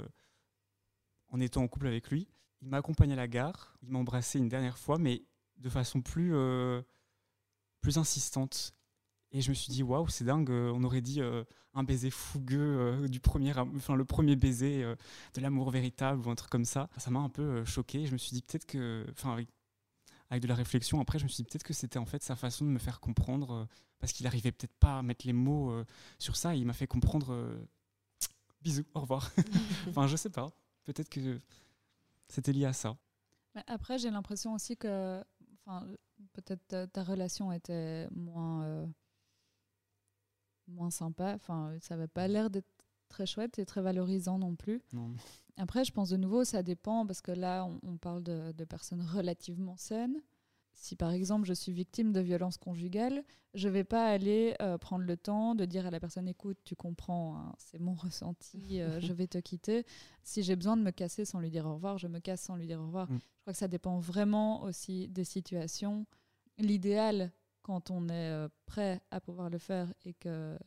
en 1.31 1.39
étant 1.39 1.63
en 1.63 1.67
couple 1.67 1.87
avec 1.87 2.09
lui. 2.09 2.27
Il 2.61 2.69
m'a 2.69 2.77
accompagné 2.77 3.13
à 3.13 3.17
la 3.17 3.27
gare, 3.27 3.75
il 3.81 3.89
m'a 3.89 3.99
embrassé 3.99 4.37
une 4.37 4.49
dernière 4.49 4.77
fois, 4.77 4.97
mais 4.99 5.23
de 5.57 5.69
façon 5.69 6.01
plus, 6.01 6.35
euh, 6.35 6.81
plus 7.81 7.97
insistante. 7.97 8.75
Et 9.33 9.41
je 9.41 9.49
me 9.49 9.55
suis 9.55 9.71
dit, 9.71 9.81
waouh, 9.81 10.09
c'est 10.09 10.25
dingue, 10.25 10.51
euh, 10.51 10.71
on 10.75 10.83
aurait 10.83 11.01
dit 11.01 11.21
euh, 11.21 11.43
un 11.73 11.83
baiser 11.83 12.09
fougueux, 12.09 12.59
euh, 12.59 13.07
du 13.07 13.21
premier, 13.21 13.53
enfin, 13.57 13.95
le 13.95 14.03
premier 14.03 14.35
baiser 14.35 14.83
de 15.33 15.41
l'amour 15.41 15.71
véritable 15.71 16.27
ou 16.27 16.29
un 16.29 16.35
truc 16.35 16.49
comme 16.49 16.65
ça. 16.65 16.89
Ça 16.97 17.11
m'a 17.11 17.19
un 17.19 17.29
peu 17.29 17.63
choqué. 17.63 18.05
Je 18.05 18.11
me 18.11 18.17
suis 18.17 18.31
dit, 18.31 18.41
peut-être 18.41 18.65
que, 18.65 19.05
enfin, 19.11 19.33
avec, 19.33 19.47
avec 20.29 20.43
de 20.43 20.47
la 20.47 20.55
réflexion, 20.55 20.99
après, 20.99 21.17
je 21.17 21.23
me 21.23 21.29
suis 21.29 21.43
dit, 21.43 21.49
peut-être 21.49 21.63
que 21.63 21.73
c'était 21.73 21.99
en 21.99 22.05
fait 22.05 22.23
sa 22.23 22.35
façon 22.35 22.65
de 22.65 22.69
me 22.69 22.79
faire 22.79 22.99
comprendre. 22.99 23.67
parce 23.99 24.11
qu'il 24.11 24.27
arrivait 24.27 24.51
peut-être 24.51 24.75
pas 24.79 24.99
à 24.99 25.01
mettre 25.01 25.25
les 25.25 25.33
mots 25.33 25.73
sur 26.19 26.35
ça. 26.35 26.55
et 26.55 26.59
il 26.59 26.65
m'a 26.65 26.73
fait 26.73 26.87
comprendre. 26.87 27.57
bisous, 28.61 28.83
au 28.93 28.99
revoir. 28.99 29.31
enfin, 29.89 30.07
je 30.07 30.17
sais 30.17 30.29
pas. 30.29 30.51
Peut-être 30.83 31.09
que 31.09 31.39
c'était 32.27 32.53
lié 32.53 32.65
à 32.65 32.73
ça. 32.73 32.97
Mais 33.55 33.63
après, 33.67 33.97
j'ai 33.97 34.09
l'impression 34.09 34.53
aussi 34.53 34.77
que, 34.77 35.23
peut-être 36.33 36.65
ta, 36.67 36.87
ta 36.87 37.03
relation 37.03 37.51
était 37.51 38.07
moins, 38.11 38.63
euh, 38.63 38.87
moins 40.67 40.91
sympa. 40.91 41.33
Enfin, 41.35 41.75
ça 41.81 41.95
n'avait 41.95 42.07
pas 42.07 42.27
l'air 42.27 42.49
d'être 42.49 42.69
très 43.09 43.25
chouette 43.25 43.59
et 43.59 43.65
très 43.65 43.81
valorisant 43.81 44.37
non 44.39 44.55
plus. 44.55 44.81
Non. 44.93 45.13
Après, 45.57 45.83
je 45.83 45.91
pense 45.91 46.09
de 46.09 46.17
nouveau, 46.17 46.45
ça 46.45 46.63
dépend 46.63 47.05
parce 47.05 47.21
que 47.21 47.31
là, 47.31 47.65
on, 47.65 47.79
on 47.83 47.97
parle 47.97 48.23
de, 48.23 48.53
de 48.53 48.63
personnes 48.63 49.01
relativement 49.01 49.75
saines. 49.75 50.21
Si 50.73 50.95
par 50.95 51.11
exemple 51.11 51.45
je 51.45 51.53
suis 51.53 51.71
victime 51.71 52.11
de 52.11 52.19
violence 52.19 52.57
conjugale, 52.57 53.23
je 53.53 53.69
vais 53.69 53.83
pas 53.83 54.07
aller 54.07 54.55
euh, 54.61 54.77
prendre 54.77 55.05
le 55.05 55.17
temps 55.17 55.55
de 55.55 55.65
dire 55.65 55.85
à 55.85 55.91
la 55.91 55.99
personne 55.99 56.27
écoute, 56.27 56.57
tu 56.63 56.75
comprends, 56.75 57.37
hein, 57.37 57.53
c'est 57.57 57.79
mon 57.79 57.93
ressenti, 57.95 58.81
euh, 58.81 58.99
je 59.01 59.13
vais 59.13 59.27
te 59.27 59.37
quitter. 59.37 59.85
Si 60.23 60.43
j'ai 60.43 60.55
besoin 60.55 60.77
de 60.77 60.81
me 60.81 60.91
casser 60.91 61.25
sans 61.25 61.39
lui 61.39 61.49
dire 61.49 61.65
au 61.65 61.73
revoir, 61.73 61.97
je 61.97 62.07
me 62.07 62.19
casse 62.19 62.41
sans 62.41 62.55
lui 62.55 62.67
dire 62.67 62.79
au 62.79 62.85
revoir. 62.85 63.11
Mm. 63.11 63.19
Je 63.19 63.41
crois 63.41 63.53
que 63.53 63.59
ça 63.59 63.67
dépend 63.67 63.99
vraiment 63.99 64.63
aussi 64.63 65.07
des 65.09 65.23
situations. 65.23 66.05
L'idéal, 66.57 67.31
quand 67.61 67.91
on 67.91 68.07
est 68.09 68.31
euh, 68.31 68.47
prêt 68.65 69.01
à 69.11 69.19
pouvoir 69.19 69.49
le 69.49 69.57
faire 69.57 69.93
et 70.05 70.13
que 70.13 70.57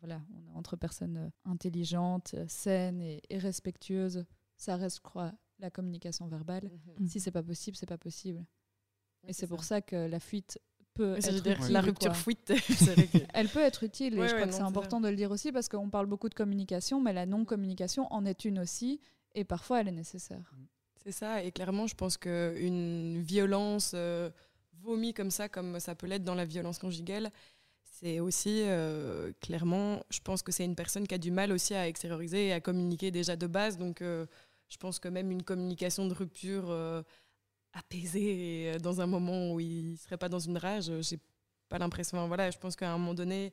voilà, 0.00 0.22
on 0.34 0.46
est 0.46 0.56
entre 0.56 0.76
personnes 0.76 1.30
intelligentes, 1.44 2.34
saines 2.48 3.02
et, 3.02 3.22
et 3.28 3.38
respectueuses, 3.38 4.24
ça 4.56 4.76
reste, 4.76 4.96
je 4.96 5.02
crois, 5.02 5.32
la 5.58 5.70
communication 5.70 6.26
verbale. 6.26 6.70
Mhm. 6.98 7.08
Si 7.08 7.20
c'est 7.20 7.30
pas 7.30 7.42
possible, 7.42 7.76
c'est 7.76 7.86
pas 7.86 7.98
possible. 7.98 8.44
Et 9.26 9.32
c'est 9.32 9.46
pour 9.46 9.64
ça 9.64 9.80
que 9.80 9.96
la 10.08 10.20
fuite 10.20 10.58
peut 10.94 11.16
être 11.16 11.46
utile, 11.46 11.72
la 11.72 11.80
rupture 11.80 12.10
quoi. 12.10 12.14
fuite. 12.18 12.52
c'est 12.68 12.94
vrai 12.94 13.06
que- 13.06 13.18
Elle 13.34 13.48
peut 13.48 13.60
être 13.60 13.84
utile 13.84 14.14
et 14.14 14.18
Ouais, 14.18 14.26
je 14.28 14.34
crois 14.34 14.40
ouais, 14.40 14.46
que 14.48 14.52
non, 14.52 14.52
c'est 14.52 14.58
c'est 14.58 14.68
important 14.68 15.00
de 15.00 15.08
le 15.08 15.16
dire 15.16 15.30
aussi 15.30 15.52
parce 15.52 15.68
qu'on 15.68 15.88
parle 15.90 16.06
beaucoup 16.06 16.28
de 16.28 16.34
communication, 16.34 17.00
mais 17.00 17.12
la 17.12 17.26
non-communication 17.26 18.06
en 18.12 18.24
est 18.24 18.44
une 18.44 18.58
aussi 18.58 19.00
et 19.34 19.44
parfois 19.44 19.80
elle 19.80 19.88
est 19.88 19.92
nécessaire. 19.92 20.52
C'est 21.02 21.12
ça, 21.12 21.42
et 21.42 21.52
clairement, 21.52 21.86
je 21.86 21.94
pense 21.94 22.16
qu'une 22.18 23.20
violence 23.22 23.92
euh, 23.94 24.30
vomi 24.82 25.14
comme 25.14 25.30
ça, 25.30 25.48
comme 25.48 25.78
ça 25.80 25.94
peut 25.94 26.06
l'être 26.06 26.24
dans 26.24 26.34
la 26.34 26.44
violence 26.44 26.78
conjugale, 26.78 27.30
c'est 27.82 28.20
aussi 28.20 28.62
euh, 28.64 29.32
clairement, 29.40 30.02
je 30.10 30.20
pense 30.20 30.42
que 30.42 30.52
c'est 30.52 30.64
une 30.64 30.74
personne 30.74 31.06
qui 31.06 31.14
a 31.14 31.18
du 31.18 31.30
mal 31.30 31.52
aussi 31.52 31.74
à 31.74 31.86
extérioriser 31.86 32.48
et 32.48 32.52
à 32.52 32.60
communiquer 32.60 33.10
déjà 33.10 33.36
de 33.36 33.46
base. 33.46 33.78
Donc, 33.78 34.02
euh, 34.02 34.26
je 34.68 34.76
pense 34.76 34.98
que 34.98 35.08
même 35.08 35.30
une 35.30 35.42
communication 35.42 36.06
de 36.06 36.14
rupture 36.14 36.66
apaisée 37.72 38.62
et 38.64 38.72
euh, 38.74 38.78
dans 38.78 39.00
un 39.00 39.06
moment 39.06 39.52
où 39.52 39.60
il 39.60 39.96
serait 39.98 40.16
pas 40.16 40.28
dans 40.28 40.38
une 40.38 40.58
rage, 40.58 40.90
euh, 40.90 41.02
j'ai 41.02 41.18
pas 41.68 41.78
l'impression. 41.78 42.18
enfin, 42.18 42.26
Voilà, 42.26 42.50
je 42.50 42.58
pense 42.58 42.76
qu'à 42.76 42.92
un 42.92 42.98
moment 42.98 43.14
donné, 43.14 43.52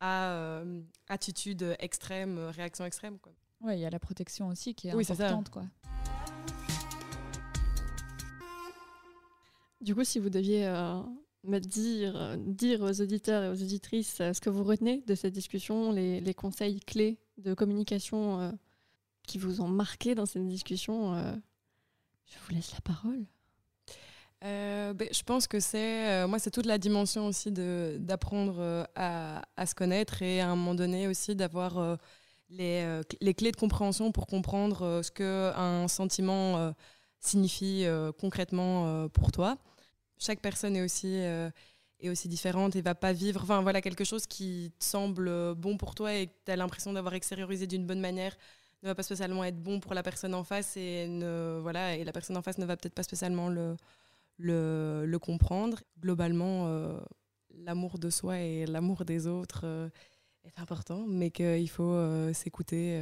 à 0.00 0.32
euh, 0.32 0.80
attitude 1.08 1.76
extrême, 1.78 2.38
réaction 2.38 2.84
extrême. 2.84 3.18
Quoi. 3.18 3.32
Ouais, 3.60 3.78
il 3.78 3.82
y 3.82 3.84
a 3.86 3.90
la 3.90 3.98
protection 3.98 4.48
aussi 4.48 4.74
qui 4.74 4.88
est 4.88 4.94
Oui, 4.94 5.04
importante 5.08 5.50
quoi. 5.50 5.64
Du 9.80 9.94
coup, 9.94 10.04
si 10.04 10.18
vous 10.18 10.30
deviez 10.30 10.66
euh, 10.66 11.00
me 11.44 11.58
dire, 11.60 12.36
dire 12.38 12.80
aux 12.82 13.00
auditeurs 13.00 13.44
et 13.44 13.48
aux 13.48 13.62
auditrices 13.62 14.20
euh, 14.20 14.32
ce 14.32 14.40
que 14.40 14.50
vous 14.50 14.64
retenez 14.64 15.02
de 15.06 15.14
cette 15.14 15.32
discussion, 15.34 15.92
les, 15.92 16.20
les 16.20 16.34
conseils 16.34 16.80
clés 16.80 17.18
de 17.38 17.54
communication 17.54 18.40
euh, 18.40 18.52
qui 19.26 19.38
vous 19.38 19.60
ont 19.60 19.68
marqué 19.68 20.14
dans 20.14 20.26
cette 20.26 20.46
discussion, 20.48 21.14
euh, 21.14 21.32
je 22.26 22.36
vous 22.40 22.54
laisse 22.54 22.72
la 22.72 22.80
parole. 22.80 23.24
Euh, 24.44 24.92
ben, 24.94 25.08
je 25.12 25.22
pense 25.24 25.48
que 25.48 25.58
c'est 25.58 26.08
euh, 26.10 26.28
moi 26.28 26.38
c'est 26.38 26.52
toute 26.52 26.66
la 26.66 26.78
dimension 26.78 27.26
aussi 27.26 27.50
d'apprendre 27.50 28.58
euh, 28.60 28.84
à, 28.94 29.66
se 29.66 29.74
connaître 29.74 30.22
et 30.22 30.40
à 30.40 30.46
un 30.48 30.54
moment 30.54 30.76
donné 30.76 31.08
aussi 31.08 31.34
d'avoir 31.34 31.98
les, 32.50 32.82
cl- 33.02 33.16
les 33.20 33.34
clés 33.34 33.50
de 33.50 33.56
compréhension 33.56 34.12
pour 34.12 34.26
comprendre 34.28 35.00
ce 35.02 35.10
que 35.10 35.52
un 35.56 35.88
sentiment 35.88 36.72
signifie 37.20 37.84
concrètement 38.20 39.08
pour 39.08 39.32
toi. 39.32 39.58
Chaque 40.18 40.40
personne 40.40 40.76
est 40.76 40.82
aussi 40.82 41.16
est 42.00 42.08
aussi 42.08 42.28
différente 42.28 42.76
et 42.76 42.80
va 42.82 42.94
pas 42.94 43.12
vivre 43.12 43.42
enfin 43.42 43.60
voilà 43.62 43.80
quelque 43.82 44.04
chose 44.04 44.26
qui 44.26 44.72
te 44.78 44.84
semble 44.84 45.54
bon 45.56 45.76
pour 45.76 45.94
toi 45.96 46.14
et 46.14 46.28
que 46.28 46.32
tu 46.46 46.52
as 46.52 46.56
l'impression 46.56 46.92
d'avoir 46.92 47.14
extériorisé 47.14 47.66
d'une 47.66 47.86
bonne 47.86 48.00
manière 48.00 48.36
ne 48.84 48.88
va 48.88 48.94
pas 48.94 49.02
spécialement 49.02 49.42
être 49.44 49.60
bon 49.60 49.80
pour 49.80 49.94
la 49.94 50.04
personne 50.04 50.34
en 50.34 50.44
face 50.44 50.76
et 50.76 51.08
voilà 51.60 51.96
et 51.96 52.04
la 52.04 52.12
personne 52.12 52.36
en 52.36 52.42
face 52.42 52.58
ne 52.58 52.66
va 52.66 52.76
peut-être 52.76 52.94
pas 52.94 53.02
spécialement 53.02 53.48
le 53.48 53.76
le, 54.38 55.16
comprendre. 55.20 55.82
Globalement, 55.98 56.66
euh, 56.68 57.00
l'amour 57.50 57.98
de 57.98 58.10
soi 58.10 58.40
et 58.40 58.66
l'amour 58.66 59.04
des 59.04 59.26
autres 59.26 59.62
euh, 59.64 59.88
est 60.44 60.58
important, 60.58 61.06
mais 61.06 61.30
qu'il 61.30 61.68
faut 61.68 61.92
euh, 61.92 62.32
s'écouter 62.32 63.00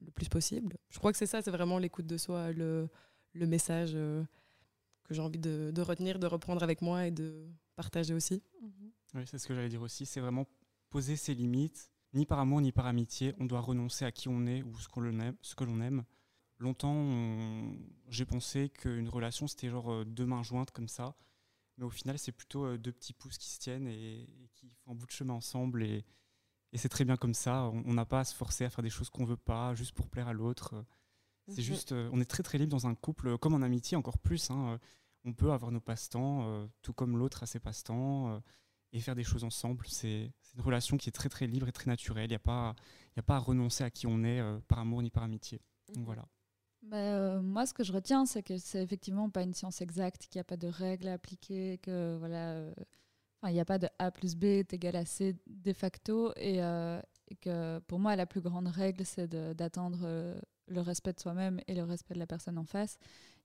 le 0.00 0.10
plus 0.14 0.28
possible. 0.28 0.76
Je 0.90 0.98
crois 0.98 1.12
que 1.12 1.18
c'est 1.18 1.26
ça, 1.26 1.42
c'est 1.42 1.50
vraiment 1.50 1.78
l'écoute 1.78 2.06
de 2.06 2.16
soi, 2.16 2.52
le, 2.52 2.88
le 3.34 3.46
message 3.46 3.92
que 3.92 5.14
j'ai 5.14 5.22
envie 5.22 5.38
de, 5.38 5.80
retenir, 5.80 6.18
de 6.18 6.26
reprendre 6.26 6.62
avec 6.62 6.82
moi 6.82 7.06
et 7.06 7.10
de 7.10 7.46
partager 7.76 8.14
aussi. 8.14 8.42
Oui, 9.14 9.22
c'est 9.26 9.38
ce 9.38 9.46
que 9.46 9.54
j'allais 9.54 9.68
dire 9.68 9.82
aussi. 9.82 10.06
C'est 10.06 10.20
vraiment 10.20 10.46
poser 10.88 11.16
ses 11.16 11.34
limites, 11.34 11.90
ni 12.14 12.26
par 12.26 12.38
amour 12.38 12.60
ni 12.60 12.72
par 12.72 12.86
amitié. 12.86 13.34
On 13.38 13.44
doit 13.44 13.60
renoncer 13.60 14.04
à 14.04 14.12
qui 14.12 14.28
on 14.28 14.46
est 14.46 14.62
ou 14.62 14.78
ce, 14.78 14.88
qu'on 14.88 15.04
aime, 15.04 15.34
ce 15.42 15.54
que 15.54 15.64
l'on 15.64 15.80
aime. 15.80 16.04
Longtemps, 16.60 16.92
on- 16.94 17.76
j'ai 18.08 18.24
pensé 18.26 18.68
qu'une 18.68 19.08
relation, 19.08 19.46
c'était 19.48 19.68
genre 19.70 19.90
euh, 19.92 20.04
deux 20.04 20.26
mains 20.26 20.42
jointes 20.42 20.70
comme 20.70 20.88
ça. 20.88 21.16
Mais 21.78 21.84
au 21.84 21.90
final, 21.90 22.18
c'est 22.18 22.32
plutôt 22.32 22.64
euh, 22.66 22.76
deux 22.78 22.92
petits 22.92 23.14
pouces 23.14 23.38
qui 23.38 23.48
se 23.48 23.58
tiennent 23.58 23.88
et, 23.88 24.22
et 24.22 24.50
qui 24.54 24.68
font 24.84 24.92
un 24.92 24.94
bout 24.94 25.06
de 25.06 25.10
chemin 25.10 25.32
ensemble. 25.34 25.82
Et, 25.82 26.04
et 26.72 26.78
c'est 26.78 26.90
très 26.90 27.04
bien 27.06 27.16
comme 27.16 27.32
ça. 27.34 27.64
On 27.86 27.94
n'a 27.94 28.04
pas 28.04 28.20
à 28.20 28.24
se 28.24 28.34
forcer 28.34 28.64
à 28.64 28.70
faire 28.70 28.82
des 28.82 28.90
choses 28.90 29.08
qu'on 29.10 29.24
veut 29.24 29.36
pas, 29.38 29.74
juste 29.74 29.92
pour 29.92 30.08
plaire 30.08 30.28
à 30.28 30.32
l'autre. 30.34 30.84
C'est 31.48 31.62
Mhm. 31.62 31.66
juste, 31.66 31.92
euh, 31.92 32.08
on 32.12 32.20
est 32.20 32.26
très 32.30 32.42
très 32.42 32.58
libre 32.58 32.70
dans 32.70 32.86
un 32.86 32.94
couple, 32.94 33.38
comme 33.38 33.54
en 33.54 33.62
amitié 33.62 33.96
encore 33.96 34.18
plus. 34.18 34.50
hein, 34.50 34.78
on 35.24 35.32
peut 35.32 35.52
avoir 35.52 35.70
nos 35.72 35.80
passe-temps, 35.80 36.68
tout 36.82 36.92
comme 36.94 37.16
l'autre 37.18 37.42
a 37.42 37.46
ses 37.46 37.60
passe-temps, 37.60 38.40
et 38.92 39.00
faire 39.00 39.14
des 39.14 39.24
choses 39.24 39.44
ensemble. 39.44 39.86
C'est 39.88 40.32
une 40.54 40.60
relation 40.62 40.96
qui 40.96 41.08
est 41.08 41.12
très 41.12 41.28
très 41.28 41.46
libre 41.46 41.68
et 41.68 41.72
très 41.72 41.86
naturelle. 41.90 42.26
Il 42.26 42.30
n'y 42.30 42.34
a, 42.36 42.38
pas- 42.38 42.74
y 43.16 43.20
a 43.20 43.22
pas 43.22 43.36
à 43.36 43.38
renoncer 43.38 43.84
à 43.84 43.90
qui 43.90 44.06
on 44.06 44.22
est 44.24 44.40
par 44.68 44.78
amour 44.78 45.02
ni 45.02 45.10
par 45.10 45.22
amitié. 45.22 45.60
Donc 45.94 46.04
voilà. 46.06 46.26
Bah, 46.82 46.96
euh, 46.96 47.40
moi, 47.42 47.66
ce 47.66 47.74
que 47.74 47.84
je 47.84 47.92
retiens, 47.92 48.24
c'est 48.26 48.42
que 48.42 48.56
c'est 48.56 48.82
effectivement 48.82 49.28
pas 49.30 49.42
une 49.42 49.52
science 49.54 49.80
exacte, 49.82 50.26
qu'il 50.28 50.38
n'y 50.38 50.40
a 50.40 50.44
pas 50.44 50.56
de 50.56 50.66
règles 50.68 51.08
à 51.08 51.14
appliquer, 51.14 51.78
que 51.78 52.16
voilà, 52.18 52.52
euh, 52.52 52.74
il 53.46 53.52
n'y 53.52 53.60
a 53.60 53.64
pas 53.64 53.78
de 53.78 53.88
A 53.98 54.10
plus 54.10 54.34
B 54.36 54.44
est 54.44 54.72
égal 54.72 54.96
à 54.96 55.04
C 55.04 55.36
de 55.46 55.72
facto, 55.72 56.32
et, 56.36 56.62
euh, 56.62 57.00
que 57.40 57.78
pour 57.80 57.98
moi, 57.98 58.16
la 58.16 58.26
plus 58.26 58.40
grande 58.40 58.66
règle, 58.68 59.04
c'est 59.04 59.28
d'atteindre 59.54 60.00
euh, 60.04 60.40
le 60.68 60.80
respect 60.80 61.12
de 61.12 61.20
soi-même 61.20 61.60
et 61.68 61.74
le 61.74 61.84
respect 61.84 62.14
de 62.14 62.18
la 62.18 62.26
personne 62.26 62.58
en 62.58 62.64
face. 62.64 62.98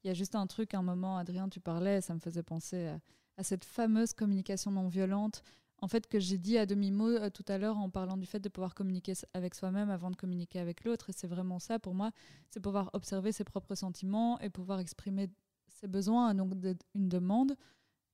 Il 0.04 0.08
y 0.08 0.12
a 0.12 0.14
juste 0.14 0.36
un 0.36 0.48
truc, 0.48 0.74
un 0.74 0.82
moment, 0.82 1.18
Adrien, 1.18 1.50
tu 1.50 1.60
parlais, 1.60 2.02
ça 2.02 2.14
me 2.14 2.20
faisait 2.20 2.44
penser 2.44 2.90
à 3.38 3.44
cette 3.44 3.66
fameuse 3.66 4.14
communication 4.14 4.72
non 4.72 4.88
violente 4.88 5.44
en 5.82 5.88
fait 5.88 6.08
que 6.08 6.20
j'ai 6.20 6.38
dit 6.38 6.58
à 6.58 6.66
demi-mot 6.66 7.10
euh, 7.10 7.30
tout 7.30 7.46
à 7.48 7.58
l'heure 7.58 7.78
en 7.78 7.90
parlant 7.90 8.18
du 8.18 8.26
fait 8.26 8.40
de 8.40 8.50
pouvoir 8.50 8.74
communiquer 8.76 9.14
avec 9.34 9.56
soi-même 9.56 9.90
avant 9.90 10.10
de 10.10 10.16
communiquer 10.16 10.60
avec 10.60 10.84
l'autre. 10.84 11.10
Et 11.10 11.14
c'est 11.14 11.28
vraiment 11.28 11.60
ça 11.60 11.80
pour 11.80 11.94
moi, 11.94 12.12
c'est 12.50 12.60
pouvoir 12.60 12.90
observer 12.94 13.32
ses 13.32 13.44
propres 13.44 13.76
sentiments 13.76 14.40
et 14.40 14.50
pouvoir 14.50 14.80
exprimer 14.80 15.30
ses 15.68 15.88
besoins. 15.88 16.34
Donc 16.34 16.54
une 16.94 17.10
demande, 17.10 17.56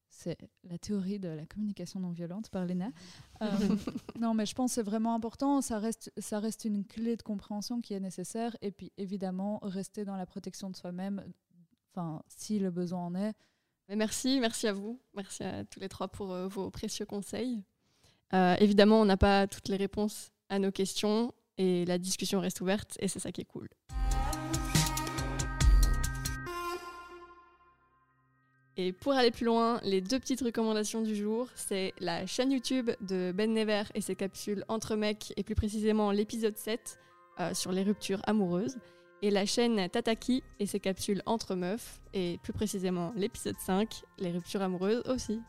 c'est 0.10 0.38
la 0.64 0.78
théorie 0.78 1.20
de 1.20 1.30
la 1.30 1.46
communication 1.46 2.00
non 2.00 2.12
violente 2.12 2.50
par 2.50 2.66
Léna. 2.66 2.92
Euh, 3.42 3.48
non, 4.20 4.34
mais 4.34 4.46
je 4.46 4.54
pense 4.54 4.72
que 4.72 4.76
c'est 4.76 4.84
vraiment 4.84 5.14
important. 5.14 5.62
Ça 5.62 5.80
reste, 5.80 6.12
ça 6.18 6.40
reste 6.40 6.66
une 6.66 6.86
clé 6.86 7.16
de 7.16 7.24
compréhension 7.24 7.80
qui 7.80 7.94
est 7.94 8.00
nécessaire. 8.00 8.56
Et 8.62 8.72
puis 8.72 8.92
évidemment, 8.98 9.60
rester 9.62 10.04
dans 10.04 10.18
la 10.18 10.26
protection 10.26 10.70
de 10.70 10.76
soi-même, 10.76 11.24
enfin, 11.92 12.22
si 12.28 12.60
le 12.60 12.72
besoin 12.72 13.06
en 13.06 13.16
est 13.16 13.34
merci, 13.96 14.40
merci 14.40 14.68
à 14.68 14.74
vous. 14.74 15.00
Merci 15.16 15.44
à 15.44 15.64
tous 15.66 15.80
les 15.80 15.90
trois 15.90 16.08
pour 16.08 16.32
euh, 16.32 16.48
vos 16.48 16.70
précieux 16.70 17.06
conseils. 17.06 17.64
Euh, 18.34 18.56
évidemment, 18.60 19.02
on 19.02 19.06
n'a 19.06 19.18
pas 19.18 19.48
toutes 19.48 19.68
les 19.68 19.78
réponses 19.78 20.32
à 20.50 20.60
nos 20.60 20.72
questions 20.72 21.34
et 21.58 21.86
la 21.86 21.98
discussion 21.98 22.40
reste 22.40 22.62
ouverte 22.62 22.98
et 23.00 23.08
c'est 23.08 23.20
ça 23.20 23.32
qui 23.32 23.42
est 23.42 23.46
cool. 23.46 23.68
Et 28.78 28.94
pour 28.94 29.12
aller 29.12 29.32
plus 29.32 29.46
loin, 29.46 29.80
les 29.84 30.00
deux 30.00 30.18
petites 30.18 30.42
recommandations 30.42 31.02
du 31.02 31.14
jour, 31.14 31.48
c'est 31.56 31.94
la 32.00 32.26
chaîne 32.26 32.52
YouTube 32.52 32.90
de 33.02 33.34
Ben 33.36 33.54
Never 33.54 33.84
et 33.94 34.02
ses 34.02 34.16
capsules 34.16 34.64
Entre 34.70 34.96
mecs 34.96 35.34
et 35.36 35.44
plus 35.44 35.56
précisément 35.56 36.12
l'épisode 36.12 36.58
7 36.58 36.98
euh, 37.40 37.54
sur 37.54 37.72
les 37.74 37.84
ruptures 37.84 38.22
amoureuses 38.26 38.78
et 39.22 39.32
la 39.32 39.46
chaîne 39.46 39.90
Tataki 39.90 40.44
et 40.60 40.66
ses 40.66 40.80
capsules 40.80 41.22
entre 41.26 41.56
meufs, 41.56 42.02
et 42.14 42.40
plus 42.44 42.54
précisément 42.54 43.14
l'épisode 43.16 43.58
5, 43.60 44.04
les 44.20 44.32
ruptures 44.32 44.62
amoureuses 44.62 45.04
aussi. 45.08 45.40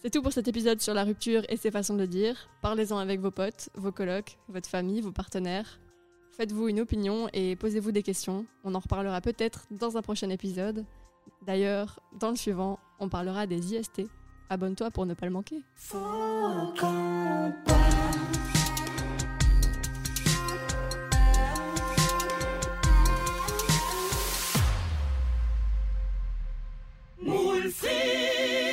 C'est 0.00 0.10
tout 0.10 0.22
pour 0.22 0.32
cet 0.32 0.46
épisode 0.46 0.80
sur 0.80 0.94
la 0.94 1.02
rupture 1.02 1.42
et 1.48 1.56
ses 1.56 1.72
façons 1.72 1.96
de 1.96 2.06
dire. 2.06 2.48
Parlez-en 2.62 2.98
avec 2.98 3.20
vos 3.20 3.32
potes, 3.32 3.68
vos 3.74 3.90
colocs, 3.90 4.38
votre 4.48 4.68
famille, 4.68 5.00
vos 5.00 5.10
partenaires. 5.10 5.80
Faites-vous 6.36 6.68
une 6.68 6.80
opinion 6.80 7.28
et 7.32 7.56
posez-vous 7.56 7.90
des 7.90 8.04
questions. 8.04 8.46
On 8.62 8.76
en 8.76 8.78
reparlera 8.78 9.20
peut-être 9.20 9.66
dans 9.72 9.96
un 9.96 10.02
prochain 10.02 10.30
épisode. 10.30 10.84
D'ailleurs, 11.44 11.98
dans 12.20 12.30
le 12.30 12.36
suivant, 12.36 12.78
on 13.00 13.08
parlera 13.08 13.48
des 13.48 13.74
IST. 13.74 14.02
Abonne-toi 14.50 14.92
pour 14.92 15.04
ne 15.04 15.14
pas 15.14 15.26
le 15.26 15.32
manquer. 15.32 15.62
Mulsim! 27.28 28.67